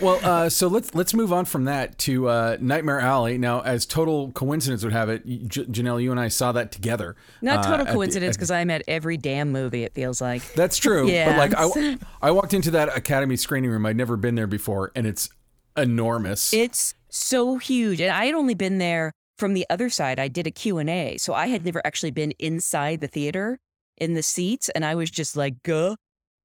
Well, 0.00 0.18
uh, 0.24 0.48
so 0.48 0.66
let's 0.66 0.92
let's 0.94 1.14
move 1.14 1.32
on 1.32 1.44
from 1.44 1.64
that 1.66 1.98
to 2.00 2.26
uh, 2.28 2.56
Nightmare 2.60 2.98
Alley. 3.00 3.38
Now, 3.38 3.60
as 3.60 3.86
total 3.86 4.32
coincidence 4.32 4.82
would 4.82 4.92
have 4.94 5.08
it, 5.08 5.24
J- 5.46 5.66
Jenelle, 5.66 6.02
you 6.02 6.10
and 6.10 6.18
I 6.18 6.28
saw 6.28 6.50
that 6.52 6.72
together. 6.72 7.14
not 7.42 7.58
uh, 7.60 7.62
total 7.62 7.80
at 7.82 7.86
the- 7.88 7.92
coincidence 7.92 8.36
because 8.36 8.50
I'm 8.50 8.70
at 8.70 8.82
every 8.88 9.16
damn 9.18 9.52
movie. 9.52 9.84
It 9.84 9.92
feels 9.94 10.20
like. 10.20 10.42
That's 10.54 10.78
true. 10.78 11.08
Yeah. 11.08 11.36
But 11.36 11.56
like 11.56 11.72
I, 11.76 11.98
I 12.22 12.30
walked 12.32 12.54
into 12.54 12.72
that 12.72 12.96
Academy 12.96 13.36
screening 13.36 13.70
room. 13.70 13.86
I'd 13.86 13.96
never 13.96 14.16
been 14.16 14.34
there 14.34 14.46
before, 14.48 14.90
and 14.96 15.06
it's 15.06 15.28
enormous. 15.76 16.52
It's 16.52 16.94
so 17.10 17.58
huge, 17.58 18.00
and 18.00 18.10
I 18.10 18.24
had 18.24 18.34
only 18.34 18.54
been 18.54 18.78
there 18.78 19.12
from 19.38 19.54
the 19.54 19.66
other 19.70 19.90
side. 19.90 20.18
I 20.18 20.26
did 20.28 20.46
a 20.48 20.50
Q 20.50 20.78
and 20.78 20.90
A, 20.90 21.18
so 21.18 21.34
I 21.34 21.46
had 21.48 21.64
never 21.64 21.80
actually 21.86 22.10
been 22.10 22.32
inside 22.40 23.00
the 23.00 23.06
theater 23.08 23.58
in 23.96 24.14
the 24.14 24.22
seats, 24.22 24.68
and 24.70 24.84
I 24.84 24.94
was 24.94 25.10
just 25.10 25.36
like, 25.36 25.62
"Guh, 25.62 25.96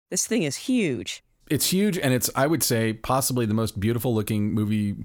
this 0.10 0.27
thing 0.27 0.44
is 0.44 0.56
huge." 0.56 1.24
it's 1.50 1.74
huge 1.74 1.98
and 1.98 2.13
it's 2.13 2.29
i 2.36 2.46
would 2.46 2.62
say 2.62 2.94
possibly 2.94 3.44
the 3.44 3.56
most 3.56 3.79
beautiful 3.79 4.13
looking 4.13 4.53
movie 4.53 4.96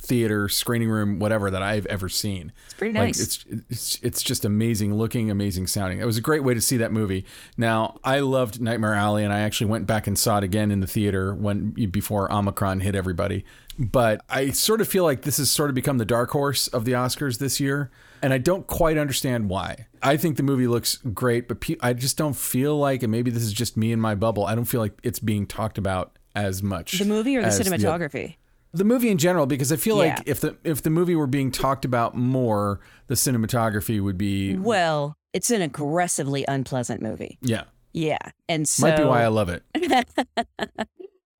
theater 0.00 0.48
screening 0.48 0.88
room 0.88 1.18
whatever 1.18 1.50
that 1.50 1.62
i've 1.62 1.86
ever 1.86 2.08
seen. 2.08 2.52
It's 2.66 2.74
pretty 2.74 2.96
like 2.96 3.08
nice. 3.08 3.20
it's 3.20 3.44
it's 3.68 3.98
it's 4.02 4.22
just 4.22 4.44
amazing 4.44 4.94
looking 4.94 5.30
amazing 5.30 5.66
sounding. 5.66 5.98
It 5.98 6.06
was 6.06 6.16
a 6.16 6.20
great 6.20 6.44
way 6.44 6.54
to 6.54 6.60
see 6.60 6.76
that 6.76 6.92
movie. 6.92 7.24
Now 7.56 7.98
i 8.04 8.20
loved 8.20 8.60
nightmare 8.60 8.94
alley 8.94 9.24
and 9.24 9.32
i 9.32 9.40
actually 9.40 9.66
went 9.66 9.86
back 9.86 10.06
and 10.06 10.18
saw 10.18 10.38
it 10.38 10.44
again 10.44 10.70
in 10.70 10.80
the 10.80 10.86
theater 10.86 11.34
when 11.34 11.70
before 11.90 12.32
omicron 12.32 12.80
hit 12.80 12.94
everybody. 12.94 13.44
But 13.78 14.20
i 14.28 14.50
sort 14.50 14.80
of 14.80 14.88
feel 14.88 15.04
like 15.04 15.22
this 15.22 15.38
has 15.38 15.50
sort 15.50 15.68
of 15.68 15.74
become 15.74 15.98
the 15.98 16.04
dark 16.04 16.30
horse 16.30 16.68
of 16.68 16.84
the 16.84 16.92
oscars 16.92 17.38
this 17.38 17.58
year 17.58 17.90
and 18.22 18.32
i 18.32 18.38
don't 18.38 18.66
quite 18.66 18.96
understand 18.98 19.48
why 19.48 19.86
i 20.02 20.16
think 20.16 20.36
the 20.36 20.42
movie 20.42 20.66
looks 20.66 20.96
great 21.12 21.48
but 21.48 21.60
pe- 21.60 21.76
i 21.80 21.92
just 21.92 22.16
don't 22.16 22.36
feel 22.36 22.76
like 22.78 23.02
and 23.02 23.10
maybe 23.12 23.30
this 23.30 23.42
is 23.42 23.52
just 23.52 23.76
me 23.76 23.92
in 23.92 24.00
my 24.00 24.14
bubble 24.14 24.44
i 24.44 24.54
don't 24.54 24.64
feel 24.66 24.80
like 24.80 24.98
it's 25.02 25.18
being 25.18 25.46
talked 25.46 25.78
about 25.78 26.18
as 26.34 26.62
much 26.62 26.98
the 26.98 27.04
movie 27.04 27.36
or 27.36 27.42
the 27.42 27.48
cinematography? 27.48 28.36
the 28.72 28.84
movie 28.84 29.08
in 29.08 29.18
general 29.18 29.46
because 29.46 29.72
i 29.72 29.76
feel 29.76 29.96
like 29.96 30.20
if 30.26 30.40
the 30.40 30.56
if 30.64 30.82
the 30.82 30.90
movie 30.90 31.14
were 31.16 31.26
being 31.26 31.50
talked 31.50 31.84
about 31.84 32.16
more 32.16 32.80
the 33.06 33.14
cinematography 33.14 34.00
would 34.02 34.18
be 34.18 34.56
Well, 34.56 35.16
it's 35.32 35.50
an 35.50 35.62
aggressively 35.62 36.44
unpleasant 36.46 37.00
movie. 37.02 37.38
yeah 37.42 37.64
Yeah, 37.92 38.18
and 38.48 38.68
so 38.68 38.86
might 38.86 38.96
be 38.98 39.04
why 39.04 39.22
i 39.22 39.28
love 39.28 39.48
it 39.48 39.62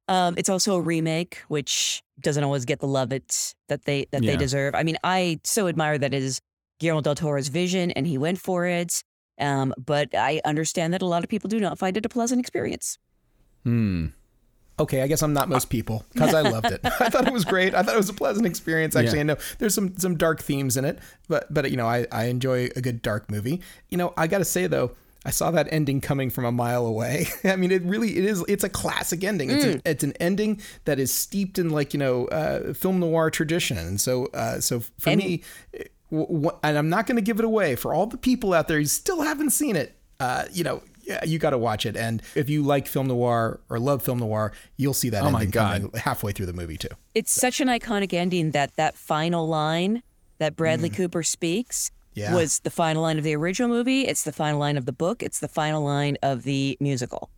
Um, 0.08 0.36
it's 0.38 0.48
also 0.48 0.74
a 0.74 0.80
remake, 0.80 1.42
which 1.48 2.02
doesn't 2.20 2.42
always 2.42 2.64
get 2.64 2.80
the 2.80 2.86
love 2.86 3.12
it 3.12 3.54
that 3.68 3.84
they 3.84 4.06
that 4.10 4.22
Yeah. 4.22 4.30
they 4.32 4.36
deserve. 4.38 4.74
I 4.74 4.82
mean, 4.82 4.96
I 5.04 5.38
so 5.44 5.68
admire 5.68 5.98
that 5.98 6.14
it 6.14 6.22
is 6.22 6.40
Guillermo 6.78 7.00
del 7.00 7.14
Toro's 7.14 7.48
vision, 7.48 7.90
and 7.92 8.06
he 8.06 8.18
went 8.18 8.38
for 8.40 8.66
it. 8.66 9.02
Um, 9.40 9.72
but 9.78 10.14
I 10.14 10.40
understand 10.44 10.92
that 10.94 11.02
a 11.02 11.06
lot 11.06 11.22
of 11.22 11.30
people 11.30 11.48
do 11.48 11.60
not 11.60 11.78
find 11.78 11.96
it 11.96 12.04
a 12.04 12.08
pleasant 12.08 12.40
experience. 12.40 12.98
Hmm. 13.64 14.06
Okay, 14.80 15.02
I 15.02 15.08
guess 15.08 15.22
I'm 15.22 15.32
not 15.32 15.48
most 15.48 15.70
people 15.70 16.04
because 16.12 16.32
I 16.34 16.40
loved 16.42 16.66
it. 16.66 16.80
I 16.84 17.08
thought 17.08 17.26
it 17.26 17.32
was 17.32 17.44
great. 17.44 17.74
I 17.74 17.82
thought 17.82 17.94
it 17.94 17.98
was 17.98 18.08
a 18.08 18.12
pleasant 18.14 18.46
experience. 18.46 18.94
Actually, 18.94 19.16
Yeah. 19.18 19.20
I 19.20 19.24
know 19.24 19.36
there's 19.58 19.74
some 19.74 19.96
some 19.98 20.16
dark 20.16 20.40
themes 20.40 20.76
in 20.76 20.84
it, 20.84 21.00
but 21.28 21.52
but 21.52 21.68
you 21.70 21.76
know, 21.76 21.86
I 21.86 22.06
I 22.12 22.24
enjoy 22.26 22.68
a 22.76 22.80
good 22.80 23.02
dark 23.02 23.28
movie. 23.30 23.60
You 23.90 23.98
know, 23.98 24.14
I 24.16 24.28
got 24.28 24.38
to 24.38 24.44
say 24.44 24.68
though, 24.68 24.92
I 25.24 25.30
saw 25.30 25.50
that 25.50 25.66
ending 25.72 26.00
coming 26.00 26.30
from 26.30 26.44
a 26.44 26.52
mile 26.52 26.86
away. 26.86 27.26
I 27.44 27.56
mean, 27.56 27.72
it 27.72 27.82
really 27.82 28.16
it 28.18 28.24
is 28.24 28.44
it's 28.46 28.62
a 28.62 28.68
classic 28.68 29.24
ending. 29.24 29.50
It's 29.50 29.64
an, 29.64 29.82
it's 29.84 30.04
an 30.04 30.12
ending 30.20 30.60
that 30.84 31.00
is 31.00 31.12
steeped 31.12 31.58
in 31.58 31.70
like 31.70 31.92
you 31.92 31.98
know 31.98 32.26
uh, 32.26 32.72
film 32.72 33.00
noir 33.00 33.30
tradition, 33.30 33.78
and 33.78 34.00
so 34.00 34.26
uh, 34.26 34.60
so 34.60 34.78
for 35.00 35.10
And- 35.10 35.18
me, 35.18 35.42
w- 35.72 35.84
w- 35.84 35.88
and 36.10 36.78
I'm 36.78 36.88
not 36.88 37.06
going 37.06 37.16
to 37.16 37.22
give 37.22 37.38
it 37.38 37.44
away 37.44 37.76
for 37.76 37.92
all 37.94 38.06
the 38.06 38.16
people 38.16 38.54
out 38.54 38.68
there 38.68 38.78
who 38.78 38.84
still 38.86 39.22
haven't 39.22 39.50
seen 39.50 39.76
it. 39.76 39.96
Uh, 40.20 40.44
you 40.52 40.64
know. 40.64 40.82
Yeah, 41.04 41.24
you 41.24 41.38
got 41.38 41.50
to 41.50 41.58
watch 41.58 41.86
it, 41.86 41.96
and 41.96 42.20
if 42.34 42.50
you 42.50 42.62
like 42.62 42.86
film 42.86 43.06
noir 43.06 43.60
or 43.70 43.78
love 43.78 44.02
film 44.02 44.18
noir, 44.18 44.52
you'll 44.76 44.92
see 44.92 45.08
that 45.08 45.22
Oh 45.24 45.30
my 45.30 45.46
God. 45.46 45.88
halfway 45.96 46.32
through 46.32 46.44
the 46.44 46.52
movie 46.52 46.76
too. 46.76 46.88
It's 47.14 47.32
such 47.32 47.62
an 47.62 47.68
iconic 47.68 48.12
ending 48.12 48.50
that 48.50 48.76
that 48.76 48.94
final 48.94 49.48
line 49.48 50.02
that 50.36 50.54
Bradley 50.54 50.90
Cooper 50.90 51.22
speaks 51.22 51.90
Yeah. 52.12 52.34
was 52.34 52.58
the 52.58 52.68
final 52.70 53.00
line 53.04 53.16
of 53.16 53.24
the 53.24 53.34
original 53.34 53.70
movie. 53.70 54.02
It's 54.02 54.22
the 54.22 54.32
final 54.32 54.60
line 54.60 54.76
of 54.76 54.84
the 54.84 54.92
book. 54.92 55.22
It's 55.22 55.38
the 55.40 55.48
final 55.48 55.82
line 55.82 56.18
of 56.22 56.42
the 56.42 56.76
musical. 56.78 57.30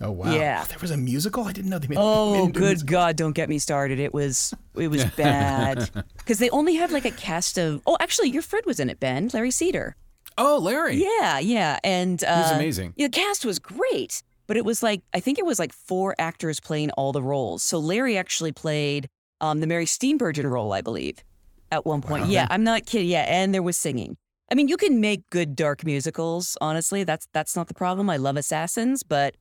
Oh 0.00 0.12
wow! 0.12 0.32
Yeah. 0.32 0.64
there 0.64 0.78
was 0.80 0.90
a 0.92 0.96
musical. 0.96 1.44
I 1.44 1.52
didn't 1.52 1.70
know 1.70 1.78
they 1.78 1.88
made. 1.88 1.96
made 1.96 2.00
Oh, 2.04 2.46
a 2.48 2.52
good. 2.52 2.86
God! 2.86 3.16
Don't 3.16 3.32
get 3.32 3.48
me 3.48 3.58
started. 3.58 3.98
It 3.98 4.14
was 4.14 4.54
it 4.76 4.88
was 4.88 5.04
bad 5.16 5.90
because 6.18 6.38
they 6.38 6.50
only 6.50 6.74
had 6.76 6.92
like 6.92 7.04
a 7.04 7.10
cast 7.10 7.58
of. 7.58 7.82
Oh, 7.86 7.96
actually, 8.00 8.30
your 8.30 8.42
friend 8.42 8.64
was 8.66 8.78
in 8.78 8.88
it, 8.90 9.00
Ben 9.00 9.28
Larry 9.32 9.50
Cedar. 9.50 9.96
Oh, 10.36 10.58
Larry. 10.58 11.02
Yeah, 11.02 11.40
yeah, 11.40 11.80
and 11.82 12.22
uh, 12.22 12.42
was 12.44 12.52
amazing. 12.52 12.94
Yeah, 12.96 13.08
the 13.08 13.12
cast 13.18 13.44
was 13.44 13.58
great, 13.58 14.22
but 14.46 14.56
it 14.56 14.64
was 14.64 14.84
like 14.84 15.02
I 15.12 15.18
think 15.18 15.38
it 15.38 15.44
was 15.44 15.58
like 15.58 15.72
four 15.72 16.14
actors 16.18 16.60
playing 16.60 16.90
all 16.92 17.10
the 17.10 17.22
roles. 17.22 17.64
So 17.64 17.80
Larry 17.80 18.16
actually 18.16 18.52
played 18.52 19.08
um, 19.40 19.58
the 19.58 19.66
Mary 19.66 19.84
Steenburgen 19.86 20.48
role, 20.48 20.72
I 20.72 20.80
believe, 20.80 21.24
at 21.72 21.84
one 21.86 22.02
point. 22.02 22.26
Yeah, 22.26 22.46
I'm 22.50 22.62
not 22.62 22.86
kidding. 22.86 23.08
Yeah, 23.08 23.24
and 23.26 23.52
there 23.52 23.64
was 23.64 23.76
singing. 23.76 24.16
I 24.50 24.54
mean, 24.54 24.68
you 24.68 24.76
can 24.76 25.00
make 25.00 25.28
good 25.30 25.56
dark 25.56 25.84
musicals. 25.84 26.56
Honestly, 26.60 27.02
that's 27.02 27.26
that's 27.32 27.56
not 27.56 27.66
the 27.66 27.74
problem. 27.74 28.08
I 28.08 28.16
love 28.16 28.36
Assassins, 28.36 29.02
but 29.02 29.34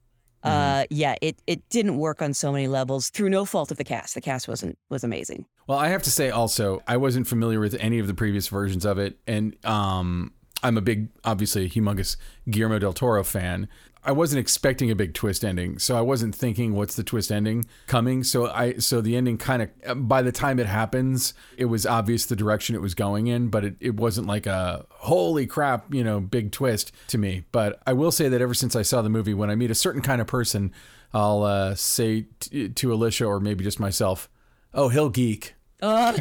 uh, 0.43 0.49
Mm-hmm. 0.49 0.85
yeah, 0.91 1.15
it 1.21 1.41
it 1.47 1.67
didn't 1.69 1.97
work 1.97 2.21
on 2.21 2.33
so 2.33 2.51
many 2.51 2.67
levels 2.67 3.09
through 3.09 3.29
no 3.29 3.43
fault 3.45 3.71
of 3.71 3.77
the 3.77 3.83
cast. 3.83 4.13
The 4.15 4.21
cast 4.21 4.47
wasn't 4.47 4.77
was 4.89 5.03
amazing. 5.03 5.45
Well, 5.67 5.77
I 5.79 5.89
have 5.89 6.03
to 6.03 6.11
say 6.11 6.29
also, 6.29 6.81
I 6.87 6.95
wasn't 6.97 7.27
familiar 7.27 7.59
with 7.59 7.75
any 7.79 7.99
of 7.99 8.07
the 8.07 8.13
previous 8.13 8.47
versions 8.47 8.85
of 8.85 8.97
it, 8.99 9.17
and 9.27 9.55
um, 9.65 10.31
I'm 10.63 10.77
a 10.77 10.81
big, 10.81 11.09
obviously, 11.23 11.65
a 11.65 11.69
humongous 11.69 12.17
Guillermo 12.49 12.79
del 12.79 12.93
Toro 12.93 13.23
fan. 13.23 13.67
I 14.03 14.11
wasn't 14.11 14.39
expecting 14.39 14.89
a 14.89 14.95
big 14.95 15.13
twist 15.13 15.43
ending, 15.43 15.79
so 15.79 15.97
I 15.97 16.01
wasn't 16.01 16.33
thinking, 16.33 16.73
"What's 16.73 16.95
the 16.95 17.03
twist 17.03 17.29
ending 17.29 17.65
coming?" 17.87 18.23
So 18.23 18.47
I, 18.47 18.77
so 18.77 19.01
the 19.01 19.17
ending 19.17 19.37
kind 19.37 19.69
of, 19.83 20.07
by 20.07 20.21
the 20.21 20.31
time 20.31 20.59
it 20.59 20.65
happens, 20.65 21.33
it 21.57 21.65
was 21.65 21.85
obvious 21.85 22.25
the 22.25 22.35
direction 22.35 22.73
it 22.73 22.81
was 22.81 22.93
going 22.93 23.27
in, 23.27 23.49
but 23.49 23.65
it, 23.65 23.75
it 23.81 23.95
wasn't 23.95 24.25
like 24.25 24.45
a 24.45 24.85
holy 24.89 25.45
crap, 25.45 25.93
you 25.93 26.05
know, 26.05 26.21
big 26.21 26.51
twist 26.53 26.93
to 27.09 27.17
me. 27.17 27.43
But 27.51 27.81
I 27.85 27.91
will 27.93 28.11
say 28.11 28.29
that 28.29 28.41
ever 28.41 28.53
since 28.53 28.77
I 28.77 28.81
saw 28.81 29.01
the 29.01 29.09
movie, 29.09 29.33
when 29.33 29.49
I 29.49 29.55
meet 29.55 29.71
a 29.71 29.75
certain 29.75 30.01
kind 30.01 30.21
of 30.21 30.27
person, 30.27 30.71
I'll 31.13 31.43
uh, 31.43 31.75
say 31.75 32.27
t- 32.39 32.69
to 32.69 32.93
Alicia 32.93 33.25
or 33.25 33.41
maybe 33.41 33.65
just 33.65 33.79
myself, 33.79 34.29
"Oh, 34.73 34.87
he'll 34.87 35.09
geek." 35.09 35.55
Uh. 35.81 36.17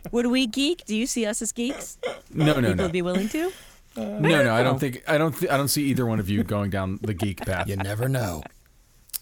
Would 0.12 0.26
we 0.26 0.46
geek? 0.46 0.84
Do 0.84 0.96
you 0.96 1.06
see 1.06 1.26
us 1.26 1.42
as 1.42 1.52
geeks? 1.52 1.98
No, 2.32 2.46
no, 2.46 2.54
People 2.54 2.74
no, 2.74 2.82
would 2.84 2.92
be 2.92 3.02
willing 3.02 3.28
to. 3.30 3.52
Uh, 3.96 4.00
no, 4.00 4.42
no. 4.44 4.54
I 4.54 4.62
don't 4.62 4.76
oh. 4.76 4.78
think 4.78 5.02
I 5.08 5.18
don't. 5.18 5.36
Th- 5.36 5.50
I 5.50 5.56
don't 5.56 5.68
see 5.68 5.84
either 5.86 6.06
one 6.06 6.20
of 6.20 6.28
you 6.28 6.44
going 6.44 6.70
down 6.70 7.00
the 7.02 7.14
geek 7.14 7.44
path. 7.44 7.68
You 7.68 7.76
never 7.76 8.08
know. 8.08 8.42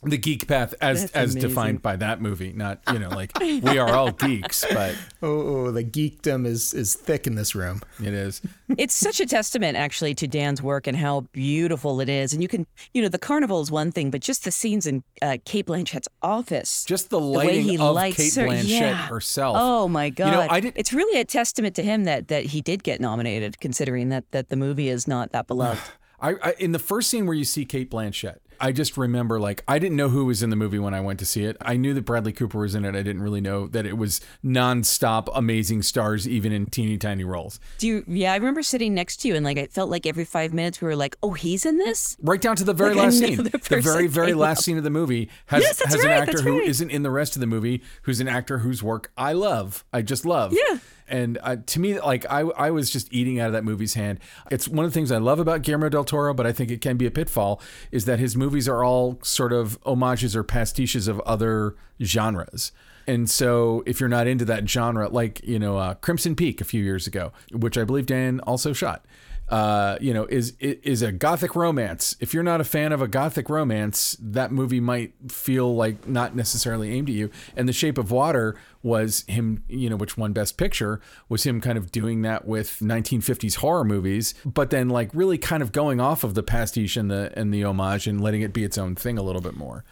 The 0.03 0.19
geek 0.19 0.47
path, 0.47 0.75
as 0.81 1.01
That's 1.01 1.13
as 1.13 1.35
amazing. 1.35 1.49
defined 1.51 1.83
by 1.83 1.97
that 1.97 2.21
movie. 2.21 2.53
Not 2.53 2.81
you 2.93 2.99
know 2.99 3.09
like 3.09 3.33
we 3.41 3.79
are 3.79 3.91
all 3.95 4.13
geeks, 4.13 4.65
but 4.73 4.95
Oh, 5.23 5.67
oh, 5.67 5.71
the 5.71 5.83
geekdom 5.85 6.47
is 6.47 6.75
is 6.75 6.95
thick 6.95 7.27
in 7.27 7.35
this 7.35 7.55
room. 7.55 7.81
it 8.03 8.13
is. 8.15 8.41
it's 8.77 8.95
such 8.95 9.21
a 9.21 9.27
testament 9.27 9.77
actually 9.77 10.15
to 10.17 10.27
Dan's 10.27 10.63
work 10.63 10.87
and 10.87 10.97
how 10.97 11.23
beautiful 11.33 12.01
it 12.01 12.09
is. 12.09 12.33
And 12.33 12.43
you 12.43 12.49
can, 12.49 12.67
you 12.95 13.03
know, 13.03 13.09
the 13.09 13.19
carnival 13.19 13.61
is 13.61 13.71
one 13.71 13.91
thing, 13.91 14.11
but 14.11 14.21
just 14.21 14.45
the 14.45 14.51
scenes 14.53 14.87
in 14.87 15.03
uh, 15.23 15.39
Cate 15.45 15.67
Blanchett's 15.67 16.09
office, 16.23 16.85
Just 16.85 17.11
the 17.11 17.19
way 17.21 17.63
he 17.63 17.77
of 17.77 17.95
lights 17.95 18.17
Cate 18.17 18.35
her- 18.35 18.49
Blanchett 18.49 18.69
yeah. 18.69 19.07
herself. 19.09 19.57
Oh 19.59 19.89
my 19.89 20.11
God! 20.11 20.27
you 20.27 20.33
know, 20.33 20.47
I 20.51 20.61
did- 20.61 20.75
It's 20.77 20.93
really 20.93 21.19
a 21.21 21.25
testament 21.25 21.75
to 21.77 21.83
him 21.83 22.05
that 22.05 22.29
that 22.29 22.45
he 22.47 22.61
did 22.61 22.83
get 22.85 23.01
nominated, 23.01 23.61
considering 23.61 24.11
that 24.11 24.31
that 24.33 24.49
the 24.51 24.57
movie 24.57 24.89
is 24.89 25.09
not 25.09 25.33
that 25.33 25.47
beloved. 25.47 25.81
I, 26.21 26.35
I 26.43 26.55
in 26.59 26.73
the 26.73 26.79
first 26.79 27.11
scene 27.11 27.27
where 27.27 27.35
you 27.35 27.45
see 27.45 27.65
Cate 27.67 27.91
Blanchett, 27.91 28.39
I 28.61 28.73
just 28.73 28.97
remember 28.97 29.39
like 29.41 29.63
I 29.69 29.79
didn't 29.79 29.97
know 29.97 30.09
who 30.09 30.25
was 30.27 30.43
in 30.43 30.51
the 30.51 30.57
movie 30.57 30.79
when 30.79 30.95
I 30.95 31.01
went 31.01 31.19
to 31.21 31.27
see 31.27 31.45
it. 31.45 31.57
I 31.61 31.77
knew 31.77 31.95
that 31.95 32.03
Bradley 32.03 32.33
Cooper 32.33 32.59
was 32.59 32.75
in 32.75 32.85
it. 32.85 32.91
I 32.95 33.03
didn't 33.03 33.23
really 33.23 33.41
know 33.41 33.67
that 33.69 33.87
it 33.87 33.97
was 33.99 34.21
nonstop 34.45 35.29
amazing 35.35 35.83
stars, 35.83 36.27
even 36.29 36.53
in 36.53 36.67
teeny 36.67 36.99
tiny 36.99 37.25
roles. 37.25 37.61
Do 37.79 37.87
you? 37.87 38.05
Yeah, 38.07 38.33
I 38.33 38.37
remember 38.37 38.63
sitting 38.63 38.95
next 38.95 39.19
to 39.19 39.29
you, 39.29 39.35
and 39.35 39.45
like 39.45 39.57
it 39.57 39.73
felt 39.73 39.91
like 39.91 40.07
every 40.07 40.25
five 40.25 40.53
minutes 40.55 40.81
we 40.81 40.89
were 40.89 40.97
like, 40.97 41.17
"Oh, 41.23 41.33
he's 41.33 41.67
in 41.67 41.79
this." 41.79 42.17
Right 42.23 42.41
down 42.41 42.57
to 42.57 42.65
the 42.65 42.75
very 42.75 42.95
Like 42.95 43.05
last 43.05 43.19
scene. 43.19 43.37
The 43.45 43.81
very, 43.81 44.07
very 44.09 44.35
last 44.35 44.59
up. 44.59 44.65
scene 44.65 44.79
of 44.79 44.85
the 44.85 44.91
movie 44.91 45.31
has, 45.47 45.63
Yes, 45.63 45.81
has 45.85 45.95
an 46.03 46.11
actor 46.11 46.41
who 46.43 46.59
right. 46.59 46.81
not 46.81 46.91
in 46.91 47.03
the 47.03 47.11
rest 47.11 47.37
of 47.37 47.41
the 47.41 47.47
movie, 47.47 47.83
who's 48.03 48.21
an 48.21 48.29
actor 48.29 48.59
whose 48.59 48.83
work 48.83 49.13
I 49.17 49.33
love. 49.33 49.85
I 49.93 50.03
just 50.03 50.25
love. 50.25 50.53
Yeah. 50.53 50.79
And 51.09 51.39
uh, 51.43 51.57
to 51.67 51.81
me, 51.81 52.01
like 52.01 52.27
I, 52.31 52.41
I 52.41 52.71
was 52.71 52.91
just 52.91 53.13
eating 53.13 53.39
out 53.41 53.49
of 53.49 53.53
that 53.53 53.65
movie's 53.65 53.95
hand. 53.95 54.19
It's 54.51 54.69
one 54.69 54.85
of 54.85 54.91
the 54.91 54.95
things 54.95 55.13
I 55.13 55.19
love 55.19 55.39
about 55.39 55.63
Guillermo 55.63 55.89
del 55.89 56.05
Toro, 56.05 56.35
but 56.35 56.47
I 56.47 56.53
think 56.53 56.71
it 56.71 56.81
can 56.81 56.97
be 56.97 57.07
a 57.07 57.11
pitfall, 57.11 57.61
is 57.91 58.05
that 58.07 58.19
his 58.19 58.37
movies 58.37 58.69
are 58.69 58.83
all 58.85 59.19
sort 59.23 59.53
of 59.53 59.79
homages 59.85 60.35
or 60.35 60.43
pastiches 60.43 61.09
of 61.09 61.21
other 61.21 61.77
genres. 62.03 62.73
And 63.09 63.31
so, 63.31 63.85
if 63.87 64.01
you're 64.01 64.09
not 64.09 64.27
into 64.27 64.45
that 64.47 64.69
genre, 64.69 65.09
like 65.09 65.41
you 65.47 65.61
know, 65.61 65.79
uh, 65.79 65.95
Crimson 65.95 66.35
Peak 66.35 66.61
a 66.61 66.65
few 66.65 66.83
years 66.83 67.07
ago, 67.07 67.33
which 67.53 67.79
I 67.79 67.85
believe 67.85 68.07
Dan 68.07 68.41
also 68.41 68.73
shot, 68.73 69.05
uh, 69.49 69.97
you 70.01 70.13
know, 70.13 70.25
is 70.27 70.55
is 70.61 71.03
a 71.03 71.13
gothic 71.13 71.55
romance. 71.55 72.17
If 72.21 72.35
you're 72.35 72.43
not 72.43 72.61
a 72.61 72.65
fan 72.65 72.93
of 72.93 73.01
a 73.01 73.09
gothic 73.09 73.49
romance, 73.49 74.17
that 74.21 74.51
movie 74.51 74.81
might 74.81 75.13
feel 75.29 75.75
like 75.75 76.09
not 76.09 76.35
necessarily 76.35 76.93
aimed 76.93 77.09
at 77.09 77.15
you. 77.15 77.31
And 77.57 77.69
The 77.69 77.73
Shape 77.73 77.99
of 77.99 78.11
Water 78.11 78.57
was 78.83 79.25
him, 79.29 79.63
you 79.69 79.89
know, 79.89 79.97
which 79.97 80.17
won 80.17 80.33
Best 80.33 80.57
Picture, 80.57 81.01
was 81.29 81.45
him 81.45 81.61
kind 81.61 81.79
of 81.79 81.93
doing 81.93 82.23
that 82.23 82.47
with 82.47 82.79
1950s 82.81 83.57
horror 83.57 83.85
movies, 83.85 84.35
but 84.45 84.71
then 84.71 84.89
like 84.89 85.11
really 85.13 85.39
kind 85.39 85.63
of 85.63 85.73
going 85.73 86.01
off 86.01 86.25
of 86.25 86.35
the 86.35 86.43
pastiche 86.43 86.97
and 86.97 87.11
the 87.11 87.33
and 87.37 87.53
the 87.55 87.63
homage 87.65 88.07
and 88.07 88.21
letting 88.21 88.43
it 88.43 88.53
be 88.53 88.65
its 88.65 88.79
own 88.79 88.95
thing 88.95 89.17
a 89.19 89.23
little 89.23 89.43
bit 89.43 89.55
more. 89.57 89.85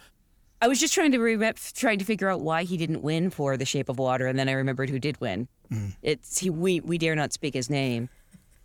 I 0.61 0.67
was 0.67 0.79
just 0.79 0.93
trying 0.93 1.11
to 1.11 1.19
re- 1.19 1.53
trying 1.75 1.99
to 1.99 2.05
figure 2.05 2.29
out 2.29 2.41
why 2.41 2.63
he 2.63 2.75
didn't 2.75 3.03
win 3.03 3.29
for 3.29 3.55
The 3.55 3.65
Shape 3.65 3.87
of 3.87 3.99
Water, 3.99 4.25
and 4.25 4.39
then 4.39 4.49
I 4.49 4.53
remembered 4.53 4.89
who 4.89 4.99
did 4.99 5.19
win. 5.21 5.47
It's 6.01 6.39
he. 6.39 6.49
We 6.49 6.79
we 6.79 6.97
dare 6.97 7.15
not 7.15 7.33
speak 7.33 7.53
his 7.53 7.69
name, 7.69 8.09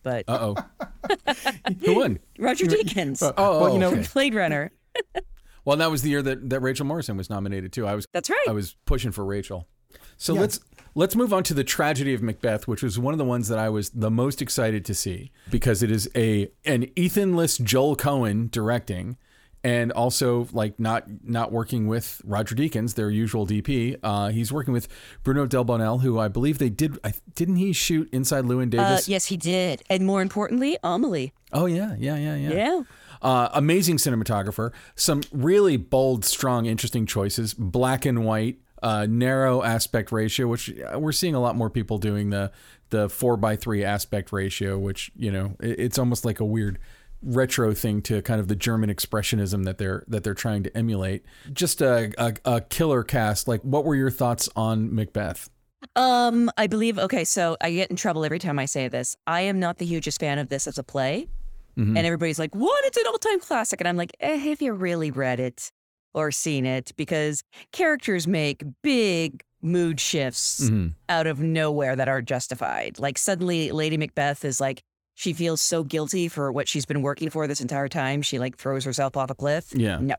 but 0.03 0.25
Uh 0.29 0.55
oh, 0.55 1.35
who 1.85 1.97
won? 1.97 2.19
Roger 2.39 2.67
Deakins, 2.67 3.23
Oh, 3.37 3.61
well, 3.61 3.73
you 3.73 3.79
know, 3.79 3.91
okay. 3.93 4.07
Blade 4.13 4.35
Runner. 4.35 4.71
Well, 5.65 5.77
that 5.77 5.91
was 5.91 6.01
the 6.01 6.09
year 6.09 6.23
that, 6.23 6.49
that 6.49 6.61
Rachel 6.61 6.87
Morrison 6.87 7.19
was 7.19 7.29
nominated 7.29 7.71
too. 7.73 7.87
I 7.87 7.95
was 7.95 8.07
That's 8.15 8.31
right. 8.31 8.47
I 8.49 8.53
was 8.53 8.77
pushing 8.87 9.13
for 9.13 9.25
Rachel. 9.27 9.69
So 10.17 10.35
let's 10.35 10.59
let's 10.95 11.15
move 11.15 11.33
on 11.33 11.43
to 11.45 11.55
the 11.55 11.65
tragedy 11.65 12.15
of 12.15 12.23
Macbeth, 12.23 12.67
which 12.67 12.83
was 12.83 12.99
one 12.99 13.13
of 13.15 13.19
the 13.19 13.25
ones 13.25 13.49
that 13.49 13.59
I 13.59 13.69
was 13.69 13.91
the 13.91 14.11
most 14.11 14.41
excited 14.41 14.85
to 14.87 14.95
see 14.95 15.31
because 15.51 15.83
it 15.83 15.91
is 15.91 16.11
a 16.17 16.51
an 16.65 16.89
Ethan-less 16.97 17.59
Joel 17.59 17.95
Coen 17.95 18.51
directing, 18.51 19.17
and 19.63 19.93
also 19.93 20.49
like 20.53 20.79
not 20.81 21.05
not 21.23 21.53
working 21.53 21.87
with 21.87 22.21
Roger 22.25 22.55
Deakins, 22.55 22.95
their 22.95 23.11
usual 23.11 23.47
DP. 23.47 23.97
Uh, 24.03 24.29
he's 24.29 24.53
working 24.53 24.73
with 24.73 24.89
Bruno 25.23 25.47
Delbonnel, 25.47 26.01
who 26.03 26.19
I 26.19 26.29
believe 26.29 26.59
they 26.59 26.71
did. 26.71 26.99
I, 27.05 27.13
didn't 27.35 27.57
he 27.57 27.73
shoot 27.73 28.09
Inside 28.13 28.45
Llewyn 28.45 28.69
Uh, 28.75 28.83
Davis? 28.89 29.09
yes, 29.09 29.27
he 29.27 29.37
did, 29.37 29.83
and 29.91 30.07
more 30.07 30.23
importantly, 30.23 30.79
Amelie. 30.83 31.33
Oh 31.53 31.67
yeah, 31.67 31.95
yeah, 31.99 32.17
yeah, 32.17 32.37
yeah. 32.37 32.51
Yeah. 32.53 32.83
Uh, 33.23 33.51
amazing 33.53 33.99
cinematographer. 33.99 34.73
Some 34.95 35.21
really 35.31 35.77
bold, 35.77 36.25
strong, 36.25 36.65
interesting 36.65 37.05
choices. 37.05 37.53
Black 37.53 38.07
and 38.07 38.25
white, 38.25 38.59
uh, 38.83 39.07
narrow 39.11 39.63
aspect 39.63 40.11
ratio, 40.11 40.47
which 40.47 40.73
uh, 40.81 40.99
we're 40.99 41.13
seeing 41.13 41.35
a 41.35 41.41
lot 41.41 41.55
more 41.57 41.69
people 41.69 41.99
doing 41.99 42.31
the 42.31 42.51
the 42.89 43.09
four 43.11 43.37
by 43.37 43.57
three 43.57 43.85
aspect 43.85 44.33
ratio, 44.33 44.79
which 44.79 45.13
you 45.17 45.31
know 45.31 45.55
it- 45.61 45.79
it's 45.79 45.99
almost 45.99 46.25
like 46.25 46.41
a 46.41 46.45
weird 46.47 46.79
retro 47.23 47.73
thing 47.75 48.01
to 48.03 48.23
kind 48.23 48.41
of 48.41 48.49
the 48.49 48.57
German 48.57 48.89
expressionism 48.91 49.65
that 49.65 49.79
they're 49.79 50.05
that 50.09 50.25
they're 50.25 50.35
trying 50.35 50.63
to 50.65 50.77
emulate. 50.77 51.25
Just 51.53 51.81
a, 51.81 52.13
a, 52.19 52.35
a 52.45 52.61
killer 52.61 53.03
cast. 53.03 53.47
Like, 53.49 53.61
what 53.63 53.85
were 53.85 53.95
your 53.95 54.11
thoughts 54.11 54.49
on 54.57 54.95
Macbeth? 54.95 55.51
Um, 55.97 56.51
I 56.57 56.67
believe. 56.67 56.99
Okay, 56.99 57.25
so 57.25 57.57
I 57.61 57.73
get 57.73 57.91
in 57.91 57.97
trouble 57.97 58.25
every 58.25 58.39
time 58.39 58.59
I 58.59 58.67
say 58.67 58.89
this. 58.89 59.17
I 59.27 59.43
am 59.43 59.59
not 59.59 59.79
the 59.79 59.87
hugest 59.87 60.21
fan 60.21 60.39
of 60.39 60.49
this 60.49 60.67
as 60.67 60.79
a 60.79 60.83
play, 60.83 61.29
and 61.77 61.97
everybody's 61.97 62.39
like, 62.39 62.55
"What? 62.55 62.85
It's 62.85 62.99
an 62.99 63.05
all-time 63.07 63.41
classic," 63.41 63.81
and 63.81 63.89
I'm 63.89 63.97
like, 63.97 64.13
eh, 64.21 64.37
"Have 64.37 64.61
you 64.61 64.73
really 64.75 65.11
read 65.11 65.41
it?" 65.41 65.71
or 66.13 66.31
seen 66.33 66.67
it 66.67 66.91
because 66.97 67.43
characters 67.73 68.27
make 68.27 68.65
big 68.83 69.43
mood 69.63 70.01
shifts 70.01 70.69
Mhm. 70.69 70.93
out 71.09 71.27
of 71.29 71.39
nowhere 71.41 71.95
that 71.95 72.09
are 72.09 72.21
justified. 72.21 72.99
Like 72.99 73.17
suddenly 73.17 73.71
Lady 73.71 73.97
Macbeth 73.97 74.45
is 74.45 74.61
like 74.61 74.83
she 75.21 75.35
feels 75.35 75.61
so 75.61 75.85
guilty 75.85 76.29
for 76.29 76.51
what 76.51 76.67
she's 76.67 76.87
been 76.87 77.03
working 77.03 77.29
for 77.29 77.47
this 77.47 77.61
entire 77.61 77.89
time. 77.89 78.23
She 78.23 78.39
like 78.39 78.57
throws 78.57 78.85
herself 78.85 79.17
off 79.19 79.31
a 79.31 79.35
cliff. 79.35 79.67
Yeah. 79.75 79.99
No. 80.01 80.15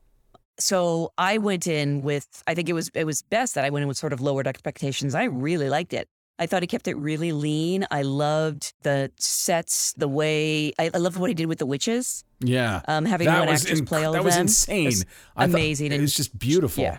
So 0.58 1.12
I 1.18 1.38
went 1.38 1.66
in 1.66 2.02
with 2.02 2.26
I 2.46 2.54
think 2.54 2.68
it 2.68 2.72
was 2.72 2.88
it 2.94 3.04
was 3.04 3.22
best 3.22 3.54
that 3.56 3.64
I 3.64 3.70
went 3.70 3.82
in 3.82 3.88
with 3.88 3.96
sort 3.96 4.12
of 4.12 4.20
lowered 4.20 4.46
expectations. 4.46 5.14
I 5.14 5.24
really 5.24 5.68
liked 5.68 5.92
it. 5.92 6.08
I 6.38 6.46
thought 6.46 6.62
he 6.62 6.66
kept 6.68 6.86
it 6.88 6.96
really 6.96 7.32
lean. 7.32 7.84
I 7.90 8.02
loved 8.02 8.74
the 8.82 9.10
sets, 9.18 9.92
the 9.96 10.08
way 10.08 10.72
I, 10.78 10.90
I 10.94 10.98
loved 10.98 11.16
what 11.16 11.28
he 11.30 11.34
did 11.34 11.46
with 11.46 11.58
the 11.58 11.66
witches. 11.66 12.24
Yeah. 12.40 12.80
Um, 12.88 13.04
having 13.04 13.26
that 13.26 13.40
one 13.40 13.48
actress 13.48 13.80
inc- 13.80 13.86
play 13.86 14.04
all 14.04 14.12
that 14.12 14.20
of 14.20 14.24
was 14.24 14.34
them. 14.34 14.42
insane. 14.42 14.84
was 14.86 15.04
I 15.36 15.46
thought- 15.46 15.54
amazing 15.54 15.92
it 15.92 16.00
was 16.00 16.14
just 16.14 16.36
beautiful. 16.38 16.82
Yeah. 16.84 16.98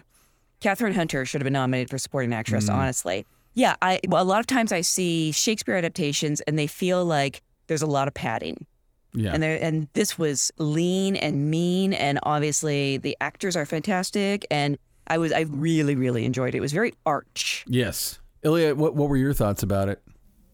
Kathryn 0.62 0.94
Hunter 0.94 1.26
should 1.26 1.42
have 1.42 1.46
been 1.46 1.54
nominated 1.54 1.90
for 1.90 1.98
supporting 1.98 2.34
actress, 2.34 2.70
Mm. 2.70 2.74
honestly. 2.76 3.26
Yeah, 3.54 3.76
I 3.82 4.00
well, 4.08 4.22
a 4.24 4.26
lot 4.26 4.40
of 4.40 4.48
times 4.48 4.72
I 4.72 4.82
see 4.82 5.32
Shakespeare 5.32 5.76
adaptations 5.76 6.42
and 6.42 6.58
they 6.60 6.68
feel 6.68 7.06
like 7.06 7.42
there's 7.68 7.82
a 7.82 7.88
lot 7.88 8.08
of 8.08 8.14
padding. 8.14 8.66
Yeah. 9.14 9.34
And 9.34 9.44
there 9.44 9.60
and 9.62 9.88
this 9.94 10.18
was 10.18 10.52
lean 10.58 11.16
and 11.16 11.52
mean 11.52 11.94
and 11.94 12.20
obviously 12.24 12.98
the 12.98 13.16
actors 13.22 13.56
are 13.56 13.66
fantastic 13.66 14.46
and 14.50 14.78
I 15.08 15.20
was 15.20 15.32
I 15.32 15.42
really 15.42 15.96
really 15.96 16.26
enjoyed 16.26 16.56
it. 16.56 16.58
It 16.58 16.62
was 16.62 16.74
very 16.74 16.94
arch. 17.06 17.64
yes. 17.68 18.20
Illya, 18.44 18.76
what 18.76 18.96
what 18.96 19.10
were 19.10 19.18
your 19.18 19.34
thoughts 19.34 19.64
about 19.64 19.88
it? 19.88 20.02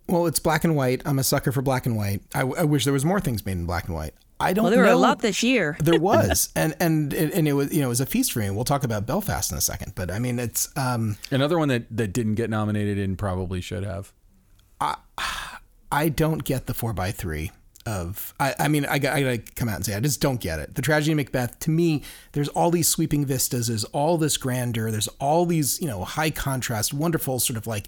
Well, 0.07 0.25
it's 0.27 0.39
black 0.39 0.63
and 0.63 0.75
white. 0.75 1.01
I'm 1.05 1.19
a 1.19 1.23
sucker 1.23 1.51
for 1.51 1.61
black 1.61 1.85
and 1.85 1.95
white. 1.95 2.21
I, 2.35 2.41
I 2.41 2.63
wish 2.63 2.83
there 2.83 2.93
was 2.93 3.05
more 3.05 3.19
things 3.19 3.45
made 3.45 3.53
in 3.53 3.65
black 3.65 3.85
and 3.85 3.95
white. 3.95 4.13
I 4.39 4.53
don't 4.53 4.63
Well, 4.63 4.71
there 4.71 4.81
were 4.81 4.89
a 4.89 4.95
lot 4.95 5.19
this 5.19 5.43
year. 5.43 5.77
there 5.83 5.99
was, 5.99 6.49
and 6.55 6.75
and 6.79 7.13
and 7.13 7.47
it 7.47 7.53
was 7.53 7.73
you 7.73 7.81
know 7.81 7.87
it 7.87 7.89
was 7.89 8.01
a 8.01 8.05
feast 8.05 8.31
for 8.33 8.39
me. 8.39 8.49
We'll 8.49 8.63
talk 8.63 8.83
about 8.83 9.05
Belfast 9.05 9.51
in 9.51 9.57
a 9.57 9.61
second, 9.61 9.93
but 9.95 10.11
I 10.11 10.19
mean 10.19 10.37
it's 10.39 10.69
um 10.77 11.17
Another 11.31 11.57
one 11.57 11.67
that, 11.69 11.85
that 11.95 12.13
didn't 12.13 12.35
get 12.35 12.49
nominated 12.49 12.97
and 12.97 13.17
probably 13.17 13.61
should 13.61 13.83
have. 13.83 14.13
I 14.81 14.95
don't 16.09 16.43
get 16.43 16.67
the 16.67 16.73
four 16.73 16.93
by 16.93 17.11
three 17.11 17.51
of 17.85 18.33
I, 18.39 18.53
I 18.59 18.67
mean 18.67 18.85
I, 18.85 18.93
I 18.93 18.99
gotta 18.99 19.41
come 19.55 19.69
out 19.69 19.77
and 19.77 19.85
say 19.85 19.95
I 19.95 19.99
just 19.99 20.21
don't 20.21 20.39
get 20.39 20.59
it. 20.59 20.75
The 20.75 20.81
tragedy 20.81 21.13
of 21.13 21.17
Macbeth 21.17 21.59
to 21.61 21.71
me, 21.71 22.03
there's 22.33 22.49
all 22.49 22.71
these 22.71 22.87
sweeping 22.87 23.25
vistas, 23.25 23.67
there's 23.67 23.85
all 23.85 24.17
this 24.17 24.37
grandeur, 24.37 24.91
there's 24.91 25.07
all 25.19 25.45
these 25.45 25.81
you 25.81 25.87
know 25.87 26.03
high 26.03 26.29
contrast, 26.29 26.93
wonderful 26.93 27.39
sort 27.39 27.57
of 27.57 27.67
like 27.67 27.87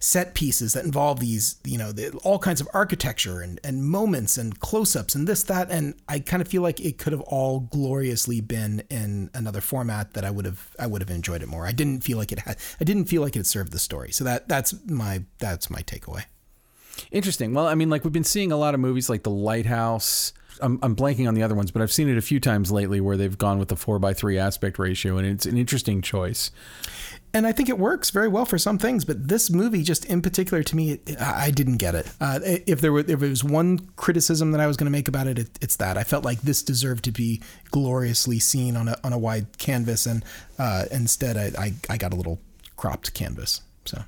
set 0.00 0.34
pieces 0.34 0.72
that 0.72 0.84
involve 0.84 1.20
these 1.20 1.56
you 1.64 1.78
know 1.78 1.92
the, 1.92 2.10
all 2.24 2.38
kinds 2.38 2.60
of 2.60 2.68
architecture 2.74 3.40
and 3.40 3.60
and 3.62 3.84
moments 3.84 4.36
and 4.36 4.58
close 4.60 4.96
ups 4.96 5.14
and 5.14 5.28
this 5.28 5.42
that 5.44 5.70
and 5.70 5.94
I 6.08 6.18
kind 6.18 6.40
of 6.40 6.48
feel 6.48 6.62
like 6.62 6.80
it 6.80 6.98
could 6.98 7.12
have 7.12 7.22
all 7.22 7.60
gloriously 7.60 8.40
been 8.40 8.82
in 8.90 9.30
another 9.34 9.60
format 9.60 10.14
that 10.14 10.24
I 10.24 10.30
would 10.30 10.44
have 10.44 10.74
I 10.78 10.86
would 10.86 11.02
have 11.02 11.10
enjoyed 11.10 11.42
it 11.42 11.48
more. 11.48 11.66
I 11.66 11.72
didn't 11.72 12.02
feel 12.02 12.18
like 12.18 12.32
it 12.32 12.40
had 12.40 12.56
I 12.80 12.84
didn't 12.84 13.04
feel 13.04 13.22
like 13.22 13.36
it 13.36 13.46
served 13.46 13.72
the 13.72 13.78
story. 13.78 14.12
So 14.12 14.24
that 14.24 14.48
that's 14.48 14.74
my 14.86 15.24
that's 15.38 15.70
my 15.70 15.82
takeaway. 15.82 16.24
Interesting. 17.10 17.54
Well, 17.54 17.66
I 17.66 17.74
mean, 17.74 17.90
like 17.90 18.04
we've 18.04 18.12
been 18.12 18.24
seeing 18.24 18.52
a 18.52 18.56
lot 18.56 18.74
of 18.74 18.80
movies 18.80 19.08
like 19.08 19.22
The 19.22 19.30
Lighthouse. 19.30 20.32
I'm, 20.62 20.78
I'm 20.82 20.96
blanking 20.96 21.28
on 21.28 21.34
the 21.34 21.42
other 21.42 21.54
ones, 21.54 21.70
but 21.70 21.82
I've 21.82 21.92
seen 21.92 22.08
it 22.08 22.16
a 22.16 22.22
few 22.22 22.40
times 22.40 22.72
lately 22.72 22.98
where 23.00 23.18
they've 23.18 23.36
gone 23.36 23.58
with 23.58 23.68
the 23.68 23.76
four 23.76 23.98
by 23.98 24.14
three 24.14 24.38
aspect 24.38 24.78
ratio, 24.78 25.18
and 25.18 25.26
it's 25.26 25.44
an 25.44 25.58
interesting 25.58 26.00
choice. 26.00 26.50
and 27.34 27.46
I 27.46 27.52
think 27.52 27.68
it 27.68 27.78
works 27.78 28.08
very 28.08 28.28
well 28.28 28.46
for 28.46 28.56
some 28.56 28.78
things. 28.78 29.04
But 29.04 29.28
this 29.28 29.50
movie, 29.50 29.82
just 29.82 30.06
in 30.06 30.22
particular, 30.22 30.62
to 30.62 30.74
me, 30.76 30.92
it, 30.92 31.20
I 31.20 31.46
I 31.46 31.50
didn't 31.50 31.76
get 31.76 31.94
it. 31.94 32.10
Uh, 32.22 32.40
if 32.42 32.80
there 32.80 32.90
were, 32.90 33.00
if 33.00 33.06
there 33.06 33.28
was 33.28 33.44
one 33.44 33.80
criticism 33.96 34.52
that 34.52 34.60
I 34.62 34.66
was 34.66 34.78
going 34.78 34.86
to 34.86 34.90
make 34.90 35.08
about 35.08 35.26
it, 35.26 35.38
it, 35.38 35.50
it's 35.60 35.76
that 35.76 35.98
I 35.98 36.04
felt 36.04 36.24
like 36.24 36.40
this 36.40 36.62
deserved 36.62 37.04
to 37.04 37.12
be 37.12 37.42
gloriously 37.70 38.38
seen 38.38 38.76
on 38.78 38.88
a 38.88 38.96
on 39.04 39.12
a 39.12 39.18
wide 39.18 39.58
canvas, 39.58 40.06
and 40.06 40.24
uh, 40.58 40.84
instead, 40.90 41.36
I, 41.36 41.52
I 41.62 41.72
I 41.90 41.96
got 41.98 42.14
a 42.14 42.16
little 42.16 42.40
cropped 42.76 43.12
canvas. 43.12 43.60
So 43.84 43.98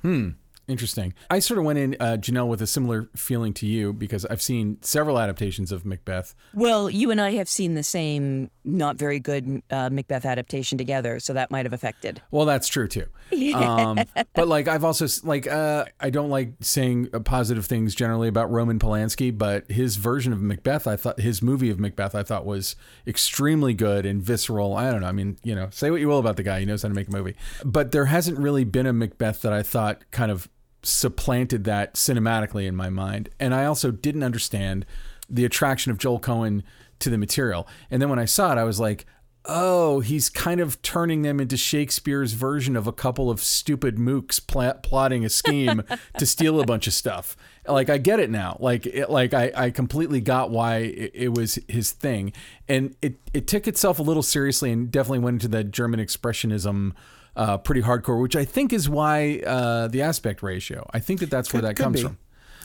Interesting. 0.69 1.15
I 1.31 1.39
sort 1.39 1.57
of 1.57 1.65
went 1.65 1.79
in, 1.79 1.97
uh, 1.99 2.17
Jenelle, 2.17 2.47
with 2.47 2.61
a 2.61 2.67
similar 2.67 3.09
feeling 3.15 3.53
to 3.55 3.65
you 3.65 3.91
because 3.91 4.23
I've 4.27 4.41
seen 4.41 4.77
several 4.81 5.17
adaptations 5.17 5.71
of 5.71 5.83
Macbeth. 5.83 6.35
Well, 6.53 6.91
you 6.91 7.09
and 7.09 7.19
I 7.19 7.31
have 7.31 7.49
seen 7.49 7.73
the 7.73 7.81
same 7.81 8.51
not 8.63 8.95
very 8.95 9.19
good 9.19 9.63
uh, 9.71 9.89
Macbeth 9.89 10.25
adaptation 10.25 10.77
together, 10.77 11.19
so 11.19 11.33
that 11.33 11.49
might 11.49 11.65
have 11.65 11.73
affected. 11.73 12.21
Well, 12.29 12.45
that's 12.45 12.67
true 12.67 12.87
too. 12.87 13.07
Um, 13.55 13.97
but 14.35 14.47
like, 14.47 14.67
I've 14.67 14.83
also 14.83 15.07
like, 15.23 15.47
uh, 15.47 15.85
I 15.99 16.11
don't 16.11 16.29
like 16.29 16.53
saying 16.61 17.09
uh, 17.13 17.19
positive 17.19 17.65
things 17.65 17.95
generally 17.95 18.27
about 18.27 18.51
Roman 18.51 18.77
Polanski, 18.77 19.35
but 19.35 19.71
his 19.71 19.95
version 19.95 20.33
of 20.33 20.39
Macbeth, 20.39 20.85
I 20.85 20.97
thought 20.97 21.19
his 21.19 21.41
movie 21.41 21.71
of 21.71 21.79
Macbeth, 21.79 22.13
I 22.13 22.21
thought 22.21 22.45
was 22.45 22.75
extremely 23.07 23.73
good 23.73 24.05
and 24.05 24.21
visceral. 24.21 24.75
I 24.75 24.91
don't 24.91 25.01
know. 25.01 25.07
I 25.07 25.13
mean, 25.13 25.37
you 25.43 25.55
know, 25.55 25.69
say 25.71 25.89
what 25.89 25.99
you 25.99 26.09
will 26.09 26.19
about 26.19 26.37
the 26.37 26.43
guy, 26.43 26.59
he 26.59 26.67
knows 26.67 26.83
how 26.83 26.89
to 26.89 26.93
make 26.93 27.07
a 27.07 27.11
movie. 27.11 27.35
But 27.65 27.91
there 27.91 28.05
hasn't 28.05 28.37
really 28.37 28.65
been 28.65 28.85
a 28.85 28.93
Macbeth 28.93 29.41
that 29.41 29.51
I 29.51 29.63
thought 29.63 30.03
kind 30.11 30.31
of 30.31 30.47
supplanted 30.83 31.63
that 31.65 31.95
cinematically 31.95 32.65
in 32.65 32.75
my 32.75 32.89
mind. 32.89 33.29
And 33.39 33.53
I 33.53 33.65
also 33.65 33.91
didn't 33.91 34.23
understand 34.23 34.85
the 35.29 35.45
attraction 35.45 35.91
of 35.91 35.97
Joel 35.97 36.19
Coen 36.19 36.63
to 36.99 37.09
the 37.09 37.17
material. 37.17 37.67
And 37.89 38.01
then 38.01 38.09
when 38.09 38.19
I 38.19 38.25
saw 38.25 38.51
it, 38.51 38.57
I 38.57 38.63
was 38.63 38.79
like, 38.79 39.05
oh, 39.45 39.99
he's 40.01 40.29
kind 40.29 40.59
of 40.59 40.81
turning 40.81 41.21
them 41.21 41.39
into 41.39 41.57
Shakespeare's 41.57 42.33
version 42.33 42.75
of 42.75 42.87
a 42.87 42.91
couple 42.91 43.29
of 43.29 43.41
stupid 43.41 43.95
mooks 43.95 44.45
pl- 44.45 44.79
plotting 44.83 45.25
a 45.25 45.29
scheme 45.29 45.83
to 46.17 46.25
steal 46.25 46.59
a 46.59 46.65
bunch 46.65 46.87
of 46.87 46.93
stuff. 46.93 47.37
Like 47.67 47.89
I 47.89 47.97
get 47.97 48.19
it 48.19 48.29
now. 48.29 48.57
Like 48.59 48.85
it, 48.85 49.09
like 49.09 49.33
I, 49.33 49.51
I 49.55 49.69
completely 49.71 50.21
got 50.21 50.51
why 50.51 50.77
it, 50.77 51.11
it 51.13 51.29
was 51.29 51.59
his 51.67 51.91
thing, 51.91 52.33
and 52.67 52.95
it 53.01 53.19
it 53.33 53.47
took 53.47 53.67
itself 53.67 53.99
a 53.99 54.03
little 54.03 54.23
seriously 54.23 54.71
and 54.71 54.89
definitely 54.89 55.19
went 55.19 55.35
into 55.35 55.47
that 55.49 55.71
German 55.71 55.99
expressionism. 55.99 56.93
Uh, 57.39 57.57
pretty 57.57 57.81
hardcore, 57.81 58.21
which 58.21 58.35
I 58.35 58.43
think 58.43 58.73
is 58.73 58.89
why 58.89 59.41
uh, 59.47 59.87
the 59.87 60.01
aspect 60.01 60.43
ratio. 60.43 60.85
I 60.93 60.99
think 60.99 61.21
that 61.21 61.29
that's 61.29 61.53
where 61.53 61.61
that 61.61 61.77
could 61.77 61.83
comes 61.83 62.01
be. 62.01 62.07
from. 62.07 62.17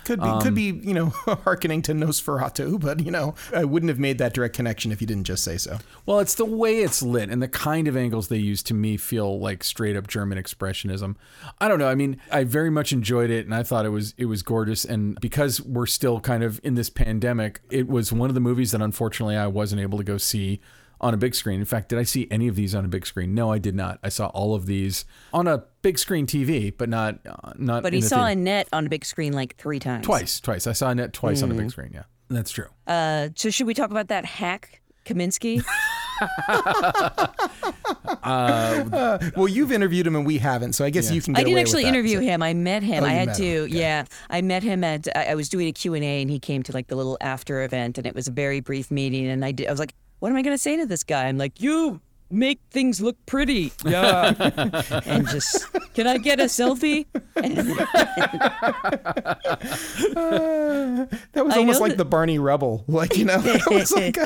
Could 0.05 0.21
be, 0.21 0.31
could 0.43 0.55
be, 0.55 0.81
you 0.83 0.93
know, 0.93 1.07
hearkening 1.45 1.81
to 1.83 1.93
Nosferatu, 1.93 2.81
but 2.81 3.01
you 3.05 3.11
know, 3.11 3.35
I 3.55 3.65
wouldn't 3.65 3.89
have 3.89 4.01
made 4.01 4.19
that 4.19 4.35
direct 4.35 4.55
connection 4.55 4.93
if 4.93 5.01
you 5.01 5.07
didn't 5.07 5.25
just 5.25 5.43
say 5.45 5.57
so. 5.57 5.79
Well, 6.05 6.19
it's 6.19 6.35
the 6.35 6.45
way 6.45 6.81
it's 6.81 7.03
lit 7.03 7.31
and 7.31 7.41
the 7.41 7.49
kind 7.49 7.89
of 7.89 7.97
angles 7.97 8.29
they 8.29 8.37
use 8.37 8.63
to 8.65 8.75
me 8.75 8.97
feel 8.97 9.39
like 9.39 9.65
straight 9.65 9.97
up 9.97 10.07
German 10.07 10.39
expressionism. 10.39 11.17
I 11.59 11.69
don't 11.69 11.79
know. 11.79 11.89
I 11.89 11.95
mean, 11.95 12.21
I 12.31 12.45
very 12.45 12.71
much 12.71 12.93
enjoyed 12.93 13.31
it 13.31 13.47
and 13.47 13.55
I 13.55 13.63
thought 13.63 13.87
it 13.87 13.91
was 13.91 14.13
it 14.19 14.27
was 14.27 14.43
gorgeous 14.43 14.85
and 14.85 15.19
because 15.21 15.61
we're 15.61 15.87
still 15.87 16.21
kind 16.21 16.43
of 16.43 16.61
in 16.63 16.75
this 16.75 16.91
pandemic, 16.91 17.61
it 17.71 17.89
was 17.89 18.13
one 18.13 18.29
of 18.29 18.35
the 18.35 18.41
movies 18.41 18.73
that 18.73 18.83
unfortunately 18.83 19.37
I 19.37 19.47
wasn't 19.47 19.81
able 19.81 19.99
to 19.99 20.05
go 20.05 20.19
see 20.19 20.61
on 21.05 21.15
a 21.15 21.17
big 21.17 21.35
screen. 21.35 21.61
In 21.61 21.67
fact, 21.67 21.91
did 21.91 21.99
I 21.99 22.03
see 22.03 22.27
any 22.31 22.49
of 22.49 22.57
these 22.57 22.75
on 22.75 22.85
a 22.85 22.89
big 22.89 23.07
screen? 23.07 23.35
No, 23.35 23.53
I 23.53 23.59
did 23.59 23.75
not. 23.77 24.01
I 24.03 24.09
saw 24.09 24.27
all 24.29 24.55
of 24.55 24.67
these 24.67 25.05
on 25.33 25.47
a 25.47 25.65
big 25.83 25.99
screen 25.99 26.27
TV, 26.27 26.73
but 26.77 26.89
not 26.89 27.19
uh, 27.27 27.53
not 27.57 27.83
But 27.83 27.93
in 27.93 27.99
he 27.99 28.01
the 28.01 28.09
saw 28.09 28.27
theater. 28.27 28.41
Annette 28.41 28.69
on 28.73 28.87
a 28.87 28.89
big 28.89 29.05
screen 29.05 29.33
like 29.35 29.55
three 29.57 29.79
times. 29.79 30.05
twice, 30.07 30.41
twice. 30.41 30.67
I 30.67 30.73
saw 30.73 30.91
Annette 30.91 31.13
twice 31.13 31.43
on 31.43 31.51
a 31.53 31.55
big 31.55 31.71
screen, 31.71 31.91
yeah. 31.95 32.05
That's 32.31 32.51
true. 32.51 32.69
Uh, 32.87 33.29
so 33.37 33.51
should 33.51 33.67
we 33.67 33.75
talk 33.75 33.91
about 33.91 34.09
that 34.09 34.25
hack, 34.25 34.81
Kaminski? 35.05 35.63
Well, 38.25 39.49
you've 39.49 39.73
interviewed 39.73 40.07
him 40.07 40.17
and 40.17 40.27
we 40.27 40.39
haven't, 40.39 40.75
so 40.75 40.85
I 40.85 40.91
guess 40.91 41.11
you 41.11 41.21
can. 41.21 41.35
Get 41.35 41.41
I 41.41 41.45
didn't 41.45 41.55
away 41.55 41.63
with 41.63 41.69
actually 41.69 41.83
that, 41.85 41.89
interview 41.89 42.17
so- 42.19 42.23
him. 42.23 42.43
I 42.43 42.55
met 42.55 42.83
him. 42.83 43.05
Oh, 43.05 43.07
I 43.07 43.13
you 43.13 43.19
had 43.19 43.27
met 43.29 43.37
to. 43.37 43.43
him. 43.45 43.63
Okay. 43.65 43.79
Yeah, 43.79 44.05
I 44.31 44.43
met 44.43 44.63
him 44.63 44.85
at. 44.85 45.09
I, 45.17 45.27
I 45.27 45.35
was 45.35 45.49
doing 45.49 45.69
a 45.69 45.73
Q 45.73 45.95
and 45.95 46.05
A, 46.05 46.23
and 46.23 46.31
he 46.31 46.39
came 46.39 46.63
to 46.63 46.73
like 46.73 46.87
the 46.87 46.97
little 46.97 47.19
after 47.21 47.63
event, 47.63 47.99
and 47.99 48.07
it 48.07 48.15
was 48.15 48.29
a 48.29 48.31
very 48.31 48.61
brief 48.61 48.91
meeting. 48.91 49.27
And 49.27 49.45
I 49.45 49.53
did. 49.53 49.67
I 49.67 49.71
was 49.71 49.81
like, 49.81 49.95
"What 50.21 50.31
am 50.31 50.37
I 50.37 50.43
going 50.43 50.55
to 50.55 50.63
say 50.63 50.77
to 50.77 50.87
this 50.87 51.03
guy?" 51.05 51.27
I'm 51.27 51.39
like, 51.39 51.61
"You 51.61 52.01
make 52.31 52.61
things 52.71 53.01
look 53.01 53.17
pretty." 53.27 53.73
Yeah. 53.85 54.35
and 55.07 55.27
just, 55.29 55.67
can 55.95 56.07
I 56.07 56.19
get 56.19 56.41
a 56.41 56.45
selfie? 56.45 57.07
That 61.33 61.45
was 61.45 61.55
I 61.55 61.59
almost 61.59 61.81
like 61.81 61.93
that- 61.93 61.99
the 61.99 62.05
Barney 62.05 62.39
Rubble, 62.39 62.85
like 62.89 63.17
you 63.17 63.25
know. 63.25 63.39
That 63.39 63.63
was 63.71 63.93
like 63.93 64.17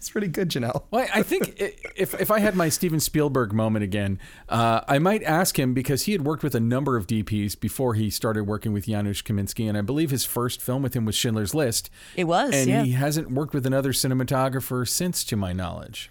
it's 0.00 0.08
pretty 0.08 0.28
good, 0.28 0.48
Jenelle. 0.48 0.84
Well, 0.90 1.06
I 1.12 1.22
think 1.22 1.56
if 1.58 2.18
if 2.18 2.30
I 2.30 2.38
had 2.38 2.56
my 2.56 2.70
Steven 2.70 3.00
Spielberg 3.00 3.52
moment 3.52 3.84
again, 3.84 4.18
uh, 4.48 4.80
I 4.88 4.98
might 4.98 5.22
ask 5.24 5.58
him 5.58 5.74
because 5.74 6.04
he 6.04 6.12
had 6.12 6.24
worked 6.24 6.42
with 6.42 6.54
a 6.54 6.60
number 6.60 6.96
of 6.96 7.06
DPs 7.06 7.60
before 7.60 7.92
he 7.92 8.08
started 8.08 8.44
working 8.44 8.72
with 8.72 8.86
Janusz 8.86 9.20
Kaminski, 9.20 9.68
and 9.68 9.76
I 9.76 9.82
believe 9.82 10.10
his 10.10 10.24
first 10.24 10.62
film 10.62 10.82
with 10.82 10.94
him 10.94 11.04
was 11.04 11.14
Schindler's 11.14 11.54
List. 11.54 11.90
It 12.16 12.24
was, 12.24 12.54
and 12.54 12.70
yeah. 12.70 12.82
he 12.82 12.92
hasn't 12.92 13.30
worked 13.30 13.52
with 13.52 13.66
another 13.66 13.92
cinematographer 13.92 14.88
since, 14.88 15.22
to 15.24 15.36
my 15.36 15.52
knowledge. 15.52 16.10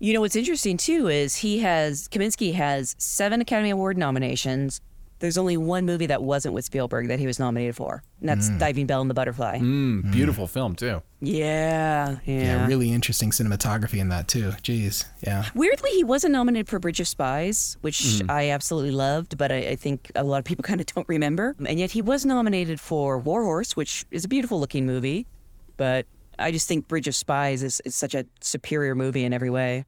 You 0.00 0.12
know 0.12 0.20
what's 0.20 0.36
interesting 0.36 0.76
too 0.76 1.08
is 1.08 1.36
he 1.36 1.60
has 1.60 2.08
Kaminski 2.08 2.52
has 2.54 2.94
seven 2.98 3.40
Academy 3.40 3.70
Award 3.70 3.96
nominations. 3.96 4.82
There's 5.20 5.38
only 5.38 5.56
one 5.56 5.86
movie 5.86 6.06
that 6.06 6.22
wasn't 6.22 6.54
with 6.54 6.64
Spielberg 6.64 7.08
that 7.08 7.18
he 7.20 7.26
was 7.26 7.38
nominated 7.38 7.76
for, 7.76 8.02
and 8.20 8.28
that's 8.28 8.48
Diving 8.48 8.86
Bell 8.86 9.00
and 9.02 9.08
the 9.08 9.14
Butterfly. 9.14 9.58
Mm, 9.58 10.10
beautiful 10.10 10.46
film 10.46 10.74
too. 10.74 11.02
Yeah, 11.20 12.16
yeah. 12.24 12.42
Yeah, 12.42 12.66
really 12.66 12.90
interesting 12.90 13.30
cinematography 13.30 13.98
in 13.98 14.08
that 14.08 14.28
too. 14.28 14.50
Jeez, 14.62 15.04
yeah. 15.20 15.44
Weirdly, 15.54 15.90
he 15.90 16.04
wasn't 16.04 16.32
nominated 16.32 16.68
for 16.68 16.78
Bridge 16.78 17.00
of 17.00 17.06
Spies, 17.08 17.76
which 17.82 18.00
Mm-hmm. 18.00 18.30
I 18.30 18.50
absolutely 18.50 18.90
loved, 18.92 19.36
but 19.38 19.52
I, 19.52 19.56
I 19.58 19.76
think 19.76 20.10
a 20.14 20.24
lot 20.24 20.38
of 20.38 20.44
people 20.44 20.62
kind 20.70 20.80
of 20.80 20.86
don't 20.86 21.08
remember. 21.08 21.54
And 21.66 21.78
yet 21.78 21.90
he 21.90 22.02
was 22.02 22.24
nominated 22.24 22.80
for 22.80 23.18
War 23.18 23.44
Horse, 23.44 23.76
which 23.76 24.04
is 24.10 24.24
a 24.24 24.28
beautiful 24.28 24.58
looking 24.58 24.86
movie, 24.86 25.26
but 25.76 26.06
I 26.38 26.50
just 26.50 26.66
think 26.66 26.88
Bridge 26.88 27.06
of 27.08 27.14
Spies 27.14 27.62
is, 27.62 27.82
is 27.84 27.94
such 27.94 28.14
a 28.14 28.24
superior 28.40 28.94
movie 28.94 29.24
in 29.24 29.34
every 29.34 29.50
way. 29.50 29.84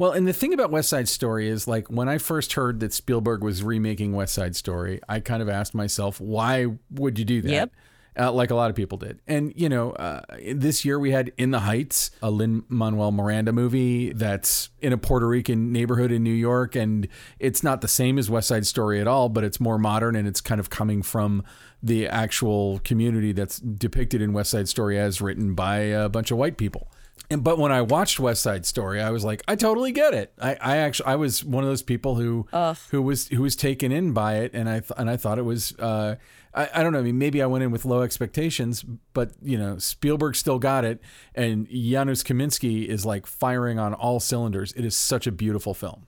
Well, 0.00 0.12
and 0.12 0.26
the 0.26 0.32
thing 0.32 0.54
about 0.54 0.70
West 0.70 0.88
Side 0.88 1.10
Story 1.10 1.46
is 1.46 1.68
like 1.68 1.88
when 1.88 2.08
I 2.08 2.16
first 2.16 2.54
heard 2.54 2.80
that 2.80 2.94
Spielberg 2.94 3.44
was 3.44 3.62
remaking 3.62 4.14
West 4.14 4.32
Side 4.32 4.56
Story, 4.56 4.98
I 5.06 5.20
kind 5.20 5.42
of 5.42 5.50
asked 5.50 5.74
myself, 5.74 6.18
why 6.18 6.68
would 6.90 7.18
you 7.18 7.26
do 7.26 7.42
that? 7.42 7.50
Yep. 7.50 7.72
Uh, 8.18 8.32
like 8.32 8.50
a 8.50 8.54
lot 8.54 8.70
of 8.70 8.76
people 8.76 8.96
did. 8.96 9.20
And, 9.26 9.52
you 9.54 9.68
know, 9.68 9.90
uh, 9.90 10.22
this 10.54 10.86
year 10.86 10.98
we 10.98 11.10
had 11.10 11.32
In 11.36 11.50
the 11.50 11.60
Heights, 11.60 12.12
a 12.22 12.30
Lin 12.30 12.64
Manuel 12.70 13.12
Miranda 13.12 13.52
movie 13.52 14.14
that's 14.14 14.70
in 14.80 14.94
a 14.94 14.96
Puerto 14.96 15.28
Rican 15.28 15.70
neighborhood 15.70 16.10
in 16.10 16.24
New 16.24 16.32
York. 16.32 16.74
And 16.74 17.06
it's 17.38 17.62
not 17.62 17.82
the 17.82 17.88
same 17.88 18.18
as 18.18 18.30
West 18.30 18.48
Side 18.48 18.66
Story 18.66 19.02
at 19.02 19.06
all, 19.06 19.28
but 19.28 19.44
it's 19.44 19.60
more 19.60 19.76
modern 19.76 20.16
and 20.16 20.26
it's 20.26 20.40
kind 20.40 20.60
of 20.62 20.70
coming 20.70 21.02
from 21.02 21.44
the 21.82 22.08
actual 22.08 22.78
community 22.84 23.32
that's 23.32 23.58
depicted 23.58 24.22
in 24.22 24.32
West 24.32 24.52
Side 24.52 24.66
Story 24.70 24.98
as 24.98 25.20
written 25.20 25.54
by 25.54 25.76
a 25.76 26.08
bunch 26.08 26.30
of 26.30 26.38
white 26.38 26.56
people. 26.56 26.90
And 27.28 27.44
but 27.44 27.58
when 27.58 27.70
I 27.72 27.82
watched 27.82 28.18
West 28.18 28.42
Side 28.42 28.66
Story, 28.66 29.00
I 29.00 29.10
was 29.10 29.24
like, 29.24 29.42
I 29.46 29.56
totally 29.56 29.92
get 29.92 30.14
it. 30.14 30.32
I, 30.40 30.56
I 30.60 30.76
actually 30.78 31.06
I 31.06 31.16
was 31.16 31.44
one 31.44 31.62
of 31.62 31.70
those 31.70 31.82
people 31.82 32.16
who 32.16 32.46
who 32.90 33.02
was 33.02 33.28
who 33.28 33.42
was 33.42 33.56
taken 33.56 33.92
in 33.92 34.12
by 34.12 34.38
it, 34.38 34.52
and 34.54 34.68
I 34.68 34.80
th- 34.80 34.92
and 34.96 35.10
I 35.10 35.16
thought 35.16 35.38
it 35.38 35.44
was. 35.44 35.74
Uh, 35.78 36.16
I, 36.52 36.68
I 36.74 36.82
don't 36.82 36.92
know. 36.92 36.98
I 36.98 37.02
mean, 37.02 37.18
maybe 37.18 37.40
I 37.42 37.46
went 37.46 37.62
in 37.62 37.70
with 37.70 37.84
low 37.84 38.02
expectations, 38.02 38.84
but 39.12 39.32
you 39.40 39.56
know, 39.56 39.78
Spielberg 39.78 40.34
still 40.34 40.58
got 40.58 40.84
it, 40.84 41.00
and 41.34 41.68
Janusz 41.68 42.24
Kaminski 42.24 42.86
is 42.86 43.06
like 43.06 43.26
firing 43.26 43.78
on 43.78 43.94
all 43.94 44.18
cylinders. 44.18 44.72
It 44.72 44.84
is 44.84 44.96
such 44.96 45.26
a 45.28 45.32
beautiful 45.32 45.74
film. 45.74 46.06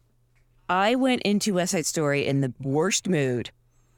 I 0.69 0.95
went 0.95 1.23
into 1.23 1.55
West 1.55 1.73
Side 1.73 1.87
Story 1.87 2.27
in 2.27 2.41
the 2.41 2.53
worst 2.61 3.09
mood. 3.09 3.51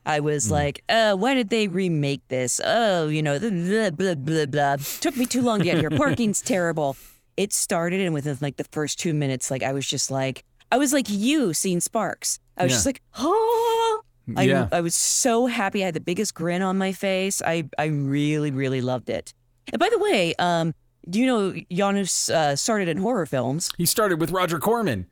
I 0.07 0.21
was 0.21 0.51
like, 0.51 0.83
uh, 0.89 1.15
why 1.17 1.35
did 1.35 1.49
they 1.49 1.69
remake 1.69 2.21
this? 2.29 2.61
Oh, 2.65 3.09
you 3.09 3.23
know, 3.23 3.39
blah, 3.39 3.91
blah, 3.91 4.15
blah, 4.15 4.47
blah. 4.47 4.77
Took 5.01 5.17
me 5.17 5.27
too 5.27 5.41
long 5.43 5.59
to 5.61 5.65
get 5.65 5.79
here. 5.79 5.91
Parking's 5.91 6.43
terrible. 6.55 6.97
It 7.37 7.53
started, 7.53 8.01
and 8.01 8.13
within 8.15 8.37
like 8.41 8.57
the 8.57 8.65
first 8.65 8.99
two 8.99 9.15
minutes, 9.15 9.51
like 9.51 9.63
I 9.63 9.73
was 9.73 9.87
just 9.87 10.11
like, 10.11 10.45
I 10.71 10.77
was 10.77 10.93
like 10.93 11.07
you 11.09 11.53
seeing 11.55 11.81
Sparks. 11.81 12.39
I 12.57 12.65
was 12.65 12.73
Yeah. 12.73 12.77
just 12.77 12.87
like, 12.87 13.03
oh. 13.19 14.03
I, 14.37 14.43
Yeah. 14.45 14.69
I 14.73 14.81
was 14.81 14.95
so 14.95 15.47
happy. 15.47 15.83
I 15.83 15.87
had 15.87 15.95
the 15.95 16.01
biggest 16.01 16.35
grin 16.35 16.63
on 16.63 16.79
my 16.79 16.93
face. 16.93 17.43
I, 17.43 17.69
I 17.79 17.87
really, 17.87 18.51
really 18.51 18.81
loved 18.81 19.11
it. 19.11 19.35
And 19.73 19.81
by 19.81 19.89
the 19.91 19.99
way, 19.99 20.35
um, 20.39 20.75
do 21.11 21.19
you 21.21 21.27
know 21.27 21.55
Janusz 21.73 22.31
uh, 22.31 22.57
started 22.57 22.89
in 22.89 22.99
horror 22.99 23.27
films? 23.27 23.71
He 23.77 23.85
started 23.87 24.21
with 24.21 24.31
Roger 24.31 24.59
Corman. 24.59 25.07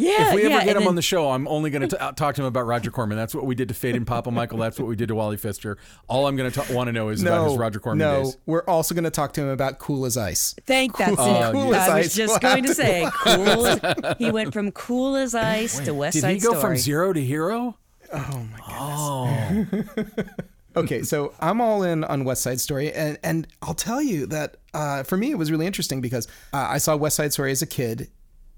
Yeah, 0.00 0.28
If 0.30 0.34
we 0.34 0.42
yeah. 0.42 0.48
ever 0.56 0.64
get 0.64 0.76
him 0.76 0.82
then- 0.82 0.88
on 0.88 0.94
the 0.94 1.02
show, 1.02 1.30
I'm 1.30 1.46
only 1.48 1.70
going 1.70 1.88
to 1.88 1.96
talk 2.16 2.34
to 2.36 2.42
him 2.42 2.46
about 2.46 2.66
Roger 2.66 2.90
Corman. 2.90 3.16
That's 3.18 3.34
what 3.34 3.46
we 3.46 3.54
did 3.54 3.68
to 3.68 3.74
Phedon 3.74 4.04
Papamichael. 4.04 4.58
That's 4.58 4.78
what 4.78 4.88
we 4.88 4.96
did 4.96 5.08
to 5.08 5.14
Wally 5.14 5.36
Pfister. 5.36 5.76
All 6.08 6.26
I'm 6.26 6.36
going 6.36 6.50
to 6.50 6.72
want 6.72 6.88
to 6.88 6.92
know 6.92 7.08
is 7.10 7.22
about 7.22 7.48
his 7.50 7.58
Roger 7.58 7.80
Corman 7.80 7.98
no, 7.98 8.24
days. 8.24 8.36
we're 8.46 8.64
also 8.64 8.94
going 8.94 9.04
to 9.04 9.10
talk 9.10 9.32
to 9.34 9.42
him 9.42 9.48
about 9.48 9.78
Cool 9.78 10.06
as 10.06 10.16
Ice. 10.16 10.54
Thank 10.66 10.96
that's 10.96 11.16
Cool- 11.16 11.26
it. 11.42 11.52
cool 11.52 11.74
as 11.74 11.88
I 11.88 11.98
was 11.98 12.06
ice. 12.06 12.14
just 12.14 12.42
We'll 12.42 12.52
going 12.52 12.62
to 12.64 12.68
to 12.68 12.74
say 12.74 13.08
cool. 13.24 13.66
As, 13.66 14.16
he 14.18 14.30
went 14.30 14.52
from 14.52 14.72
cool 14.72 15.16
as 15.16 15.34
ice 15.34 15.78
to 15.80 15.92
West 15.94 16.14
Side 16.18 16.20
Story. 16.20 16.34
Did 16.34 16.40
he 16.42 16.46
go 16.46 16.58
Story. 16.58 16.74
from 16.74 16.76
zero 16.78 17.12
to 17.12 17.22
hero? 17.24 17.76
Oh 18.12 18.46
my 18.52 19.66
goodness. 19.70 19.88
Oh. 19.96 20.24
okay, 20.80 21.02
so 21.02 21.32
I'm 21.40 21.60
all 21.60 21.82
in 21.82 22.04
on 22.04 22.24
West 22.24 22.42
Side 22.42 22.60
Story, 22.60 22.92
and 22.92 23.18
and 23.22 23.46
I'll 23.62 23.74
tell 23.74 24.02
you 24.02 24.26
that 24.26 24.56
uh, 24.74 25.02
for 25.04 25.16
me 25.16 25.30
it 25.30 25.38
was 25.38 25.50
really 25.50 25.66
interesting 25.66 26.00
because 26.00 26.26
uh, 26.52 26.66
I 26.70 26.78
saw 26.78 26.96
West 26.96 27.16
Side 27.16 27.32
Story 27.32 27.50
as 27.52 27.62
a 27.62 27.66
kid, 27.66 28.08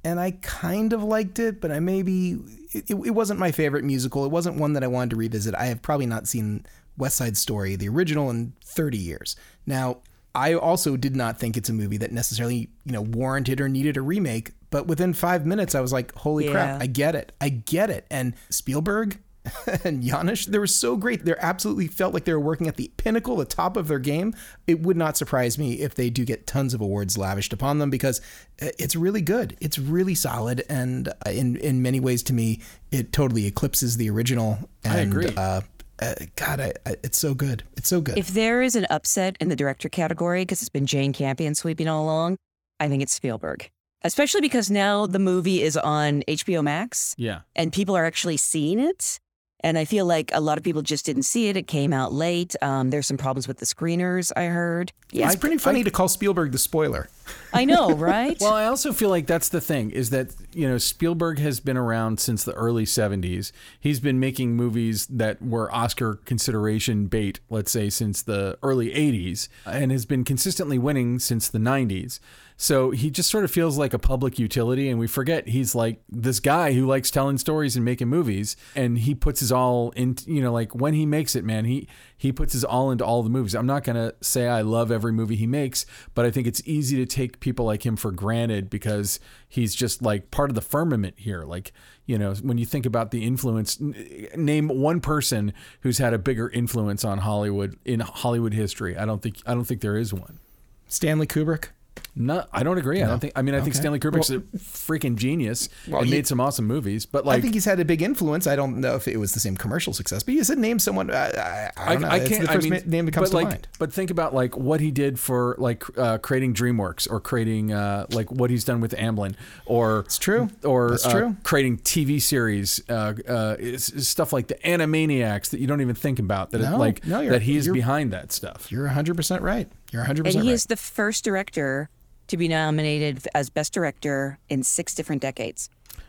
and 0.05 0.19
I 0.21 0.33
kind 0.43 0.93
of 0.93 1.03
liked 1.03 1.39
it, 1.39 1.61
but 1.61 1.71
I 1.71 1.81
maybe 1.81 2.39
it, 2.73 2.91
it 2.91 3.15
wasn't 3.15 3.39
my 3.41 3.53
favorite 3.53 3.85
musical. 3.85 4.25
It 4.25 4.31
wasn't 4.31 4.57
one 4.57 4.73
that 4.75 4.83
I 4.85 4.89
wanted 4.89 5.11
to 5.11 5.17
revisit. 5.17 5.55
I 5.55 5.67
have 5.67 5.83
probably 5.83 6.07
not 6.07 6.27
seen 6.27 6.67
West 6.97 7.17
Side 7.17 7.37
Story, 7.37 7.77
the 7.77 7.89
original, 7.89 8.29
in 8.31 8.53
30 8.65 8.99
years. 8.99 9.37
Now, 9.67 9.99
I 10.35 10.55
also 10.55 10.97
did 10.97 11.15
not 11.15 11.39
think 11.39 11.57
it's 11.57 11.69
a 11.69 11.73
movie 11.75 11.99
that 11.99 12.11
necessarily 12.13 12.71
you 12.85 12.93
know 12.93 13.03
warranted 13.03 13.61
or 13.61 13.69
needed 13.69 13.97
a 13.97 14.03
remake. 14.03 14.53
But 14.71 14.87
within 14.87 15.13
five 15.13 15.45
minutes, 15.45 15.75
I 15.75 15.81
was 15.81 15.93
like, 15.93 16.15
"Holy 16.15 16.47
Yeah. 16.47 16.53
crap! 16.53 16.83
I 16.83 16.87
get 16.87 17.15
it! 17.15 17.33
I 17.41 17.51
get 17.51 17.91
it!" 17.91 18.07
And 18.11 18.35
Spielberg 18.49 19.19
and 19.85 20.03
Janusz, 20.03 20.47
they 20.47 20.59
were 20.59 20.67
so 20.67 20.97
great. 20.97 21.25
They 21.25 21.35
absolutely 21.39 21.89
felt 21.89 22.15
like 22.15 22.25
they 22.25 22.33
were 22.33 22.41
working 22.41 22.69
at 22.69 22.77
the 22.77 22.91
pinnacle, 22.97 23.37
the 23.37 23.45
top 23.45 23.77
of 23.77 23.89
their 23.89 23.99
game. 23.99 24.35
It 24.67 24.81
would 24.81 24.97
not 24.97 25.17
surprise 25.17 25.59
me 25.59 25.81
if 25.81 25.95
they 25.95 26.11
do 26.11 26.25
get 26.25 26.47
tons 26.47 26.75
of 26.75 26.81
awards 26.81 27.19
lavished 27.19 27.53
upon 27.53 27.79
them 27.79 27.91
because 27.91 28.21
uh, 28.61 28.69
it's 28.79 28.95
really 28.95 29.21
good. 29.23 29.57
It's 29.61 29.79
really 29.79 30.15
solid, 30.15 30.65
and 30.69 31.09
uh, 31.09 31.31
in 31.31 31.57
in 31.57 31.83
many 31.83 31.99
ways, 31.99 32.23
to 32.25 32.33
me, 32.33 32.61
it 32.91 33.13
totally 33.13 33.47
eclipses 33.47 33.97
the 33.97 34.09
original. 34.11 34.59
And, 34.85 34.93
I 34.93 34.99
agree. 34.99 35.29
Uh, 35.37 35.63
uh, 36.01 36.15
God, 36.37 36.61
I, 36.61 36.73
I, 36.87 36.97
it's 37.05 37.19
so 37.19 37.35
good. 37.35 37.63
It's 37.77 37.89
so 37.89 38.01
good. 38.01 38.19
If 38.19 38.29
there 38.29 38.63
is 38.63 38.75
an 38.77 38.87
upset 38.91 39.37
in 39.41 39.49
the 39.49 39.57
director 39.57 39.89
category, 39.89 40.43
because 40.43 40.61
it's 40.63 40.69
been 40.69 40.87
Jane 40.87 41.13
Campion 41.13 41.55
sweeping 41.55 41.89
all 41.89 42.05
along, 42.05 42.37
I 42.81 42.89
think 42.89 43.03
it's 43.03 43.13
Spielberg. 43.13 43.71
Especially 44.05 44.41
because 44.41 44.69
now 44.69 45.07
the 45.07 45.21
movie 45.21 45.63
is 45.63 45.77
on 45.77 46.23
HBO 46.27 46.63
Max 46.65 47.15
Yeah. 47.17 47.41
and 47.55 47.73
people 47.73 47.97
are 47.97 48.05
actually 48.05 48.37
seeing 48.37 48.81
it. 48.81 49.21
And 49.63 49.79
I 49.79 49.85
feel 49.85 50.07
like 50.07 50.31
a 50.35 50.41
lot 50.41 50.59
of 50.59 50.65
people 50.65 50.83
just 50.83 51.07
didn't 51.07 51.23
see 51.23 51.49
it. 51.49 51.57
It 51.57 51.67
came 51.67 51.93
out 51.93 52.13
late. 52.13 52.57
Um, 52.63 52.91
there's 52.91 53.07
some 53.07 53.17
problems 53.17 53.47
with 53.47 53.59
the 53.59 53.67
screeners, 53.67 54.33
I 54.37 54.47
heard. 54.47 54.93
Yeah, 55.13 55.27
it's 55.27 55.37
pretty 55.37 55.59
funny 55.59 55.85
to 55.85 55.91
call 55.91 56.09
Spielberg 56.09 56.53
the 56.53 56.59
spoiler. 56.59 57.09
I 57.53 57.65
know, 57.65 57.93
right? 57.93 58.37
Well, 58.41 58.55
I 58.55 58.65
also 58.65 58.93
feel 58.93 59.11
like 59.11 59.27
that's 59.27 59.49
the 59.49 59.61
thing 59.61 59.91
is 59.91 60.11
that, 60.11 60.35
you 60.53 60.67
know, 60.67 60.79
Spielberg 60.79 61.39
has 61.39 61.61
been 61.61 61.77
around 61.77 62.19
since 62.19 62.45
the 62.45 62.53
early 62.53 62.85
70s. 62.85 63.53
He's 63.79 64.01
been 64.01 64.19
making 64.19 64.57
movies 64.57 65.07
that 65.09 65.43
were 65.43 65.73
Oscar 65.75 66.17
consideration 66.25 67.07
bait, 67.07 67.41
let's 67.51 67.71
say, 67.71 67.91
since 67.91 68.23
the 68.23 68.59
early 68.63 68.91
80s, 68.91 69.49
and 69.67 69.93
has 69.93 70.07
been 70.07 70.25
consistently 70.25 70.79
winning 70.79 71.19
since 71.19 71.49
the 71.49 71.59
90s. 71.59 72.21
So 72.63 72.93
he 72.93 73.11
just 73.11 73.29
sort 73.29 73.43
of 73.43 73.51
feels 73.51 73.77
like 73.77 73.93
a 73.93 73.99
public 73.99 74.39
utility, 74.39 74.89
and 74.89 74.97
we 74.97 75.09
forget 75.09 75.49
he's 75.49 75.75
like 75.75 76.01
this 76.09 76.39
guy 76.39 76.75
who 76.75 76.87
likes 76.87 77.11
telling 77.11 77.37
stories 77.37 77.75
and 77.75 77.85
making 77.85 78.07
movies, 78.07 78.57
and 78.77 78.99
he 78.99 79.17
puts 79.17 79.41
his 79.41 79.51
all 79.51 79.91
in. 79.97 80.17
You 80.27 80.43
know, 80.43 80.53
like 80.53 80.73
when 80.73 80.95
he 80.95 81.05
makes 81.05 81.35
it, 81.35 81.45
man, 81.45 81.65
he 81.65 81.89
he 82.23 82.31
puts 82.31 82.53
his 82.53 82.63
all 82.63 82.93
into 82.93 83.05
all 83.05 83.25
the 83.25 83.29
movies. 83.29 83.53
I'm 83.53 83.67
not 83.67 83.83
gonna 83.83 84.13
say 84.21 84.47
I 84.47 84.63
love 84.63 84.93
every 84.93 85.11
movie 85.11 85.35
he 85.35 85.49
makes, 85.49 85.85
but 86.15 86.25
I 86.25 86.31
think 86.31 86.47
it's 86.47 86.63
easy 86.65 86.97
to 86.99 87.05
take 87.05 87.41
people 87.41 87.65
like 87.65 87.85
him 87.85 87.97
for 87.97 88.13
granted 88.13 88.71
because 88.71 89.19
he's 89.49 89.75
just 89.75 90.03
like 90.03 90.31
part 90.31 90.49
of 90.49 90.55
the 90.55 90.61
firmament 90.61 91.15
here. 91.19 91.43
Like 91.43 91.73
you 92.07 92.17
know, 92.17 92.33
when 92.35 92.59
you 92.59 92.65
think 92.65 92.87
about 92.87 93.11
the 93.11 93.25
influence, 93.25 93.81
n- 93.81 94.29
name 94.37 94.69
one 94.69 95.01
person 95.01 95.53
who's 95.81 95.99
had 95.99 96.15
a 96.15 96.19
bigger 96.19 96.49
influence 96.49 97.05
on 97.05 97.19
Hollywood 97.19 97.77
in 97.85 97.99
Hollywood 97.99 98.55
history. 98.55 98.97
I 98.97 99.05
don't 99.05 99.21
think 99.21 99.43
I 99.45 99.55
don't 99.55 99.65
think 99.65 99.81
there 99.81 99.97
is 99.97 100.15
one. 100.15 100.39
Stanley 100.87 101.27
Kubrick. 101.27 101.71
No, 102.15 102.45
I 102.53 102.63
don't 102.63 102.77
agree. 102.77 103.03
I 103.03 103.07
don't 103.07 103.21
think. 103.21 103.33
I 103.35 103.41
mean, 103.41 103.55
I 103.55 103.59
think 103.61 103.71
Okay. 103.75 103.81
Stanley 103.81 103.99
Kubrick's 103.99 104.29
a 104.29 104.41
freaking 104.59 105.17
genius 105.17 105.71
and 105.87 106.05
he- 106.05 106.11
made 106.11 106.27
some 106.27 106.41
awesome 106.41 106.67
movies. 106.67 107.07
But 107.07 107.25
like, 107.25 107.39
I 107.39 107.41
think 107.41 107.55
he's 107.55 107.65
had 107.65 107.81
a 107.81 107.87
big 107.87 108.03
influence. 108.03 108.47
I 108.47 108.55
don't 108.55 108.81
know 108.83 108.97
if 108.97 109.09
it 109.09 109.17
was 109.17 109.33
the 109.33 109.41
same 109.41 109.57
commercial 109.57 109.95
success, 109.95 110.23
but 110.23 110.35
you 110.35 110.45
said 110.45 110.59
name 110.59 110.79
someone. 110.79 111.11
I, 111.11 111.31
I, 111.31 111.71
I 111.77 111.93
don't 111.95 112.03
know. 112.03 112.11
it's 112.11 112.39
the 112.39 112.47
first 112.49 112.69
ma- 112.69 112.77
name 112.85 113.07
that 113.07 113.13
comes 113.13 113.31
but 113.31 113.39
to 113.39 113.45
like, 113.45 113.49
mind. 113.49 113.69
But 113.79 113.95
think 113.95 114.11
about 114.11 114.35
like 114.35 114.55
what 114.59 114.81
he 114.81 114.91
did 114.91 115.19
for 115.19 115.55
like 115.59 115.85
uh, 115.99 116.19
creating 116.19 116.53
DreamWorks 116.53 117.11
or 117.11 117.19
creating 117.19 117.73
uh, 117.73 118.05
like 118.11 118.31
what 118.31 118.51
he's 118.51 118.65
done 118.65 118.83
with 118.83 118.93
Amblin 118.93 119.35
or 119.65 120.01
it's 120.01 120.19
true. 120.19 120.51
or 120.65 120.91
That's 120.91 121.07
uh, 121.07 121.13
true. 121.13 121.37
creating 121.45 121.79
TV 121.79 122.21
series 122.21 122.83
uh, 122.91 123.15
uh, 123.27 123.57
it's, 123.59 123.89
it's 123.89 124.07
stuff 124.09 124.35
like 124.35 124.49
the 124.49 124.57
Animaniacs 124.57 125.49
that 125.51 125.61
you 125.61 125.67
don't 125.67 125.81
even 125.81 125.95
think 125.95 126.19
about 126.19 126.51
that 126.51 126.61
it, 126.61 126.65
No, 126.71 126.77
like 126.77 127.07
no, 127.07 127.21
you're- 127.21 127.33
that 127.33 127.43
he's 127.43 127.65
you're- 127.67 127.79
behind 127.79 128.13
that 128.13 128.33
stuff. 128.33 128.71
You're 128.71 128.89
100% 128.89 129.41
right. 129.41 129.71
You're 129.93 130.05
100% 130.05 130.09
and 130.09 130.25
right. 130.25 130.45
he 130.45 130.51
is 130.51 130.67
the 130.67 130.77
first 130.77 131.23
director 131.23 131.89
to 132.29 132.37
be 132.37 132.49
nominated 132.49 133.29
as 133.35 133.51
Best 133.51 133.73
Director 133.73 134.39
in 134.49 134.63
six 134.63 134.95
different 134.95 135.21
decades. 135.21 135.69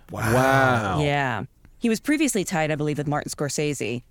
Wow. 0.10 1.02
Yeah. 1.02 1.43
He 1.80 1.89
was 1.89 2.00
previously 2.00 2.46
tied, 2.46 2.72
I 2.72 2.76
believe, 2.76 2.98
with 2.98 3.08
Martin 3.08 3.30
Scorsese 3.30 4.04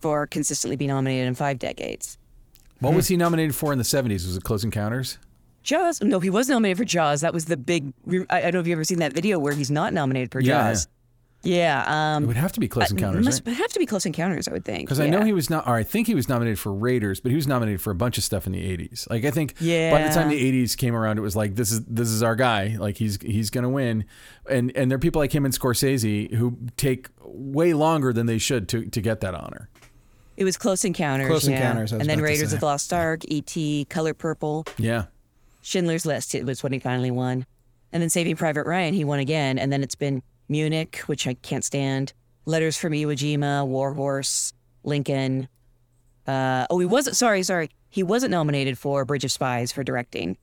for 0.00 0.26
consistently 0.26 0.76
being 0.76 0.88
nominated 0.88 1.28
in 1.28 1.34
five 1.34 1.58
decades. 1.58 2.16
What 2.78 2.94
was 2.94 3.08
he 3.08 3.16
nominated 3.18 3.54
for 3.54 3.72
in 3.72 3.78
the 3.78 3.84
70s? 3.84 4.24
Was 4.24 4.38
it 4.38 4.42
Close 4.42 4.64
Encounters? 4.64 5.18
Jaws? 5.62 6.00
No, 6.00 6.20
he 6.20 6.30
was 6.30 6.48
nominated 6.48 6.78
for 6.78 6.86
Jaws. 6.86 7.20
That 7.20 7.34
was 7.34 7.44
the 7.44 7.58
big. 7.58 7.92
I, 8.30 8.38
I 8.38 8.40
don't 8.42 8.54
know 8.54 8.60
if 8.60 8.66
you've 8.66 8.76
ever 8.76 8.84
seen 8.84 9.00
that 9.00 9.12
video 9.12 9.38
where 9.38 9.52
he's 9.52 9.70
not 9.70 9.92
nominated 9.92 10.32
for 10.32 10.40
Yeah, 10.40 10.70
Jaws. 10.70 10.86
Yeah. 10.86 10.99
It 11.42 11.88
um, 11.88 12.24
it 12.24 12.26
would 12.26 12.36
have 12.36 12.52
to 12.52 12.60
be 12.60 12.68
Close 12.68 12.90
Encounters, 12.90 13.22
it 13.22 13.24
must 13.24 13.46
right? 13.46 13.56
have 13.56 13.72
to 13.72 13.78
be 13.78 13.86
Close 13.86 14.04
Encounters, 14.04 14.46
I 14.46 14.52
would 14.52 14.64
think. 14.64 14.86
Because 14.86 15.00
I 15.00 15.08
know 15.08 15.22
he 15.22 15.32
was 15.32 15.48
not, 15.48 15.66
or 15.66 15.74
I 15.74 15.82
think 15.82 16.06
he 16.06 16.14
was 16.14 16.28
nominated 16.28 16.58
for 16.58 16.72
Raiders, 16.72 17.18
but 17.20 17.30
he 17.30 17.36
was 17.36 17.46
nominated 17.46 17.80
for 17.80 17.90
a 17.90 17.94
bunch 17.94 18.18
of 18.18 18.24
stuff 18.24 18.46
in 18.46 18.52
the 18.52 18.62
'80s. 18.62 19.08
Like 19.08 19.24
I 19.24 19.30
think 19.30 19.54
yeah. 19.58 19.90
by 19.90 20.02
the 20.02 20.12
time 20.12 20.28
the 20.28 20.40
'80s 20.64 20.76
came 20.76 20.94
around, 20.94 21.16
it 21.16 21.22
was 21.22 21.36
like 21.36 21.54
this 21.54 21.72
is 21.72 21.82
this 21.86 22.08
is 22.08 22.22
our 22.22 22.36
guy. 22.36 22.76
Like 22.78 22.98
he's 22.98 23.18
he's 23.22 23.48
gonna 23.48 23.70
win, 23.70 24.04
and 24.48 24.70
and 24.76 24.90
there 24.90 24.96
are 24.96 25.00
people 25.00 25.20
like 25.20 25.34
him 25.34 25.46
and 25.46 25.54
Scorsese 25.54 26.34
who 26.34 26.58
take 26.76 27.08
way 27.22 27.72
longer 27.72 28.12
than 28.12 28.26
they 28.26 28.38
should 28.38 28.68
to 28.70 28.84
to 28.84 29.00
get 29.00 29.20
that 29.20 29.34
honor. 29.34 29.70
It 30.36 30.44
was 30.44 30.58
Close 30.58 30.84
Encounters. 30.84 31.28
Close 31.28 31.48
yeah. 31.48 31.56
Encounters, 31.56 31.92
and 31.92 32.02
then 32.02 32.20
Raiders 32.20 32.52
of 32.52 32.60
the 32.60 32.66
Lost 32.66 32.92
Ark, 32.92 33.22
E.T., 33.28 33.86
Color 33.90 34.14
Purple, 34.14 34.66
Yeah, 34.78 35.06
Schindler's 35.62 36.04
List. 36.04 36.34
It 36.34 36.44
was 36.44 36.62
when 36.62 36.72
he 36.72 36.78
finally 36.78 37.10
won. 37.10 37.46
And 37.92 38.02
then 38.02 38.10
Saving 38.10 38.36
Private 38.36 38.66
Ryan, 38.66 38.94
he 38.94 39.04
won 39.04 39.18
again. 39.18 39.58
And 39.58 39.72
then 39.72 39.82
it's 39.82 39.94
been 39.94 40.22
Munich, 40.50 40.98
which 41.06 41.26
I 41.26 41.34
can't 41.34 41.64
stand. 41.64 42.12
Letters 42.44 42.76
from 42.76 42.92
Iwo 42.92 43.14
Jima, 43.14 43.66
War 43.66 43.94
Horse, 43.94 44.52
Lincoln. 44.84 45.48
Uh, 46.26 46.66
oh, 46.68 46.78
he 46.78 46.86
wasn't. 46.86 47.16
Sorry, 47.16 47.42
sorry. 47.42 47.70
He 47.88 48.02
wasn't 48.02 48.30
nominated 48.32 48.78
for 48.78 49.04
Bridge 49.04 49.24
of 49.24 49.32
Spies 49.32 49.72
for 49.72 49.82
directing, 49.82 50.36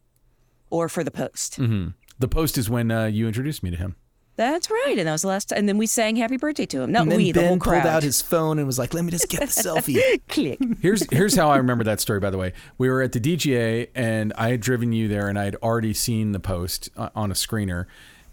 or 0.70 0.90
for 0.90 1.04
The 1.04 1.12
Post. 1.12 1.58
the 1.58 2.28
post 2.28 2.58
is 2.58 2.70
when 2.70 2.92
uh, 2.92 3.06
you 3.06 3.28
introduced 3.28 3.64
me 3.64 3.70
to 3.72 3.78
him. 3.78 3.96
That's 4.36 4.70
right. 4.70 4.96
And 5.00 5.08
that 5.08 5.14
was 5.14 5.24
the 5.24 5.30
last 5.30 5.50
time. 5.50 5.58
And 5.60 5.68
then 5.70 5.80
we 5.80 5.88
sang 5.88 6.16
happy 6.16 6.38
birthday 6.38 6.68
to 6.68 6.82
him. 6.82 6.92
Not 6.92 7.04
And 7.04 7.12
then 7.12 7.18
we, 7.18 7.32
the 7.32 7.40
Ben 7.40 7.48
whole 7.48 7.58
crowd. 7.58 7.82
pulled 7.82 7.92
out 7.92 8.04
his 8.04 8.22
phone 8.22 8.60
and 8.60 8.68
was 8.68 8.78
like, 8.78 8.94
"Let 8.94 9.04
me 9.04 9.10
just 9.10 9.30
get 9.30 9.40
the 9.40 9.46
selfie." 9.48 10.00
click. 10.28 10.60
Here's 10.80 11.10
here's 11.12 11.36
how 11.36 11.50
I 11.50 11.58
remember 11.58 11.84
that 11.86 12.00
story. 12.00 12.20
By 12.20 12.30
the 12.30 12.38
way, 12.38 12.54
we 12.78 12.88
were 12.90 13.02
at 13.02 13.14
the 13.14 13.20
DGA, 13.20 13.88
and 13.96 14.34
I 14.38 14.50
had 14.50 14.62
driven 14.62 14.92
you 14.94 15.08
there, 15.08 15.28
and 15.28 15.40
I 15.40 15.46
had 15.46 15.56
already 15.56 15.94
seen 15.94 16.34
the 16.34 16.40
post 16.40 16.90
uh, 16.96 17.10
on 17.16 17.32
a 17.32 17.34
screener, 17.34 17.86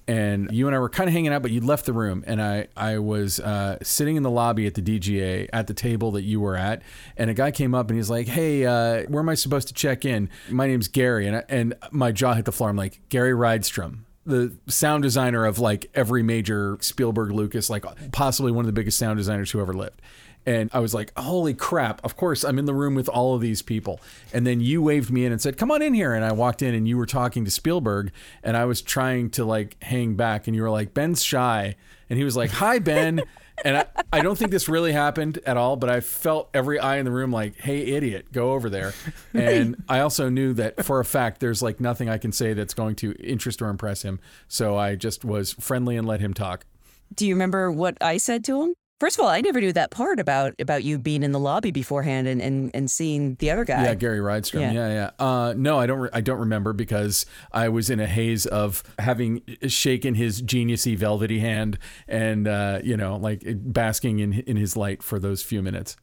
and 0.07 0.51
you 0.53 0.67
and 0.67 0.77
I 0.77 0.79
were 0.79 0.89
kind 0.89 1.09
of 1.09 1.15
hanging 1.15 1.33
out, 1.33 1.43
but 1.43 1.51
you 1.51 1.61
left 1.61 1.87
the 1.87 1.93
room, 1.93 2.25
and 2.27 2.41
I 2.43 2.69
I 2.77 2.99
was 2.99 3.41
uh, 3.41 3.79
sitting 3.83 4.17
in 4.17 4.23
the 4.23 4.31
lobby 4.31 4.67
at 4.67 4.75
the 4.75 4.83
DGA 4.83 5.49
at 5.53 5.67
the 5.67 5.75
table 5.75 6.11
that 6.13 6.23
you 6.23 6.41
were 6.41 6.57
at, 6.57 6.83
and 7.17 7.31
a 7.31 7.35
guy 7.35 7.51
came 7.51 7.75
up 7.75 7.89
and 7.89 7.97
he's 7.97 8.11
like, 8.11 8.27
"Hey, 8.27 8.67
uh, 8.67 9.05
where 9.09 9.21
am 9.21 9.29
I 9.29 9.35
supposed 9.35 9.69
to 9.69 9.75
check 9.75 10.05
in? 10.05 10.29
My 10.51 10.67
name's 10.67 10.89
Gary," 10.89 11.27
and 11.27 11.37
I, 11.37 11.45
and 11.49 11.75
my 11.91 12.13
jaw 12.13 12.35
hit 12.35 12.45
the 12.45 12.53
floor. 12.53 12.71
I'm 12.71 12.77
like, 12.77 13.01
Gary 13.09 13.33
Rydstrom. 13.33 14.01
The 14.27 14.57
sound 14.69 15.03
designer 15.03 15.45
of 15.45 15.59
like 15.59 15.91
every 15.95 16.23
major 16.23 16.79
Spielberg, 16.81 17.31
Lucas, 17.31 17.69
like 17.69 17.85
possibly 18.11 18.53
one 18.53 18.63
of 18.63 18.67
the 18.67 18.73
biggest 18.73 18.97
sound 18.97 19.19
designers 19.19 19.51
who 19.51 19.61
ever 19.61 19.75
lived. 19.75 20.01
And 20.47 20.71
I 20.73 20.81
was 20.81 20.95
like, 20.95 21.13
holy 21.17 21.55
crap. 21.55 22.05
Of 22.05 22.17
course, 22.17 22.45
I'm 22.45 22.59
in 22.59 22.67
the 22.67 22.75
room 22.75 22.95
with 22.95 23.09
all 23.09 23.35
of 23.35 23.41
these 23.41 23.63
people. 23.63 24.01
And 24.33 24.47
then 24.47 24.61
you 24.61 24.83
waved 24.83 25.11
me 25.11 25.25
in 25.25 25.33
and 25.33 25.41
said, 25.41 25.57
come 25.57 25.71
on 25.71 25.83
in 25.83 25.95
here. 25.95 26.13
And 26.13 26.25
I 26.25 26.33
walked 26.33 26.63
in 26.63 26.75
and 26.75 26.87
you 26.87 26.97
were 26.97 27.07
talking 27.07 27.45
to 27.45 27.51
Spielberg. 27.51 28.13
And 28.43 28.57
I 28.57 28.65
was 28.65 28.83
trying 28.83 29.31
to 29.31 29.45
like 29.45 29.83
hang 29.83 30.15
back. 30.15 30.47
And 30.47 30.55
you 30.55 30.63
were 30.63 30.71
like, 30.71 30.93
Ben's 30.93 31.25
shy. 31.25 31.77
And 32.11 32.19
he 32.19 32.25
was 32.25 32.37
like, 32.37 32.51
hi, 32.51 32.79
Ben. 32.79 33.23
and 33.65 33.79
I, 33.79 33.87
I 34.13 34.21
don't 34.21 34.37
think 34.37 34.51
this 34.51 34.69
really 34.69 34.93
happened 34.93 35.39
at 35.47 35.57
all, 35.57 35.77
but 35.77 35.89
I 35.89 36.01
felt 36.01 36.51
every 36.53 36.79
eye 36.79 36.97
in 36.97 37.05
the 37.05 37.11
room 37.11 37.31
like, 37.31 37.57
hey, 37.57 37.81
idiot, 37.95 38.33
go 38.33 38.53
over 38.53 38.69
there. 38.69 38.93
And 39.35 39.83
I 39.89 40.01
also 40.01 40.29
knew 40.29 40.53
that 40.55 40.85
for 40.85 41.01
a 41.01 41.05
fact 41.05 41.41
there's 41.41 41.61
like 41.61 41.81
nothing 41.81 42.09
I 42.09 42.19
can 42.19 42.31
say 42.31 42.53
that's 42.53 42.73
going 42.73 42.95
to 42.97 43.13
interest 43.15 43.61
or 43.61 43.69
impress 43.69 44.03
him. 44.03 44.21
So 44.47 44.77
I 44.77 44.95
just 44.95 45.25
was 45.25 45.55
friendly 45.55 45.97
and 45.97 46.07
let 46.07 46.21
him 46.21 46.35
talk. 46.35 46.65
Do 47.13 47.27
you 47.27 47.35
remember 47.35 47.71
what 47.73 47.99
I 48.01 48.17
said 48.17 48.45
to 48.45 48.63
him? 48.63 48.75
First 49.01 49.19
of 49.19 49.25
all, 49.25 49.31
I 49.31 49.41
never 49.41 49.61
knew 49.61 49.73
that 49.73 49.91
part 49.91 50.21
about 50.21 50.55
about 50.61 50.85
you 50.85 50.99
being 50.99 51.23
in 51.25 51.33
the 51.33 51.39
lobby 51.39 51.73
beforehand 51.73 52.29
and 52.29 52.41
and, 52.41 52.71
and 52.73 52.91
seeing 52.91 53.35
the 53.37 53.51
other 53.51 53.65
guy. 53.65 53.85
Yeah, 53.85 53.95
Gary 53.95 54.21
Rydstrom. 54.21 54.61
Yeah. 54.61 54.73
Yeah, 54.73 54.89
yeah. 54.89 55.11
Uh, 55.19 55.55
no, 55.57 55.79
I 55.81 55.87
don't. 55.87 55.99
Re- 55.99 56.11
I 56.13 56.21
don't 56.21 56.39
remember 56.39 56.73
because 56.73 57.27
I 57.53 57.69
was 57.69 57.91
in 57.91 57.99
a 57.99 58.07
haze 58.07 58.47
of 58.47 58.85
having 59.01 59.43
shaken 59.67 60.15
his 60.15 60.41
geniusy, 60.43 60.97
velvety 60.97 61.41
hand, 61.41 61.79
and 62.07 62.47
uh, 62.47 62.79
you 62.85 62.97
know, 62.97 63.17
like 63.17 63.43
basking 63.45 64.21
in 64.21 64.33
in 64.33 64.57
his 64.57 64.77
light 64.77 65.03
for 65.03 65.19
those 65.19 65.43
few 65.43 65.61
minutes. 65.61 65.97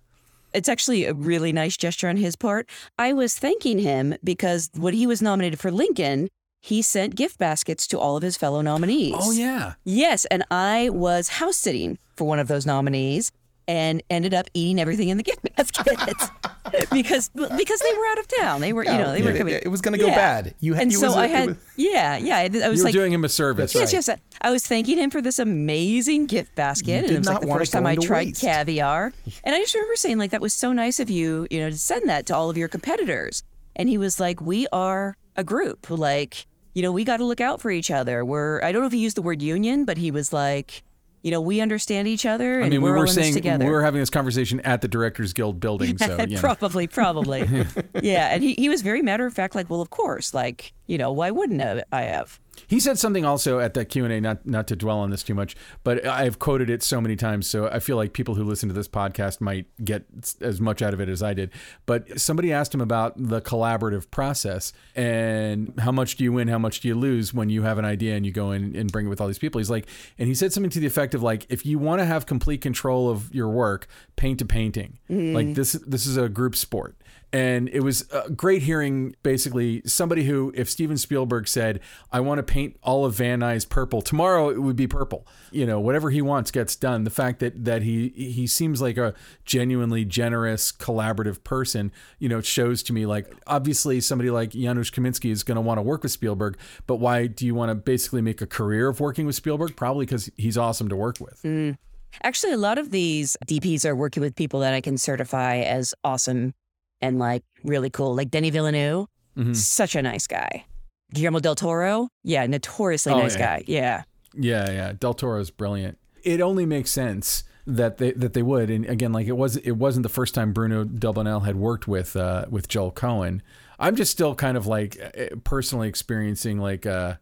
It's 0.54 0.68
actually 0.68 1.06
a 1.06 1.14
really 1.14 1.54
nice 1.54 1.78
gesture 1.78 2.10
on 2.10 2.18
his 2.18 2.36
part. 2.36 2.70
I 3.00 3.14
was 3.14 3.38
thanking 3.38 3.80
him 3.80 4.16
because 4.22 4.70
when 4.76 4.94
he 4.94 5.08
was 5.08 5.22
nominated 5.22 5.60
for 5.60 5.72
Lincoln, 5.72 6.28
he 6.64 6.82
sent 6.84 7.16
gift 7.16 7.38
baskets 7.40 7.88
to 7.88 8.00
all 8.00 8.16
of 8.18 8.24
his 8.24 8.38
fellow 8.38 8.62
nominees. 8.62 9.16
Oh 9.18 9.32
yeah. 9.32 9.74
Yes, 9.84 10.26
and 10.26 10.44
I 10.52 10.90
was 10.90 11.28
house 11.28 11.58
sitting 11.58 11.98
for 12.16 12.26
one 12.26 12.38
of 12.40 12.48
those 12.48 12.66
nominees 12.68 13.32
and 13.68 14.04
ended 14.10 14.34
up 14.34 14.48
eating 14.54 14.80
everything 14.80 15.10
in 15.10 15.18
the 15.18 15.24
gift 15.24 15.42
basket 15.56 15.98
because 16.92 17.30
because 17.30 17.80
they 17.80 17.94
were 17.98 18.06
out 18.12 18.20
of 18.20 18.28
town. 18.28 18.62
They 18.62 18.74
were, 18.74 18.84
you 18.84 18.92
oh, 18.92 18.98
know, 18.98 19.12
they 19.12 19.22
were 19.24 19.34
coming. 19.36 19.56
it 19.56 19.68
was 19.70 19.82
going 19.82 19.94
to 19.94 20.00
go 20.00 20.08
Yeah. 20.08 20.16
bad. 20.16 20.56
You 20.60 20.74
had, 20.74 20.84
and 20.84 20.92
it 20.92 20.98
so 20.98 21.08
was 21.08 21.16
a- 21.16 21.20
I 21.20 21.26
it 21.26 21.32
had, 21.32 21.48
was- 21.50 21.58
yeah, 21.78 22.18
yeah. 22.18 22.38
I, 22.38 22.42
I 22.42 22.46
was 22.48 22.54
You 22.54 22.70
were 22.70 22.76
like, 22.86 22.94
doing 22.94 23.12
him 23.14 23.24
a 23.26 23.30
service. 23.30 23.74
Yes, 23.74 23.94
right? 23.94 24.08
yes. 24.08 24.20
I 24.42 24.52
was 24.52 24.66
thanking 24.66 24.98
him 25.00 25.10
for 25.10 25.22
this 25.22 25.40
amazing 25.40 26.28
gift 26.28 26.54
basket. 26.56 26.92
You 26.92 26.98
and 27.08 27.12
it 27.12 27.18
was 27.20 27.28
not 27.28 27.42
like 27.42 27.50
the 27.50 27.54
first 27.58 27.72
time 27.74 27.86
I 27.88 27.96
tried 27.96 28.28
waste. 28.28 28.42
caviar. 28.42 29.14
And 29.44 29.56
I 29.56 29.60
just 29.60 29.74
remember 29.74 29.96
saying, 29.96 30.18
like, 30.20 30.32
that 30.32 30.42
was 30.42 30.54
so 30.54 30.74
nice 30.74 31.00
of 31.00 31.10
you, 31.10 31.48
you 31.50 31.60
know, 31.60 31.70
to 31.72 31.78
send 31.78 32.08
that 32.10 32.26
to 32.28 32.36
all 32.36 32.50
of 32.52 32.58
your 32.58 32.68
competitors. 32.68 33.44
And 33.76 33.90
he 33.90 33.98
was 33.98 34.20
like, 34.20 34.42
We 34.42 34.68
are 34.72 35.16
a 35.36 35.44
group. 35.44 35.90
Like, 35.90 36.46
you 36.74 36.82
know, 36.82 36.92
we 36.92 37.04
got 37.04 37.18
to 37.18 37.26
look 37.26 37.42
out 37.42 37.62
for 37.62 37.72
each 37.72 37.92
other. 37.92 38.24
We're, 38.24 38.62
I 38.64 38.72
don't 38.72 38.82
know 38.82 38.88
if 38.88 38.94
he 38.94 39.00
used 39.00 39.18
the 39.18 39.22
word 39.22 39.42
union, 39.42 39.86
but 39.86 39.98
he 39.98 40.12
was 40.12 40.32
like, 40.32 40.84
you 41.22 41.30
know, 41.30 41.42
we 41.42 41.62
understand 41.62 42.08
each 42.08 42.26
other 42.26 42.56
and 42.56 42.66
I 42.66 42.70
mean, 42.70 42.82
we 42.82 42.90
we're 42.90 42.98
all 42.98 43.04
were 43.04 43.08
in 43.08 43.14
saying 43.14 43.34
together. 43.34 43.66
we 43.66 43.72
were 43.72 43.84
having 43.84 44.00
this 44.00 44.10
conversation 44.10 44.60
at 44.62 44.82
the 44.82 44.88
Directors 44.88 45.34
Guild 45.34 45.60
building. 45.60 45.98
So 45.98 46.18
know. 46.18 46.40
probably, 46.40 46.88
probably. 46.88 47.42
yeah. 48.02 48.34
And 48.34 48.42
he, 48.42 48.54
he 48.54 48.70
was 48.70 48.82
very 48.82 49.02
matter 49.02 49.26
of 49.26 49.34
fact, 49.34 49.54
like, 49.54 49.70
well, 49.70 49.82
of 49.82 49.92
course, 49.92 50.34
like, 50.34 50.74
you 50.88 50.98
know, 50.98 51.12
why 51.12 51.30
wouldn't 51.30 51.84
I 51.92 52.02
have? 52.04 52.40
He 52.68 52.80
said 52.80 53.00
something 53.00 53.26
also 53.26 53.60
at 53.60 53.74
that 53.74 53.86
Q 53.86 54.06
and 54.06 54.14
A. 54.14 54.22
Not 54.22 54.46
not 54.46 54.68
to 54.68 54.76
dwell 54.76 55.00
on 55.00 55.10
this 55.10 55.24
too 55.24 55.34
much, 55.34 55.56
but 55.84 56.06
I've 56.06 56.40
quoted 56.40 56.70
it 56.70 56.84
so 56.84 57.02
many 57.02 57.16
times, 57.16 57.48
so 57.48 57.68
I 57.68 57.80
feel 57.80 57.98
like 57.98 58.14
people 58.14 58.36
who 58.36 58.44
listen 58.44 58.70
to 58.70 58.74
this 58.74 58.88
podcast 58.88 59.42
might 59.42 59.66
get 59.84 60.06
as 60.42 60.62
much 60.62 60.82
out 60.82 60.94
of 60.94 61.02
it 61.02 61.10
as 61.10 61.24
I 61.24 61.34
did. 61.34 61.52
But 61.86 62.20
somebody 62.20 62.52
asked 62.54 62.74
him 62.74 62.82
about 62.82 63.14
the 63.18 63.42
collaborative 63.42 64.10
process 64.12 64.74
and 64.96 65.74
how 65.80 65.92
much 65.92 66.16
do 66.16 66.24
you 66.24 66.34
win, 66.34 66.48
how 66.48 66.60
much 66.60 66.82
do 66.82 66.88
you 66.88 66.96
lose 66.96 67.34
when 67.34 67.50
you 67.50 67.64
have 67.64 67.78
an 67.78 67.86
idea 67.86 68.16
and 68.16 68.26
you 68.26 68.32
go 68.32 68.52
in 68.52 68.76
and 68.76 68.92
bring 68.92 69.06
it 69.06 69.10
with 69.10 69.22
all 69.22 69.28
these 69.28 69.40
people. 69.40 69.60
He's 69.60 69.70
like, 69.70 69.88
and 70.18 70.28
he 70.28 70.36
said 70.36 70.54
something 70.54 70.70
to 70.72 70.80
the 70.80 70.88
effect 70.88 71.14
of 71.14 71.24
like, 71.24 71.46
if 71.50 71.66
you 71.66 71.80
want 71.80 72.00
to 72.00 72.06
have 72.06 72.26
complete 72.26 72.62
control 72.62 73.10
of 73.10 73.34
your 73.34 73.50
work, 73.50 73.88
paint 74.16 74.42
a 74.42 74.46
painting. 74.46 75.00
Like 75.10 75.18
mm-hmm. 75.18 75.54
this 75.54 75.74
this 75.74 76.06
is 76.06 76.18
a 76.18 76.30
group 76.30 76.56
sport. 76.56 76.96
And 77.34 77.70
it 77.70 77.80
was 77.82 78.08
great 78.36 78.64
hearing 78.64 79.16
basically 79.24 79.82
somebody 79.86 80.26
who, 80.26 80.52
if 80.54 80.70
Steven 80.70 80.98
Spielberg 80.98 81.48
said, 81.48 81.80
I 82.12 82.20
want 82.20 82.40
to 82.40 82.44
paint 82.44 82.78
all 82.84 83.06
of 83.06 83.14
Van 83.14 83.40
Nuys 83.40 83.68
purple, 83.68 84.02
tomorrow 84.02 84.50
it 84.50 84.62
would 84.62 84.76
be 84.76 84.88
purple. 84.88 85.26
You 85.50 85.66
know, 85.66 85.80
whatever 85.80 86.10
he 86.10 86.22
wants 86.22 86.52
gets 86.52 86.76
done. 86.76 87.06
The 87.06 87.10
fact 87.10 87.40
that, 87.40 87.64
that 87.64 87.84
he, 87.84 88.10
he 88.10 88.48
seems 88.48 88.82
like 88.82 88.98
a 88.98 89.14
genuinely 89.46 90.04
generous, 90.04 90.74
collaborative 90.74 91.44
person, 91.44 91.92
you 92.20 92.28
know, 92.28 92.42
shows 92.42 92.84
to 92.84 92.94
me 92.94 93.06
like, 93.06 93.34
obviously 93.48 94.02
somebody 94.02 94.30
like 94.30 94.52
Janusz 94.52 94.92
Kaminski 94.92 95.32
is 95.32 95.44
going 95.44 95.56
to 95.56 95.62
want 95.62 95.78
to 95.78 95.84
work 95.84 96.04
with 96.04 96.12
Spielberg, 96.12 96.58
but 96.86 96.98
why 96.98 97.28
do 97.28 97.46
you 97.46 97.56
want 97.56 97.70
to 97.70 97.76
basically 97.76 98.22
make 98.22 98.42
a 98.42 98.48
career 98.48 98.90
of 98.90 99.00
working 99.00 99.26
with 99.26 99.36
Spielberg? 99.36 99.78
Probably 99.78 100.06
because 100.06 100.30
he's 100.36 100.58
awesome 100.58 100.90
to 100.90 100.98
work 100.98 101.20
with. 101.22 101.42
Mm. 101.44 101.78
Actually, 102.24 102.52
a 102.52 102.58
lot 102.58 102.78
of 102.78 102.92
these 102.92 103.38
DPs 103.48 103.86
are 103.86 103.96
working 103.96 104.22
with 104.22 104.36
people 104.36 104.60
that 104.60 104.74
I 104.74 104.82
can 104.82 104.98
certify 104.98 105.60
as 105.60 105.94
awesome 106.04 106.54
and 107.02 107.20
like 107.20 107.44
really 107.64 107.90
cool. 107.90 108.16
Like 108.16 108.30
Denny 108.32 108.50
Villeneuve, 108.50 109.08
Mhm. 109.38 109.56
such 109.56 109.96
a 109.96 110.02
nice 110.02 110.28
guy. 110.28 110.66
Guillermo 111.14 111.40
del 111.40 111.56
Toro, 111.56 112.10
yeah, 112.24 112.46
notoriously 112.48 113.12
Oh, 113.14 113.20
nice 113.20 113.36
yeah. 113.38 113.58
guy. 113.58 113.64
Yeah. 113.68 114.04
Yeah, 114.34 114.72
yeah. 114.72 114.94
Del 114.98 115.14
Toro's 115.14 115.50
brilliant. 115.52 115.98
It 116.24 116.40
only 116.42 116.66
makes 116.66 116.92
sense 116.92 117.44
that 117.68 117.98
they 117.98 118.12
that 118.14 118.34
they 118.34 118.42
would. 118.42 118.70
And 118.70 118.86
again, 118.86 119.12
like 119.12 119.28
it 119.28 119.38
was 119.38 119.58
it 119.58 119.72
wasn't 119.72 120.04
the 120.04 120.10
first 120.10 120.34
time 120.36 120.54
Bruno 120.54 120.84
Delbonnel 120.86 121.44
had 121.46 121.56
worked 121.58 121.88
with 121.88 122.16
uh, 122.16 122.46
with 122.50 122.68
Joel 122.68 122.92
Coen. 122.92 123.42
I'm 123.80 123.96
just 123.96 124.12
still 124.12 124.36
kind 124.36 124.56
of 124.58 124.68
like 124.68 124.98
eh, 125.16 125.30
personally 125.44 125.88
experiencing 125.90 126.60
like 126.60 126.86
uh 126.86 127.16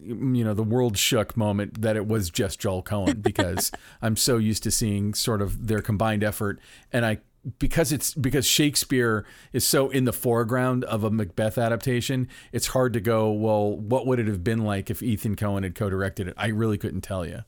you 0.00 0.44
know 0.44 0.54
the 0.54 0.62
world 0.62 0.96
shook 0.96 1.36
moment 1.36 1.82
that 1.82 1.96
it 1.96 2.06
was 2.06 2.30
just 2.30 2.60
Joel 2.60 2.82
Coen 2.82 3.20
because 3.22 3.70
I'm 4.02 4.16
so 4.16 4.36
used 4.36 4.62
to 4.64 4.70
seeing 4.70 5.12
sort 5.14 5.42
of 5.42 5.66
their 5.66 5.80
combined 5.80 6.22
effort 6.22 6.60
and 6.92 7.04
I 7.04 7.18
because 7.58 7.92
it's 7.92 8.14
because 8.14 8.46
Shakespeare 8.46 9.24
is 9.52 9.64
so 9.64 9.88
in 9.90 10.04
the 10.04 10.12
foreground 10.12 10.84
of 10.84 11.04
a 11.04 11.10
Macbeth 11.10 11.58
adaptation, 11.58 12.28
it's 12.52 12.68
hard 12.68 12.92
to 12.92 13.00
go, 13.00 13.30
well, 13.30 13.76
what 13.76 14.06
would 14.06 14.18
it 14.18 14.26
have 14.26 14.44
been 14.44 14.64
like 14.64 14.90
if 14.90 15.02
Ethan 15.02 15.36
Coen 15.36 15.62
had 15.62 15.74
co-directed 15.74 16.28
it? 16.28 16.34
I 16.36 16.48
really 16.48 16.78
couldn't 16.78 17.02
tell 17.02 17.26
you. 17.26 17.44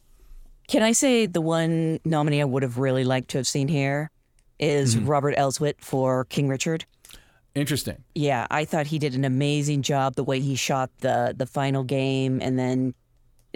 Can 0.68 0.83
I 0.83 0.92
say 0.92 1.26
the 1.26 1.40
one 1.40 1.98
nominee 2.05 2.40
I 2.40 2.44
would 2.44 2.62
have 2.62 2.79
really 2.79 3.05
liked 3.05 3.31
to 3.31 3.38
have 3.38 3.46
seen 3.46 3.68
here 3.68 4.11
is 4.59 4.94
Mm-hmm. 4.94 5.07
Robert 5.07 5.37
Elswit 5.37 5.74
for 5.81 6.26
King 6.26 6.48
Richard? 6.48 6.85
Interesting. 7.55 8.05
Yeah, 8.14 8.46
I 8.50 8.64
thought 8.64 8.87
he 8.87 8.98
did 9.00 9.14
an 9.14 9.24
amazing 9.24 9.83
job 9.83 10.14
the 10.14 10.22
way 10.22 10.38
he 10.38 10.55
shot 10.55 10.90
the 10.98 11.35
the 11.37 11.46
final 11.46 11.83
game, 11.83 12.40
and 12.40 12.57
then 12.57 12.94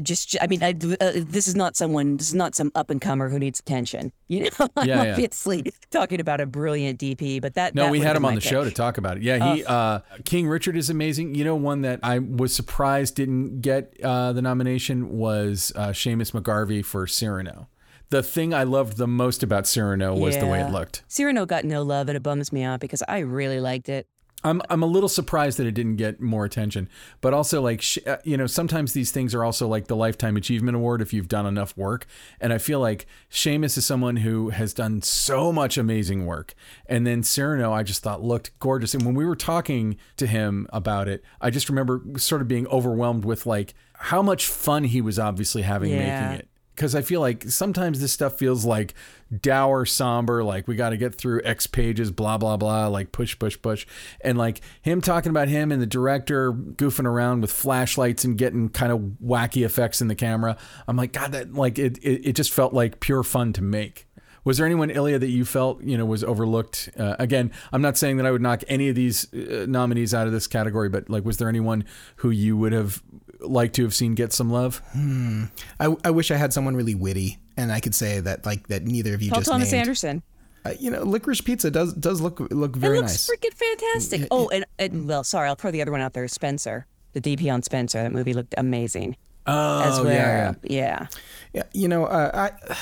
just 0.03 0.37
I 0.41 0.47
mean, 0.47 0.63
I, 0.63 0.71
uh, 1.01 1.13
this 1.15 1.47
is 1.47 1.55
not 1.55 1.77
someone, 1.77 2.17
this 2.17 2.29
is 2.29 2.35
not 2.35 2.55
some 2.55 2.71
up 2.75 2.91
and 2.91 3.01
comer 3.01 3.29
who 3.29 3.39
needs 3.39 3.61
attention. 3.61 4.13
You 4.29 4.45
know, 4.45 4.51
I'm 4.77 4.89
Yeah, 4.89 5.03
yeah. 5.05 5.11
obviously 5.13 5.73
talking 5.91 6.21
about 6.21 6.41
a 6.41 6.47
brilliant 6.47 6.99
DP, 6.99 7.41
but 7.41 7.55
that 7.55 7.75
No, 7.75 7.85
that 7.85 7.93
we 7.93 8.01
had 8.01 8.17
him 8.17 8.25
on 8.25 8.35
the 8.35 8.41
show 8.41 8.65
to 8.65 8.71
talk 8.71 8.99
about 8.99 9.17
it. 9.19 9.23
Yeah, 9.23 9.55
he 9.55 9.65
uh, 9.65 10.01
King 10.25 10.49
Richard 10.49 10.77
is 10.77 10.91
amazing. 10.91 11.35
You 11.35 11.45
know, 11.45 11.55
one 11.57 11.83
that 11.83 12.01
I 12.03 12.19
was 12.19 12.55
surprised 12.55 13.15
didn't 13.17 13.61
get 13.61 13.95
uh, 14.03 14.33
the 14.33 14.43
nomination 14.43 15.11
was 15.19 15.73
uh, 15.77 15.89
Seamus 15.89 16.33
McGarvey 16.33 16.85
for 16.85 17.07
Cyrano. 17.07 17.69
The 18.11 18.23
thing 18.23 18.55
I 18.55 18.63
loved 18.65 18.97
the 18.97 19.09
most 19.09 19.43
about 19.43 19.67
Cyrano 19.67 20.15
was 20.15 20.37
the 20.37 20.47
way 20.47 20.61
it 20.61 20.71
looked. 20.71 21.03
Cyrano 21.09 21.47
got 21.47 21.65
no 21.65 21.83
love, 21.83 22.09
and 22.09 22.17
it 22.17 22.23
bums 22.23 22.53
me 22.53 22.63
out 22.63 22.79
because 22.81 23.03
I 23.09 23.21
really 23.21 23.61
liked 23.61 23.89
it. 23.89 24.07
I'm 24.45 24.61
I'm 24.69 24.83
a 24.83 24.87
little 24.87 25.09
surprised 25.09 25.59
that 25.59 25.67
it 25.67 25.73
didn't 25.73 25.97
get 25.97 26.21
more 26.21 26.45
attention, 26.45 26.89
but 27.21 27.33
also 27.33 27.61
like 27.63 27.81
sh- 27.81 27.99
uh, 28.07 28.19
you 28.25 28.37
know 28.37 28.47
sometimes 28.47 28.93
these 28.93 29.11
things 29.11 29.35
are 29.35 29.43
also 29.43 29.67
like 29.67 29.87
the 29.87 29.97
lifetime 29.97 30.37
achievement 30.37 30.77
award 30.77 31.01
if 31.01 31.13
you've 31.13 31.29
done 31.29 31.47
enough 31.47 31.77
work, 31.77 32.07
and 32.41 32.53
I 32.53 32.59
feel 32.59 32.79
like 32.81 33.07
Seamus 33.31 33.79
is 33.79 33.85
someone 33.87 34.17
who 34.17 34.51
has 34.51 34.75
done 34.75 35.03
so 35.03 35.53
much 35.53 35.79
amazing 35.79 36.27
work, 36.27 36.55
and 36.87 37.07
then 37.07 37.23
Cyrano 37.23 37.73
I 37.73 37.83
just 37.83 38.03
thought 38.03 38.23
looked 38.23 38.57
gorgeous, 38.61 38.95
and 38.95 39.05
when 39.05 39.15
we 39.15 39.25
were 39.25 39.37
talking 39.37 39.97
to 40.19 40.27
him 40.27 40.67
about 40.73 41.09
it, 41.09 41.25
I 41.41 41.51
just 41.51 41.69
remember 41.69 42.03
sort 42.19 42.43
of 42.43 42.49
being 42.49 42.67
overwhelmed 42.69 43.25
with 43.25 43.47
like 43.47 43.75
how 43.95 44.21
much 44.21 44.47
fun 44.47 44.85
he 44.85 45.01
was 45.01 45.19
obviously 45.19 45.63
having 45.63 45.91
Yeah. 45.91 46.21
making 46.29 46.39
it. 46.41 46.49
Because 46.75 46.95
I 46.95 47.03
feel 47.03 47.21
like 47.21 47.45
sometimes 47.45 48.01
this 48.01 48.13
stuff 48.13 48.37
feels 48.37 48.65
like 48.65 48.95
dour, 49.41 49.87
somber, 49.87 50.43
like 50.43 50.67
we 50.67 50.75
got 50.75 50.91
to 50.91 50.97
get 50.97 51.15
through 51.15 51.41
X 51.45 51.67
pages, 51.67 52.11
blah, 52.11 52.39
blah, 52.39 52.57
blah, 52.57 52.89
like 52.89 53.13
push, 53.13 53.39
push, 53.39 53.61
push. 53.61 53.87
And 54.21 54.37
like 54.37 54.61
him 54.83 55.01
talking 55.01 55.31
about 55.31 55.49
him 55.49 55.71
and 55.71 55.81
the 55.81 55.87
director 55.87 56.53
goofing 56.53 57.07
around 57.07 57.43
with 57.43 57.53
flashlights 57.53 58.25
and 58.25 58.37
getting 58.37 58.69
kind 58.69 58.93
of 58.93 59.01
wacky 59.25 59.65
effects 59.65 60.01
in 60.01 60.09
the 60.09 60.15
camera. 60.15 60.57
I'm 60.89 60.97
like, 60.97 61.13
God, 61.13 61.33
that 61.33 61.55
like 61.55 61.79
it, 61.79 61.99
it, 61.99 62.29
it 62.29 62.33
just 62.35 62.53
felt 62.53 62.73
like 62.73 63.01
pure 63.01 63.23
fun 63.23 63.53
to 63.55 63.63
make. 63.63 64.09
Was 64.45 64.59
there 64.59 64.67
anyone, 64.67 64.91
Illya, 64.91 65.19
that 65.21 65.31
you 65.31 65.45
felt 65.45 65.83
you 65.83 65.97
know 65.97 66.05
was 66.05 66.23
overlooked? 66.23 66.91
Uh, 66.99 67.17
again, 67.19 67.51
I'm 67.73 67.81
not 67.81 67.97
saying 67.97 68.19
that 68.19 68.27
I 68.27 68.31
would 68.31 68.43
knock 68.43 68.63
any 68.69 68.91
of 68.91 68.95
these 68.95 69.33
uh, 69.33 69.65
nominees 69.67 70.13
out 70.13 70.27
of 70.27 70.35
this 70.35 70.47
category, 70.47 70.91
but 70.91 71.09
like, 71.09 71.25
was 71.25 71.39
there 71.39 71.49
anyone 71.49 71.85
who 72.17 72.31
you 72.31 72.57
would 72.57 72.73
have 72.73 73.03
liked 73.49 73.75
to 73.77 73.83
have 73.83 73.95
seen 73.95 74.15
get 74.15 74.33
some 74.33 74.51
love? 74.51 74.79
Hmm. 74.93 75.45
I, 75.79 75.95
I 76.05 76.11
wish 76.11 76.31
I 76.31 76.37
had 76.37 76.53
someone 76.53 76.77
really 76.77 76.95
witty, 76.95 77.39
and 77.57 77.73
I 77.73 77.81
could 77.81 77.95
say 77.95 78.21
that 78.21 78.45
like 78.45 78.67
that 78.69 78.85
neither 78.85 79.15
of 79.15 79.23
you 79.23 79.31
Paul 79.31 79.41
just 79.41 79.51
Thomas 79.51 79.73
named. 79.73 79.81
Anderson. 79.81 80.23
Uh, 80.65 80.73
you 80.81 80.91
know, 80.91 81.03
licorice 81.03 81.43
pizza 81.43 81.71
does 81.71 81.93
does 81.93 82.21
look 82.21 82.41
look 82.51 82.75
very 82.75 82.97
it 82.99 83.03
looks 83.03 83.29
nice. 83.29 83.31
freaking 83.31 83.53
fantastic. 83.55 84.29
Oh, 84.31 84.49
and, 84.49 84.65
and 84.79 85.07
well, 85.07 85.23
sorry, 85.23 85.49
I'll 85.49 85.57
throw 85.57 85.71
the 85.71 85.83
other 85.83 85.93
one 85.93 86.01
out 86.01 86.15
there. 86.15 86.27
Spencer, 86.27 86.87
the 87.13 87.21
DP 87.21 87.53
on 87.53 87.63
Spencer. 87.63 88.03
That 88.03 88.13
movie 88.13 88.33
looked 88.33 88.55
amazing. 88.57 89.17
Oh, 89.47 89.83
as 89.83 90.01
well. 90.01 90.13
yeah, 90.13 90.55
yeah. 90.63 90.71
yeah. 90.71 91.07
Yeah, 91.53 91.63
you 91.75 91.87
know, 91.87 92.07
uh, 92.07 92.31
I 92.33 92.77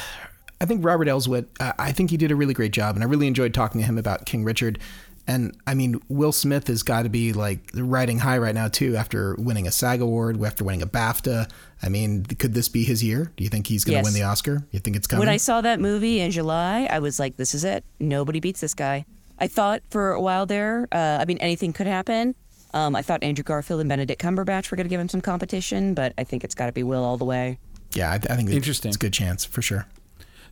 I 0.61 0.65
think 0.65 0.85
Robert 0.85 1.09
Elswit. 1.09 1.47
Uh, 1.59 1.73
I 1.77 1.91
think 1.91 2.11
he 2.11 2.17
did 2.17 2.31
a 2.31 2.37
really 2.37 2.55
great 2.55 2.73
job, 2.73 2.95
and 2.95 3.03
I 3.03 3.09
really 3.09 3.27
enjoyed 3.27 3.53
talking 3.53 3.81
to 3.81 3.87
him 3.87 3.99
about 3.99 4.27
King 4.27 4.45
Richard. 4.45 4.79
And 5.27 5.57
I 5.67 5.75
mean, 5.75 6.01
Will 6.09 6.33
Smith 6.33 6.67
has 6.67 6.83
got 6.83 7.03
to 7.05 7.09
be 7.09 7.33
like 7.33 7.61
riding 7.75 8.19
high 8.19 8.39
right 8.39 8.55
now 8.55 8.69
too, 8.69 8.97
after 8.97 9.35
winning 9.37 9.67
a 9.69 9.71
SAG 9.71 10.01
award, 10.01 10.43
after 10.43 10.65
winning 10.65 10.83
a 10.83 10.87
BAFTA. 10.87 11.49
I 11.83 11.89
mean, 11.89 12.25
could 12.25 12.55
this 12.55 12.69
be 12.69 12.83
his 12.85 13.05
year? 13.05 13.31
Do 13.37 13.45
you 13.45 13.51
think 13.51 13.67
he's 13.69 13.85
going 13.85 13.95
to 13.95 13.99
Yes. 13.99 14.05
win 14.05 14.15
the 14.15 14.23
Oscar? 14.27 14.65
You 14.73 14.81
think 14.81 14.97
it's 14.97 15.07
coming? 15.07 15.21
When 15.21 15.29
I 15.29 15.37
saw 15.37 15.61
that 15.61 15.79
movie 15.81 16.19
in 16.21 16.31
July, 16.33 16.89
I 16.91 16.99
was 16.99 17.19
like, 17.21 17.37
this 17.37 17.55
is 17.55 17.63
it. 17.65 17.85
Nobody 18.01 18.41
beats 18.41 18.61
this 18.61 18.75
guy. 18.75 19.05
I 19.39 19.47
thought 19.49 19.83
for 19.91 20.13
a 20.13 20.21
while 20.21 20.47
there, 20.47 20.89
uh, 20.93 21.19
I 21.21 21.25
mean, 21.25 21.39
anything 21.39 21.73
could 21.73 21.87
happen. 21.87 22.35
Um, 22.75 22.97
I 22.97 23.03
thought 23.03 23.23
Andrew 23.23 23.45
Garfield 23.45 23.81
and 23.81 23.89
Benedict 23.89 24.21
Cumberbatch 24.21 24.71
were 24.71 24.77
going 24.77 24.87
to 24.87 24.91
give 24.91 25.01
him 25.01 25.09
some 25.09 25.21
competition, 25.21 25.95
but 25.95 26.15
I 26.19 26.25
think 26.25 26.43
it's 26.43 26.55
got 26.55 26.67
to 26.67 26.73
be 26.73 26.83
Will 26.83 27.05
all 27.05 27.17
the 27.17 27.25
way. 27.25 27.59
yeah, 27.95 28.11
I, 28.11 28.15
I 28.15 28.19
think 28.19 28.49
it's- 28.49 28.55
Interesting. 28.57 28.89
It's 28.89 28.97
a 28.97 28.99
good 28.99 29.13
chance 29.13 29.45
for 29.45 29.61
sure. 29.63 29.87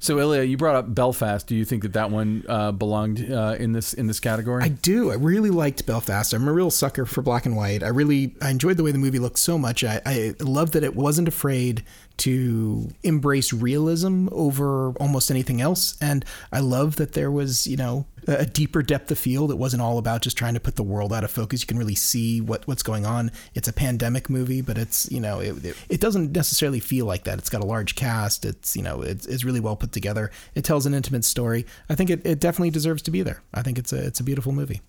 So, 0.02 0.16
Illya, 0.16 0.48
you 0.48 0.56
brought 0.56 0.76
up 0.76 0.94
Belfast. 0.94 1.46
Do 1.46 1.54
you 1.54 1.66
think 1.66 1.82
that 1.82 1.92
that 1.92 2.10
one 2.10 2.42
uh, 2.48 2.72
belonged 2.72 3.30
uh, 3.30 3.56
in 3.58 3.72
this 3.72 3.92
in 3.92 4.06
this 4.06 4.18
category? 4.18 4.64
I 4.64 4.68
do. 4.68 5.10
I 5.10 5.14
really 5.14 5.50
liked 5.50 5.84
Belfast. 5.84 6.32
I'm 6.32 6.48
a 6.48 6.52
real 6.52 6.70
sucker 6.70 7.04
for 7.04 7.20
black 7.20 7.44
and 7.44 7.54
white. 7.54 7.82
I 7.82 7.88
really 7.88 8.34
I 8.40 8.48
enjoyed 8.48 8.78
the 8.78 8.82
way 8.82 8.92
the 8.92 8.98
movie 8.98 9.18
looked 9.18 9.38
so 9.38 9.58
much. 9.58 9.84
I, 9.84 10.00
I 10.06 10.34
love 10.40 10.70
that 10.70 10.84
it 10.84 10.96
wasn't 10.96 11.28
afraid 11.28 11.84
to 12.20 12.90
embrace 13.02 13.52
realism 13.52 14.28
over 14.30 14.92
almost 14.92 15.30
anything 15.30 15.60
else. 15.60 15.96
And 16.00 16.24
I 16.52 16.60
love 16.60 16.96
that 16.96 17.14
there 17.14 17.30
was, 17.30 17.66
you 17.66 17.76
know, 17.76 18.06
a 18.26 18.44
deeper 18.44 18.82
depth 18.82 19.10
of 19.10 19.18
field. 19.18 19.50
It 19.50 19.56
wasn't 19.56 19.82
all 19.82 19.96
about 19.96 20.20
just 20.20 20.36
trying 20.36 20.54
to 20.54 20.60
put 20.60 20.76
the 20.76 20.82
world 20.82 21.12
out 21.12 21.24
of 21.24 21.30
focus. 21.30 21.62
You 21.62 21.66
can 21.66 21.78
really 21.78 21.94
see 21.94 22.40
what, 22.40 22.66
what's 22.68 22.82
going 22.82 23.06
on. 23.06 23.30
It's 23.54 23.68
a 23.68 23.72
pandemic 23.72 24.28
movie, 24.28 24.60
but 24.60 24.76
it's, 24.76 25.10
you 25.10 25.20
know, 25.20 25.40
it, 25.40 25.64
it, 25.64 25.76
it 25.88 26.00
doesn't 26.00 26.32
necessarily 26.32 26.80
feel 26.80 27.06
like 27.06 27.24
that. 27.24 27.38
It's 27.38 27.48
got 27.48 27.62
a 27.62 27.66
large 27.66 27.94
cast. 27.94 28.44
It's, 28.44 28.76
you 28.76 28.82
know, 28.82 29.00
it's, 29.00 29.26
it's 29.26 29.44
really 29.44 29.60
well 29.60 29.76
put 29.76 29.92
together. 29.92 30.30
It 30.54 30.64
tells 30.64 30.84
an 30.84 30.92
intimate 30.92 31.24
story. 31.24 31.64
I 31.88 31.94
think 31.94 32.10
it, 32.10 32.26
it 32.26 32.38
definitely 32.38 32.70
deserves 32.70 33.02
to 33.02 33.10
be 33.10 33.22
there. 33.22 33.42
I 33.54 33.62
think 33.62 33.78
it's 33.78 33.92
a, 33.92 34.06
it's 34.06 34.20
a 34.20 34.24
beautiful 34.24 34.52
movie. 34.52 34.82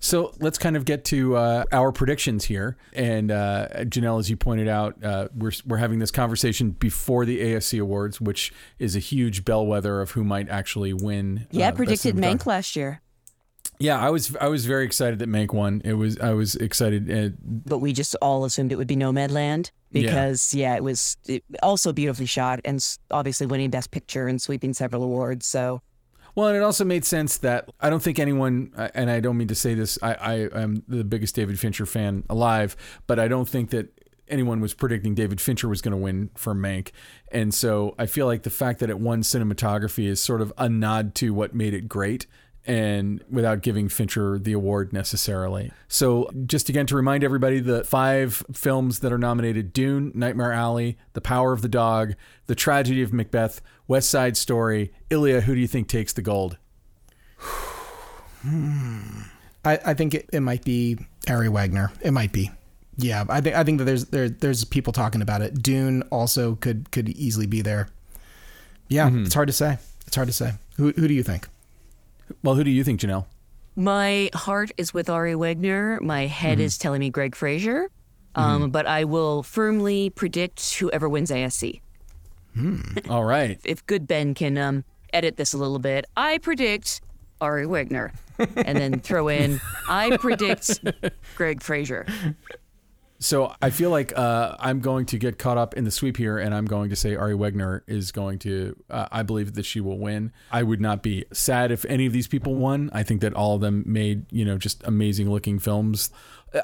So 0.00 0.32
let's 0.40 0.58
kind 0.58 0.76
of 0.76 0.84
get 0.84 1.04
to 1.06 1.36
uh, 1.36 1.64
our 1.72 1.92
predictions 1.92 2.44
here. 2.44 2.76
And 2.92 3.30
uh, 3.30 3.68
Jenelle, 3.84 4.18
as 4.18 4.30
you 4.30 4.36
pointed 4.36 4.68
out, 4.68 5.02
uh, 5.02 5.28
we're, 5.34 5.52
we're 5.66 5.76
having 5.78 5.98
this 5.98 6.10
conversation 6.10 6.70
before 6.70 7.24
the 7.24 7.40
ASC 7.40 7.80
Awards, 7.80 8.20
which 8.20 8.52
is 8.78 8.96
a 8.96 9.00
huge 9.00 9.44
bellwether 9.44 10.00
of 10.00 10.12
who 10.12 10.24
might 10.24 10.48
actually 10.48 10.92
win. 10.92 11.46
Yeah, 11.50 11.68
uh, 11.68 11.72
predicted 11.72 12.16
Mank 12.16 12.46
last 12.46 12.76
year, 12.76 13.00
Yeah, 13.78 13.98
I 13.98 14.10
was 14.10 14.34
I 14.36 14.48
was 14.48 14.66
very 14.66 14.84
excited 14.84 15.18
that 15.18 15.28
Mank 15.28 15.52
won. 15.52 15.82
It 15.84 15.94
was 15.94 16.18
I 16.18 16.32
was 16.32 16.54
excited. 16.56 17.10
Uh, 17.10 17.36
but 17.42 17.78
we 17.78 17.92
just 17.92 18.14
all 18.22 18.44
assumed 18.44 18.72
it 18.72 18.76
would 18.76 18.86
be 18.86 18.96
Nomadland 18.96 19.70
because, 19.92 20.54
yeah, 20.54 20.76
it 20.76 20.84
was 20.84 21.16
it, 21.26 21.44
also 21.62 21.92
beautifully 21.92 22.26
shot 22.26 22.60
and 22.64 22.84
obviously 23.10 23.46
winning 23.46 23.70
Best 23.70 23.90
Picture 23.90 24.28
and 24.28 24.40
sweeping 24.40 24.74
several 24.74 25.02
awards. 25.02 25.46
So, 25.46 25.82
Well, 26.36 26.48
and 26.48 26.56
it 26.56 26.62
also 26.62 26.84
made 26.84 27.06
sense 27.06 27.38
that 27.38 27.70
I 27.80 27.88
don't 27.88 28.02
think 28.02 28.18
anyone, 28.18 28.70
and 28.94 29.10
I 29.10 29.20
don't 29.20 29.38
mean 29.38 29.48
to 29.48 29.54
say 29.54 29.72
this, 29.72 29.98
I, 30.02 30.48
am 30.52 30.84
the 30.86 31.02
biggest 31.02 31.34
David 31.34 31.58
Fincher 31.58 31.86
fan 31.86 32.24
alive, 32.28 32.76
but 33.06 33.18
I 33.18 33.26
don't 33.26 33.48
think 33.48 33.70
that 33.70 33.88
anyone 34.28 34.60
was 34.60 34.74
predicting 34.74 35.14
David 35.14 35.40
Fincher 35.40 35.66
was 35.66 35.80
going 35.80 35.92
to 35.92 35.98
win 35.98 36.28
for 36.34 36.54
Mank. 36.54 36.90
And 37.32 37.54
so 37.54 37.94
I 37.98 38.04
feel 38.04 38.26
like 38.26 38.42
the 38.42 38.50
fact 38.50 38.80
that 38.80 38.90
it 38.90 39.00
won 39.00 39.22
cinematography 39.22 40.06
is 40.06 40.20
sort 40.20 40.42
of 40.42 40.52
a 40.58 40.68
nod 40.68 41.14
to 41.16 41.32
what 41.32 41.54
made 41.54 41.72
it 41.72 41.88
great. 41.88 42.26
And 42.66 43.22
without 43.30 43.62
giving 43.62 43.88
Fincher 43.88 44.40
the 44.40 44.52
award 44.52 44.92
necessarily. 44.92 45.70
So, 45.86 46.28
just 46.46 46.68
again 46.68 46.86
to 46.86 46.96
remind 46.96 47.22
everybody 47.22 47.60
the 47.60 47.84
five 47.84 48.44
films 48.52 48.98
that 49.00 49.12
are 49.12 49.18
nominated 49.18 49.72
Dune, 49.72 50.10
Nightmare 50.16 50.52
Alley, 50.52 50.98
The 51.12 51.20
Power 51.20 51.52
of 51.52 51.62
the 51.62 51.68
Dog, 51.68 52.14
The 52.46 52.56
Tragedy 52.56 53.02
of 53.02 53.12
Macbeth, 53.12 53.60
West 53.86 54.10
Side 54.10 54.36
Story. 54.36 54.92
Illya, 55.10 55.42
who 55.42 55.54
do 55.54 55.60
you 55.60 55.68
think 55.68 55.86
takes 55.86 56.12
the 56.12 56.22
gold? 56.22 56.58
Hmm. 58.42 59.22
I, 59.64 59.78
I 59.86 59.94
think 59.94 60.14
it, 60.14 60.30
it 60.32 60.40
might 60.40 60.64
be 60.64 60.98
Ari 61.28 61.48
Wegner. 61.48 61.90
It 62.00 62.12
might 62.12 62.32
be. 62.32 62.50
Yeah, 62.98 63.24
I 63.28 63.40
think 63.40 63.56
I 63.56 63.64
think 63.64 63.78
that 63.78 63.84
there's 63.84 64.06
there 64.06 64.28
there's 64.28 64.64
people 64.64 64.92
talking 64.92 65.20
about 65.20 65.42
it. 65.42 65.62
Dune 65.62 66.02
also 66.10 66.54
could 66.54 66.90
could 66.92 67.10
easily 67.10 67.46
be 67.46 67.60
there. 67.60 67.88
Yeah, 68.88 69.08
mm-hmm. 69.08 69.24
it's 69.24 69.34
hard 69.34 69.48
to 69.48 69.52
say. 69.52 69.78
It's 70.06 70.16
hard 70.16 70.28
to 70.28 70.32
say. 70.32 70.52
Who 70.76 70.92
who 70.92 71.06
do 71.06 71.12
you 71.12 71.22
think? 71.22 71.48
Well, 72.42 72.54
who 72.54 72.64
do 72.64 72.70
you 72.70 72.84
think, 72.84 73.00
Jenelle? 73.00 73.26
my 73.78 74.30
heart 74.34 74.70
is 74.78 74.94
with 74.94 75.10
Ari 75.10 75.34
Wegner. 75.34 76.00
My 76.00 76.26
head 76.26 76.60
is 76.60 76.78
telling 76.78 77.00
me 77.00 77.10
Greig 77.10 77.34
Fraser. 77.34 77.90
Um, 78.34 78.70
But 78.70 78.86
I 78.86 79.04
will 79.04 79.42
firmly 79.42 80.10
predict 80.10 80.74
whoever 80.76 81.08
wins 81.08 81.30
ASC. 81.30 81.80
All 83.10 83.24
right. 83.24 83.60
if 83.64 83.84
Good 83.86 84.06
Ben 84.06 84.34
can 84.34 84.56
um, 84.56 84.84
edit 85.12 85.36
this 85.36 85.52
a 85.52 85.58
little 85.58 85.78
bit, 85.78 86.06
I 86.16 86.38
predict 86.38 87.00
Ari 87.40 87.66
Wegner, 87.66 88.12
and 88.38 88.78
then 88.78 89.00
throw 89.00 89.28
in 89.28 89.60
I 89.88 90.16
predict 90.16 90.80
Greig 91.36 91.62
Fraser. 91.62 92.06
So 93.18 93.54
I 93.62 93.70
feel 93.70 93.90
like 93.90 94.16
uh, 94.16 94.56
I'm 94.58 94.80
going 94.80 95.06
to 95.06 95.18
get 95.18 95.38
caught 95.38 95.56
up 95.56 95.74
in 95.74 95.84
the 95.84 95.90
sweep 95.90 96.16
here, 96.16 96.38
and 96.38 96.54
I'm 96.54 96.66
going 96.66 96.90
to 96.90 96.96
say 96.96 97.14
Ari 97.14 97.34
Wegner 97.34 97.80
is 97.86 98.12
going 98.12 98.38
to. 98.40 98.76
Uh, 98.90 99.06
I 99.10 99.22
believe 99.22 99.54
that 99.54 99.64
she 99.64 99.80
will 99.80 99.98
win. 99.98 100.32
I 100.52 100.62
would 100.62 100.80
not 100.80 101.02
be 101.02 101.24
sad 101.32 101.70
if 101.70 101.84
any 101.86 102.06
of 102.06 102.12
these 102.12 102.28
people 102.28 102.54
won. 102.54 102.90
I 102.92 103.02
think 103.02 103.22
that 103.22 103.34
all 103.34 103.54
of 103.54 103.60
them 103.60 103.84
made 103.86 104.26
you 104.30 104.44
know 104.44 104.58
just 104.58 104.82
amazing 104.84 105.30
looking 105.30 105.58
films. 105.58 106.10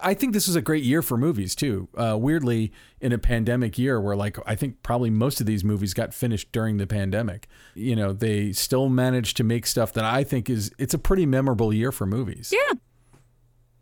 I 0.02 0.14
think 0.14 0.32
this 0.32 0.46
was 0.46 0.56
a 0.56 0.62
great 0.62 0.84
year 0.84 1.02
for 1.02 1.16
movies 1.16 1.54
too. 1.54 1.88
Uh, 1.96 2.16
weirdly, 2.18 2.72
in 3.00 3.12
a 3.12 3.18
pandemic 3.18 3.78
year 3.78 4.00
where 4.00 4.16
like 4.16 4.38
I 4.46 4.54
think 4.54 4.82
probably 4.82 5.10
most 5.10 5.40
of 5.40 5.46
these 5.46 5.64
movies 5.64 5.94
got 5.94 6.14
finished 6.14 6.52
during 6.52 6.76
the 6.76 6.86
pandemic, 6.86 7.48
you 7.74 7.96
know, 7.96 8.12
they 8.12 8.52
still 8.52 8.88
managed 8.88 9.36
to 9.38 9.44
make 9.44 9.66
stuff 9.66 9.92
that 9.94 10.04
I 10.04 10.22
think 10.24 10.48
is 10.48 10.70
it's 10.78 10.94
a 10.94 10.98
pretty 10.98 11.26
memorable 11.26 11.72
year 11.72 11.92
for 11.92 12.06
movies. 12.06 12.52
Yeah, 12.52 12.74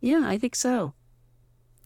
yeah, 0.00 0.22
I 0.26 0.38
think 0.38 0.54
so. 0.54 0.94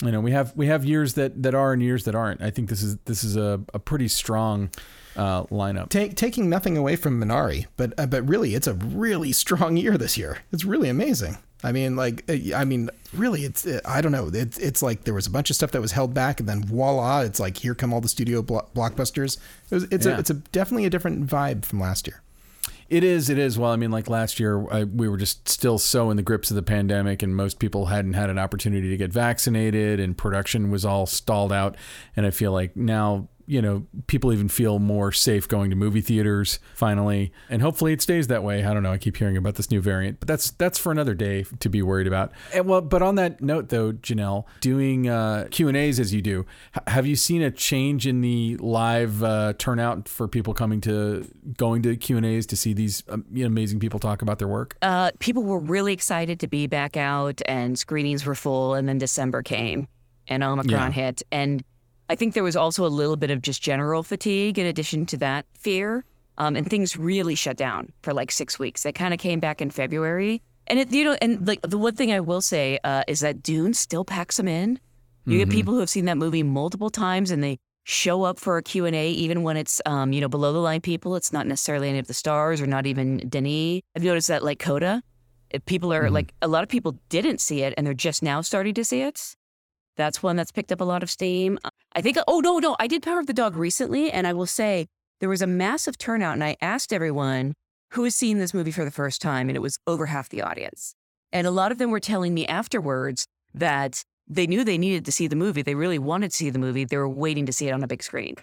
You 0.02 0.10
know 0.10 0.20
we 0.20 0.32
have 0.32 0.52
we 0.56 0.66
have 0.66 0.84
years 0.84 1.14
that 1.14 1.42
that 1.42 1.54
are 1.54 1.72
and 1.72 1.82
years 1.82 2.04
that 2.04 2.14
aren't 2.14 2.42
i 2.42 2.50
think 2.50 2.68
this 2.68 2.82
is 2.82 2.96
this 3.04 3.22
is 3.22 3.36
a, 3.36 3.60
a 3.72 3.78
pretty 3.78 4.08
strong 4.08 4.70
uh, 5.16 5.44
lineup 5.44 5.88
Take, 5.90 6.16
taking 6.16 6.50
nothing 6.50 6.76
away 6.76 6.96
from 6.96 7.20
Minari, 7.22 7.66
but 7.76 7.92
uh, 7.98 8.06
but 8.06 8.28
really, 8.28 8.56
it's 8.56 8.66
a 8.66 8.74
really 8.74 9.30
strong 9.30 9.76
year 9.76 9.96
this 9.96 10.18
year. 10.18 10.38
It's 10.50 10.64
really 10.64 10.88
amazing. 10.88 11.38
I 11.62 11.70
mean, 11.70 11.94
like, 11.94 12.24
uh, 12.28 12.56
I 12.56 12.64
mean, 12.64 12.90
really, 13.12 13.44
it's 13.44 13.64
uh, 13.64 13.78
I 13.84 14.00
don't 14.00 14.10
know. 14.10 14.28
It's 14.34 14.58
it's 14.58 14.82
like 14.82 15.04
there 15.04 15.14
was 15.14 15.28
a 15.28 15.30
bunch 15.30 15.50
of 15.50 15.54
stuff 15.56 15.70
that 15.70 15.80
was 15.80 15.92
held 15.92 16.14
back, 16.14 16.40
and 16.40 16.48
then 16.48 16.64
voila, 16.64 17.20
it's 17.20 17.38
like 17.38 17.58
here 17.58 17.76
come 17.76 17.92
all 17.94 18.00
the 18.00 18.08
studio 18.08 18.42
blo- 18.42 18.66
blockbusters. 18.74 19.38
It 19.70 19.74
was, 19.76 19.84
it's 19.92 20.04
Yeah. 20.04 20.16
a 20.16 20.18
it's 20.18 20.30
a 20.30 20.34
definitely 20.34 20.86
a 20.86 20.90
different 20.90 21.28
vibe 21.28 21.64
from 21.64 21.78
last 21.78 22.08
year. 22.08 22.20
It 22.88 23.04
is 23.04 23.30
it 23.30 23.38
is. 23.38 23.58
Well 23.58 23.70
i 23.70 23.76
mean 23.76 23.90
like 23.90 24.08
last 24.08 24.38
year 24.40 24.66
I, 24.70 24.84
we 24.84 25.08
were 25.08 25.16
just 25.16 25.48
still 25.48 25.78
so 25.78 26.10
in 26.10 26.16
the 26.16 26.22
grips 26.22 26.50
of 26.50 26.54
the 26.54 26.62
pandemic 26.62 27.22
and 27.22 27.34
most 27.34 27.58
people 27.58 27.86
hadn't 27.86 28.14
had 28.14 28.30
an 28.30 28.38
opportunity 28.38 28.90
to 28.90 28.96
get 28.96 29.12
vaccinated 29.12 30.00
and 30.00 30.16
production 30.16 30.70
was 30.70 30.84
all 30.84 31.06
stalled 31.06 31.52
out. 31.52 31.76
And 32.16 32.26
i 32.26 32.30
feel 32.30 32.52
like 32.52 32.76
now 32.76 33.28
you 33.46 33.60
know 33.60 33.86
people 34.06 34.32
even 34.32 34.48
feel 34.48 34.78
more 34.78 35.12
safe 35.12 35.46
going 35.48 35.70
to 35.70 35.76
movie 35.76 36.00
theaters 36.00 36.58
finally. 36.74 37.32
And 37.50 37.62
hopefully 37.62 37.92
it 37.92 38.02
stays 38.02 38.26
that 38.28 38.42
way. 38.42 38.64
I 38.64 38.72
don't 38.74 38.82
know. 38.82 38.92
I 38.92 38.98
keep 38.98 39.16
hearing 39.16 39.36
about 39.36 39.54
this 39.56 39.70
new 39.70 39.80
variant 39.80 40.20
but 40.20 40.28
that's 40.28 40.50
that's 40.52 40.78
for 40.78 40.92
another 40.92 41.14
day 41.14 41.44
to 41.60 41.68
be 41.68 41.82
worried 41.82 42.06
about. 42.06 42.32
And 42.52 42.66
well 42.66 42.80
but 42.80 43.02
on 43.02 43.14
that 43.16 43.40
note 43.40 43.68
though 43.68 43.92
Jenelle 43.92 44.44
doing 44.60 45.08
uh, 45.08 45.48
q 45.50 45.68
and 45.68 45.76
a's 45.76 46.12
you 46.12 46.22
do 46.22 46.46
have 46.86 47.06
you 47.06 47.16
seen 47.16 47.42
a 47.42 47.50
change 47.50 48.06
in 48.06 48.20
the 48.20 48.56
live 48.58 49.22
uh, 49.22 49.54
turnout 49.58 50.08
for 50.08 50.28
people 50.28 50.54
coming 50.54 50.80
to 50.82 51.26
going 51.56 51.82
to 51.82 51.96
q 51.96 52.16
and 52.16 52.26
a's 52.26 52.46
to 52.46 52.56
see 52.56 52.72
these 52.72 53.02
um, 53.08 53.24
you 53.32 53.42
know, 53.44 53.46
amazing 53.46 53.80
people 53.80 54.00
talk 54.00 54.22
about 54.22 54.38
their 54.38 54.48
work? 54.48 54.76
Uh, 54.82 55.10
people 55.18 55.42
were 55.42 55.58
really 55.58 55.92
excited 55.92 56.40
to 56.40 56.46
be 56.46 56.66
back 56.66 56.96
out, 56.96 57.40
and 57.46 57.78
screenings 57.78 58.26
were 58.26 58.34
full. 58.34 58.74
And 58.74 58.88
then 58.88 58.98
December 58.98 59.42
came, 59.42 59.88
and 60.28 60.42
Omicron 60.42 60.68
Yeah. 60.70 60.90
hit, 60.90 61.22
and 61.30 61.62
I 62.08 62.16
think 62.16 62.34
there 62.34 62.44
was 62.44 62.56
also 62.56 62.84
a 62.84 62.88
little 62.88 63.16
bit 63.16 63.30
of 63.30 63.42
just 63.42 63.62
general 63.62 64.02
fatigue 64.02 64.58
in 64.58 64.66
addition 64.66 65.06
to 65.06 65.16
that 65.18 65.46
fear. 65.58 66.04
Um, 66.36 66.56
and 66.56 66.68
things 66.68 66.96
really 66.96 67.36
shut 67.36 67.56
down 67.56 67.92
for 68.02 68.12
like 68.12 68.32
six 68.32 68.58
weeks. 68.58 68.82
They 68.82 68.92
kind 68.92 69.14
of 69.14 69.20
came 69.20 69.38
back 69.38 69.62
in 69.62 69.70
February. 69.70 70.42
And 70.66 70.80
it, 70.80 70.92
you 70.92 71.04
know, 71.04 71.16
and 71.22 71.46
like 71.46 71.62
the 71.62 71.78
one 71.78 71.94
thing 71.94 72.12
I 72.12 72.20
will 72.20 72.40
say 72.40 72.78
uh, 72.82 73.04
is 73.06 73.20
that 73.20 73.42
Dune 73.42 73.72
still 73.74 74.04
packs 74.04 74.36
them 74.38 74.48
in. 74.48 74.80
You 75.26 75.38
get 75.38 75.48
people 75.48 75.72
who 75.72 75.80
have 75.80 75.88
seen 75.88 76.04
that 76.04 76.18
movie 76.18 76.42
multiple 76.42 76.90
times 76.90 77.30
and 77.30 77.42
they 77.42 77.58
show 77.84 78.24
up 78.24 78.38
for 78.38 78.58
a 78.58 78.62
Q&A 78.62 79.10
even 79.10 79.42
when 79.42 79.56
it's, 79.56 79.80
um, 79.86 80.12
you 80.12 80.20
know, 80.20 80.28
below 80.28 80.52
the 80.52 80.58
line 80.58 80.82
people. 80.82 81.16
It's 81.16 81.32
not 81.32 81.46
necessarily 81.46 81.88
any 81.88 81.98
of 81.98 82.08
the 82.08 82.14
stars 82.14 82.60
or 82.60 82.66
not 82.66 82.84
even 82.86 83.26
Denis. 83.28 83.80
I've 83.96 84.02
noticed 84.02 84.28
that 84.28 84.44
like 84.44 84.58
Coda, 84.58 85.02
people 85.64 85.94
are 85.94 86.10
like, 86.10 86.34
a 86.42 86.48
lot 86.48 86.62
of 86.62 86.68
people 86.68 86.98
didn't 87.08 87.40
see 87.40 87.62
it 87.62 87.72
and 87.78 87.86
they're 87.86 87.94
just 87.94 88.22
now 88.22 88.42
starting 88.42 88.74
to 88.74 88.84
see 88.84 89.00
it. 89.00 89.34
That's 89.96 90.22
one 90.22 90.36
that's 90.36 90.50
picked 90.52 90.72
up 90.72 90.80
a 90.80 90.84
lot 90.84 91.02
of 91.02 91.10
steam. 91.10 91.58
I 91.94 92.00
think, 92.00 92.16
oh, 92.26 92.40
no, 92.40 92.58
no, 92.58 92.74
I 92.80 92.88
did 92.88 93.02
Power 93.02 93.20
of 93.20 93.26
the 93.26 93.32
Dog 93.32 93.56
recently, 93.56 94.10
and 94.10 94.26
I 94.26 94.32
will 94.32 94.46
say 94.46 94.88
there 95.20 95.28
was 95.28 95.42
a 95.42 95.46
massive 95.46 95.96
turnout, 95.96 96.34
and 96.34 96.42
I 96.42 96.56
asked 96.60 96.92
everyone 96.92 97.54
who 97.92 98.02
has 98.02 98.16
seen 98.16 98.38
this 98.38 98.52
movie 98.52 98.72
for 98.72 98.84
the 98.84 98.90
first 98.90 99.22
time, 99.22 99.48
and 99.48 99.56
it 99.56 99.60
was 99.60 99.78
over 99.86 100.06
half 100.06 100.28
the 100.28 100.42
audience. 100.42 100.94
And 101.32 101.46
a 101.46 101.52
lot 101.52 101.70
of 101.70 101.78
them 101.78 101.90
were 101.90 102.00
telling 102.00 102.34
me 102.34 102.46
afterwards 102.46 103.26
that 103.54 104.02
they 104.26 104.46
knew 104.46 104.64
they 104.64 104.78
needed 104.78 105.04
to 105.04 105.12
see 105.12 105.28
the 105.28 105.36
movie. 105.36 105.62
They 105.62 105.76
really 105.76 105.98
wanted 105.98 106.32
to 106.32 106.36
see 106.36 106.50
the 106.50 106.58
movie. 106.58 106.84
They 106.84 106.96
were 106.96 107.08
waiting 107.08 107.46
to 107.46 107.52
see 107.52 107.68
it 107.68 107.72
on 107.72 107.84
a 107.84 107.86
big 107.86 108.02
screen. 108.02 108.34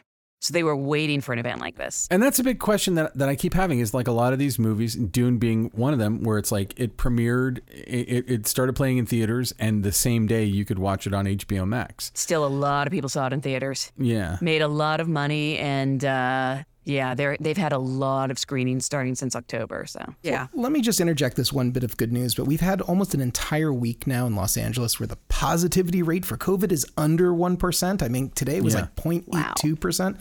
So 0.42 0.54
they 0.54 0.64
were 0.64 0.76
waiting 0.76 1.22
for 1.22 1.34
an 1.34 1.40
event 1.40 1.62
like 1.62 1.78
this. 1.78 2.08
And 2.10 2.22
that's 2.22 2.40
a 2.40 2.44
big 2.44 2.58
question 2.58 2.96
that, 2.96 3.16
that 3.16 3.30
I 3.30 3.36
keep 3.36 3.54
having 3.54 3.80
is 3.80 3.94
like 3.94 4.08
a 4.08 4.12
lot 4.12 4.34
of 4.34 4.40
these 4.40 4.58
movies, 4.58 4.96
Dune 4.96 5.38
being 5.38 5.70
one 5.76 5.94
of 5.94 6.00
them, 6.00 6.24
where 6.24 6.40
it's 6.40 6.52
like 6.52 6.74
it 6.80 6.98
premiered, 6.98 7.60
it, 7.70 8.26
it 8.28 8.48
started 8.48 8.76
playing 8.76 8.98
in 8.98 9.06
theaters, 9.06 9.54
and 9.60 9.84
the 9.84 9.92
same 9.92 10.26
day 10.26 10.44
you 10.44 10.66
could 10.66 10.80
watch 10.80 11.06
it 11.06 11.14
on 11.14 11.26
HBO 11.26 11.68
Max. 11.68 12.12
Still, 12.16 12.44
a 12.44 12.50
lot 12.50 12.88
of 12.88 12.92
people 12.92 13.08
saw 13.08 13.28
it 13.28 13.34
in 13.34 13.42
theaters. 13.42 13.92
Yeah. 14.00 14.38
Made 14.42 14.64
a 14.64 14.68
lot 14.68 15.00
of 15.00 15.08
money, 15.08 15.60
and 15.60 16.04
uh, 16.04 16.64
yeah, 16.84 17.14
they're 17.14 17.38
they've 17.40 17.58
had 17.58 17.74
a 17.74 17.78
lot 17.78 18.32
of 18.32 18.40
screenings 18.40 18.86
starting 18.86 19.16
since 19.16 19.36
October. 19.36 19.86
So 19.86 20.00
yeah, 20.24 20.48
Let 20.54 20.72
me 20.72 20.82
just 20.82 21.00
interject 21.00 21.36
this 21.36 21.54
one 21.54 21.72
bit 21.72 21.84
of 21.84 21.96
good 21.98 22.12
news, 22.12 22.34
but 22.36 22.46
we've 22.46 22.62
had 22.62 22.82
almost 22.82 23.14
an 23.14 23.22
entire 23.22 23.72
week 23.72 24.08
now 24.08 24.26
in 24.26 24.36
Los 24.36 24.58
Angeles 24.58 25.00
where 25.00 25.08
the 25.08 25.18
positivity 25.30 26.02
rate 26.02 26.26
for 26.26 26.38
COVID 26.38 26.72
is 26.72 26.86
under 26.98 27.32
1%. 27.32 28.02
I 28.02 28.08
mean, 28.08 28.30
today 28.32 28.58
it 28.58 28.64
was 28.64 28.74
Yeah. 28.74 28.82
like 28.82 28.96
0.82%. 28.96 30.18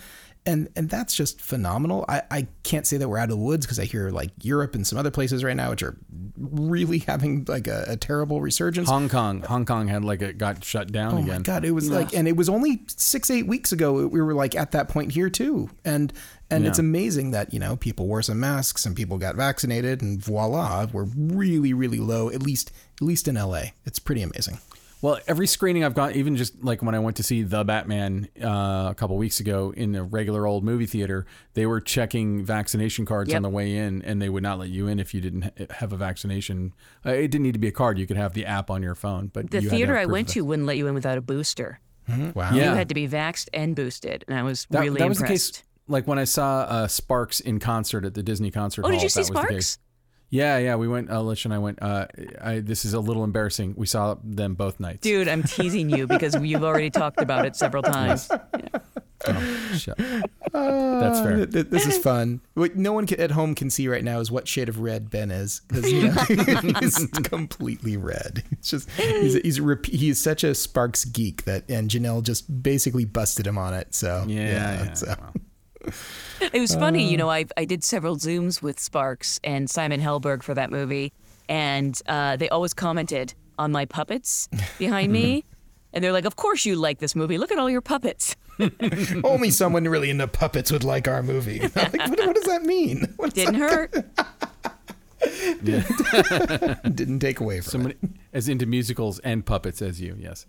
And, 0.50 0.68
and 0.74 0.90
that's 0.90 1.14
just 1.14 1.40
phenomenal. 1.40 2.04
I, 2.08 2.22
I 2.30 2.48
can't 2.64 2.86
say 2.86 2.96
that 2.96 3.08
we're 3.08 3.18
out 3.18 3.24
of 3.24 3.30
the 3.30 3.36
woods 3.36 3.64
because 3.64 3.78
I 3.78 3.84
hear 3.84 4.10
like 4.10 4.30
Europe 4.42 4.74
and 4.74 4.84
some 4.86 4.98
other 4.98 5.10
places 5.12 5.44
right 5.44 5.56
now, 5.56 5.70
which 5.70 5.82
are 5.82 5.96
really 6.36 6.98
having 7.06 7.44
like 7.46 7.68
a, 7.68 7.84
a 7.88 7.96
terrible 7.96 8.40
resurgence. 8.40 8.88
Hong 8.88 9.08
Kong, 9.08 9.42
Hong 9.42 9.64
Kong 9.64 9.86
had 9.88 10.04
like 10.04 10.22
it 10.22 10.38
got 10.38 10.64
shut 10.64 10.90
down 10.90 11.14
Oh 11.14 11.18
again. 11.18 11.36
my 11.36 11.42
god, 11.42 11.64
it 11.64 11.70
was 11.70 11.88
like, 11.90 12.14
and 12.14 12.26
it 12.26 12.36
was 12.36 12.48
only 12.48 12.82
six, 12.88 13.30
eight 13.30 13.46
weeks 13.46 13.70
ago. 13.72 14.06
We 14.08 14.20
were 14.20 14.34
like 14.34 14.54
at 14.56 14.72
that 14.72 14.88
point 14.88 15.12
here 15.12 15.30
too, 15.30 15.70
and 15.84 16.12
and 16.50 16.66
it's 16.66 16.80
amazing 16.80 17.30
that 17.30 17.54
you 17.54 17.60
know 17.60 17.76
people 17.76 18.08
wore 18.08 18.22
some 18.22 18.40
masks 18.40 18.84
and 18.84 18.96
people 18.96 19.18
got 19.18 19.36
vaccinated, 19.36 20.02
and 20.02 20.20
voila, 20.20 20.86
we're 20.92 21.04
really, 21.16 21.72
really 21.72 22.00
low. 22.00 22.28
At 22.28 22.42
least, 22.42 22.72
at 23.00 23.02
least 23.02 23.28
in 23.28 23.36
LA, 23.36 23.62
it's 23.84 24.00
pretty 24.00 24.22
amazing. 24.22 24.58
Well, 25.02 25.18
every 25.26 25.46
screening 25.46 25.82
I've 25.82 25.94
gone, 25.94 26.12
even 26.12 26.36
just 26.36 26.62
like 26.62 26.82
when 26.82 26.94
I 26.94 26.98
went 26.98 27.16
to 27.16 27.22
see 27.22 27.42
The 27.42 27.64
Batman 27.64 28.28
uh, 28.42 28.88
a 28.90 28.94
couple 28.94 29.16
weeks 29.16 29.40
ago 29.40 29.72
in 29.74 29.94
a 29.94 30.02
regular 30.04 30.46
old 30.46 30.62
movie 30.62 30.84
theater, 30.86 31.24
they 31.54 31.64
were 31.64 31.80
checking 31.80 32.44
vaccination 32.44 33.06
cards 33.06 33.30
Yep. 33.30 33.36
on 33.36 33.42
the 33.42 33.48
way 33.48 33.76
in, 33.76 34.02
and 34.02 34.20
they 34.20 34.28
would 34.28 34.42
not 34.42 34.58
let 34.58 34.68
you 34.68 34.88
in 34.88 35.00
if 35.00 35.14
you 35.14 35.20
didn't 35.22 35.42
ha- 35.42 35.66
have 35.70 35.92
a 35.94 35.96
vaccination. 35.96 36.74
Uh, 37.06 37.12
it 37.12 37.28
didn't 37.28 37.44
need 37.44 37.54
to 37.54 37.58
be 37.58 37.68
a 37.68 37.72
card; 37.72 37.98
you 37.98 38.06
could 38.06 38.18
have 38.18 38.34
the 38.34 38.44
app 38.44 38.70
on 38.70 38.82
your 38.82 38.94
phone. 38.94 39.28
But 39.28 39.50
the 39.50 39.58
you 39.58 39.68
had 39.68 39.70
to 39.70 39.76
theater 39.76 39.96
I 39.96 40.04
went 40.04 40.28
to 40.30 40.42
wouldn't 40.42 40.66
let 40.66 40.76
you 40.76 40.86
in 40.86 40.92
without 40.94 41.16
a 41.16 41.22
booster. 41.22 41.80
Wow. 42.08 42.50
Yeah. 42.52 42.70
You 42.70 42.76
had 42.76 42.88
to 42.88 42.94
be 42.94 43.08
vaxxed 43.08 43.48
and 43.54 43.74
boosted, 43.76 44.24
and 44.28 44.36
I 44.38 44.42
was 44.42 44.66
That, 44.70 44.80
really 44.80 44.98
that 44.98 45.08
was 45.08 45.20
impressed. 45.20 45.52
the 45.54 45.58
case. 45.60 45.66
Like 45.88 46.06
when 46.06 46.18
I 46.18 46.24
saw 46.24 46.60
uh, 46.68 46.88
Sparks 46.88 47.40
in 47.40 47.58
concert 47.58 48.04
at 48.04 48.14
the 48.14 48.22
Disney 48.22 48.50
concert 48.50 48.82
Oh, 48.84 48.88
hall. 48.88 48.96
did 48.98 49.02
you 49.02 49.08
see 49.08 49.22
that 49.22 49.32
was 49.32 49.42
the 49.42 49.48
case. 49.48 49.66
Sparks? 49.72 49.78
Yeah, 50.30 50.58
yeah. 50.58 50.76
We 50.76 50.86
went. 50.88 51.10
Alicia 51.10 51.48
and 51.48 51.54
I 51.54 51.58
went. 51.58 51.82
Uh, 51.82 52.06
I, 52.40 52.60
this 52.60 52.84
is 52.84 52.94
a 52.94 53.00
little 53.00 53.24
embarrassing. 53.24 53.74
We 53.76 53.86
saw 53.86 54.16
them 54.22 54.54
both 54.54 54.78
nights. 54.78 55.00
Dude, 55.00 55.26
I'm 55.28 55.42
teasing 55.42 55.90
you 55.90 56.06
because 56.06 56.34
you've 56.40 56.62
already 56.64 56.88
talked 56.90 57.20
about 57.20 57.44
it 57.46 57.56
several 57.56 57.82
times. 57.82 58.30
Oh, 59.26 59.70
shut. 59.76 59.98
That's 60.52 61.20
fair. 61.20 61.36
Th- 61.36 61.50
th- 61.50 61.66
This 61.66 61.86
is 61.86 61.98
fun. 61.98 62.40
What 62.54 62.76
no 62.76 62.92
one 62.92 63.06
can, 63.06 63.20
at 63.20 63.32
home 63.32 63.54
can 63.54 63.68
see 63.68 63.86
right 63.88 64.02
now 64.02 64.20
is 64.20 64.30
what 64.30 64.48
shade 64.48 64.68
of 64.68 64.78
red 64.80 65.10
Ben 65.10 65.30
is 65.30 65.60
because 65.68 65.90
you 65.92 66.08
know, 66.08 66.12
he's 66.80 67.06
completely 67.24 67.96
red. 67.98 68.42
It's 68.52 68.70
just 68.70 68.88
he's 68.92 69.34
he's 69.34 69.58
a 69.60 69.78
he's 69.84 70.18
such 70.18 70.42
a 70.44 70.54
Sparks 70.54 71.04
geek 71.04 71.44
that 71.44 71.68
and 71.68 71.90
Jenelle 71.90 72.22
just 72.22 72.62
basically 72.62 73.04
busted 73.04 73.46
him 73.46 73.58
on 73.58 73.74
it. 73.74 73.94
So 73.94 74.24
Yeah, 74.26 74.42
yeah, 74.48 74.84
it's, 74.84 75.02
uh, 75.02 75.16
well. 75.20 75.32
It 76.40 76.58
was 76.58 76.74
funny, 76.74 77.06
you 77.10 77.18
know. 77.18 77.28
I 77.28 77.44
I 77.58 77.66
did 77.66 77.84
several 77.84 78.16
zooms 78.16 78.62
with 78.62 78.80
Sparks 78.80 79.38
and 79.44 79.68
Simon 79.68 80.00
Helberg 80.00 80.42
for 80.42 80.54
that 80.54 80.70
movie, 80.70 81.12
and 81.50 82.00
uh, 82.06 82.36
they 82.36 82.48
always 82.48 82.72
commented 82.72 83.34
on 83.58 83.72
my 83.72 83.84
puppets 83.84 84.48
behind 84.78 85.12
me, 85.12 85.44
and 85.92 86.02
they're 86.02 86.12
like, 86.12 86.24
"Of 86.24 86.36
course 86.36 86.64
you 86.64 86.76
like 86.76 86.98
this 86.98 87.14
movie. 87.14 87.36
Look 87.36 87.52
at 87.52 87.58
all 87.58 87.68
your 87.68 87.82
puppets." 87.82 88.36
only 89.24 89.50
someone 89.50 89.84
really 89.84 90.08
into 90.10 90.26
puppets 90.28 90.72
would 90.72 90.84
like 90.84 91.06
our 91.08 91.22
movie. 91.22 91.60
Like, 91.60 91.92
what, 91.92 92.18
what 92.18 92.34
does 92.34 92.44
that 92.44 92.62
mean? 92.62 93.12
What 93.16 93.34
Didn't 93.34 93.54
hurt. 93.54 93.94
didn't 96.94 97.18
take 97.20 97.40
away 97.40 97.60
from 97.60 97.70
Somebody 97.70 97.96
as 98.32 98.48
into 98.48 98.66
musicals 98.66 99.18
and 99.20 99.44
puppets 99.44 99.82
as 99.82 100.00
you. 100.00 100.16
Yes. 100.18 100.46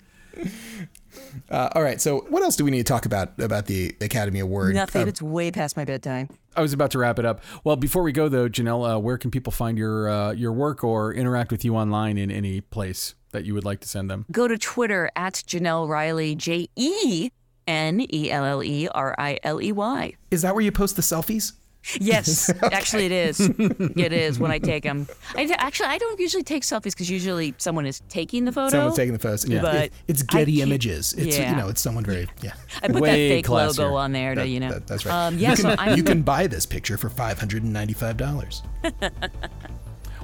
It. 1.14 1.54
Uh, 1.54 1.70
all 1.76 1.84
right. 1.84 2.00
So 2.00 2.26
what 2.30 2.44
else 2.44 2.56
do 2.56 2.64
we 2.66 2.72
need 2.72 2.80
to 2.80 2.84
talk 2.92 3.06
about 3.06 3.40
about 3.40 3.66
the 3.66 3.96
Academy 4.02 4.40
Award? 4.40 4.76
Nothing. 4.76 5.04
Uh, 5.04 5.08
it's 5.08 5.22
way 5.22 5.52
past 5.52 5.76
my 5.78 5.86
bedtime. 5.86 6.30
I 6.56 6.62
was 6.62 6.74
about 6.74 6.92
to 6.92 7.00
wrap 7.00 7.18
it 7.20 7.26
up. 7.26 7.42
Well, 7.64 7.76
before 7.76 8.04
we 8.04 8.12
go 8.12 8.28
though, 8.30 8.50
Jenelle, 8.50 8.96
uh, 8.96 9.00
where 9.00 9.18
can 9.18 9.32
people 9.32 9.52
find 9.52 9.78
your 9.78 10.10
uh, 10.10 10.32
your 10.32 10.52
work 10.52 10.84
or 10.84 11.14
interact 11.14 11.52
with 11.52 11.64
you 11.66 11.76
online 11.76 12.18
in 12.18 12.30
any 12.32 12.62
place 12.62 13.16
that 13.32 13.46
you 13.46 13.54
would 13.54 13.66
like 13.66 13.80
to 13.82 13.88
send 13.88 14.10
them? 14.10 14.26
Go 14.32 14.48
to 14.48 14.58
Twitter 14.58 15.10
at 15.16 15.36
Jenelle 15.36 15.88
Riley, 15.88 16.36
J 16.36 16.68
E 16.76 17.30
N 17.68 18.06
E 18.14 18.32
L 18.32 18.44
L 18.44 18.64
E 18.64 18.88
R 18.90 19.16
I 19.18 19.38
L 19.44 19.62
E 19.62 19.72
Y. 19.72 20.14
is 20.32 20.42
that 20.42 20.54
where 20.54 20.64
you 20.64 20.72
post 20.72 20.96
the 20.96 21.02
selfies? 21.02 21.54
Yes, 22.00 22.50
actually 22.64 23.08
it 23.08 23.12
is. 23.12 23.40
It 23.40 24.14
is 24.14 24.38
when 24.40 24.52
I 24.52 24.60
take 24.60 24.84
them. 24.84 25.08
I, 25.36 25.50
actually, 25.58 25.88
I 25.88 25.98
don't 25.98 26.20
usually 26.20 26.44
take 26.44 26.62
selfies 26.64 26.84
because 26.92 27.10
usually 27.10 27.56
someone 27.58 27.86
is 27.88 28.02
taking 28.08 28.46
the 28.46 28.52
photo. 28.52 28.70
Someone's 28.70 28.96
taking 28.96 29.14
the 29.14 29.20
photo. 29.20 29.52
It- 29.52 29.62
But 29.62 29.76
it- 29.76 29.94
it's 30.08 30.22
Getty 30.24 30.58
can't- 30.58 30.70
Images. 30.70 31.14
It's 31.14 31.38
you 31.38 31.56
know, 31.56 31.70
it's 31.70 31.82
someone 31.82 32.04
very 32.06 32.28
yeah. 32.42 32.54
I 32.84 32.88
put 32.88 33.04
that 33.04 33.14
fake 33.16 33.46
classier. 33.48 33.80
logo 33.80 33.96
on 33.96 34.12
there 34.12 34.36
to, 34.36 34.42
That- 34.42 34.48
you 34.48 34.60
know. 34.60 34.70
that- 34.72 34.86
that's 34.88 35.06
right. 35.06 35.28
Um, 35.28 35.38
yeah, 35.40 35.50
you 35.52 35.56
so 35.56 35.70
can, 35.70 35.80
I'm, 35.80 35.98
you 35.98 36.04
can 36.04 36.22
buy 36.22 36.46
this 36.48 36.66
picture 36.68 36.98
for 36.98 37.10
five 37.10 37.40
hundred 37.40 37.64
and 37.64 37.74
ninety-five 37.74 38.16
dollars. 38.18 38.62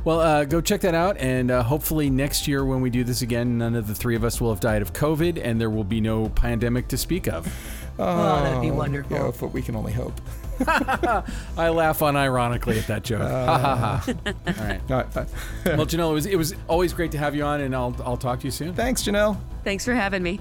Well, 0.04 0.22
uh, 0.22 0.46
go 0.46 0.62
check 0.62 0.80
that 0.82 0.96
out, 0.96 1.18
and 1.18 1.52
uh, 1.52 1.64
hopefully 1.64 2.10
next 2.10 2.48
year 2.48 2.64
when 2.64 2.80
we 2.80 2.90
do 2.90 3.04
this 3.04 3.24
again, 3.24 3.58
none 3.58 3.76
of 3.76 3.88
the 3.88 3.96
three 3.96 4.16
of 4.16 4.24
us 4.24 4.40
will 4.40 4.52
have 4.52 4.62
died 4.62 4.82
of 4.82 4.94
COVID, 4.94 5.42
and 5.44 5.60
there 5.60 5.70
will 5.70 5.84
be 5.84 6.00
no 6.00 6.30
pandemic 6.30 6.88
to 6.90 6.98
speak 6.98 7.28
of. 7.28 7.46
oh, 8.00 8.42
that'd 8.44 8.62
be 8.62 8.72
wonderful. 8.72 9.18
Yeah, 9.18 9.32
but 9.38 9.48
we 9.48 9.62
can 9.62 9.76
only 9.76 9.92
hope. 9.92 10.22
I 11.58 11.70
laugh 11.70 12.00
unironically 12.00 12.78
at 12.80 12.88
that 12.88 13.04
joke. 13.04 13.22
Ha 13.22 13.58
ha 13.58 13.76
ha. 13.76 14.14
All 14.48 14.54
right. 14.66 14.82
Uh, 14.90 15.04
uh, 15.16 15.26
Well, 15.66 15.86
Jenelle, 15.86 16.12
it 16.12 16.14
was 16.14 16.26
it 16.26 16.36
was 16.36 16.56
always 16.68 16.94
great 16.94 17.12
to 17.12 17.18
have 17.18 17.36
you 17.36 17.44
on, 17.44 17.62
and 17.62 17.76
I'll 17.76 17.96
I'll 18.06 18.18
talk 18.18 18.40
to 18.40 18.46
you 18.46 18.52
soon. 18.52 18.74
thanks, 18.74 19.04
Jenelle. 19.04 19.38
Thanks 19.64 19.84
for 19.86 19.94
having 19.94 20.24
me. 20.24 20.40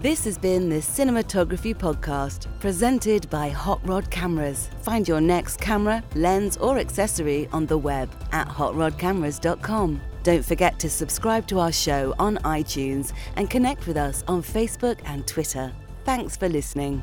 This 0.00 0.24
has 0.24 0.38
been 0.38 0.68
the 0.68 0.76
Cinematography 0.76 1.74
Podcast, 1.74 2.46
presented 2.60 3.28
by 3.30 3.48
Hot 3.48 3.80
Rod 3.86 4.08
Cameras. 4.10 4.70
Find 4.82 5.06
your 5.08 5.20
next 5.20 5.60
camera, 5.60 6.02
lens, 6.14 6.56
or 6.56 6.78
accessory 6.78 7.48
on 7.52 7.66
the 7.66 7.76
web 7.76 8.08
at 8.32 8.46
hotrodcameras.com. 8.48 10.00
Don't 10.22 10.44
forget 10.44 10.78
to 10.80 10.88
subscribe 10.90 11.46
to 11.48 11.58
our 11.58 11.72
show 11.72 12.14
on 12.18 12.36
iTunes 12.38 13.12
and 13.36 13.50
connect 13.50 13.86
with 13.88 13.96
us 13.96 14.22
on 14.28 14.40
Facebook 14.42 15.00
and 15.04 15.26
Twitter. 15.26 15.72
Thanks 16.04 16.36
for 16.36 16.48
listening. 16.48 17.02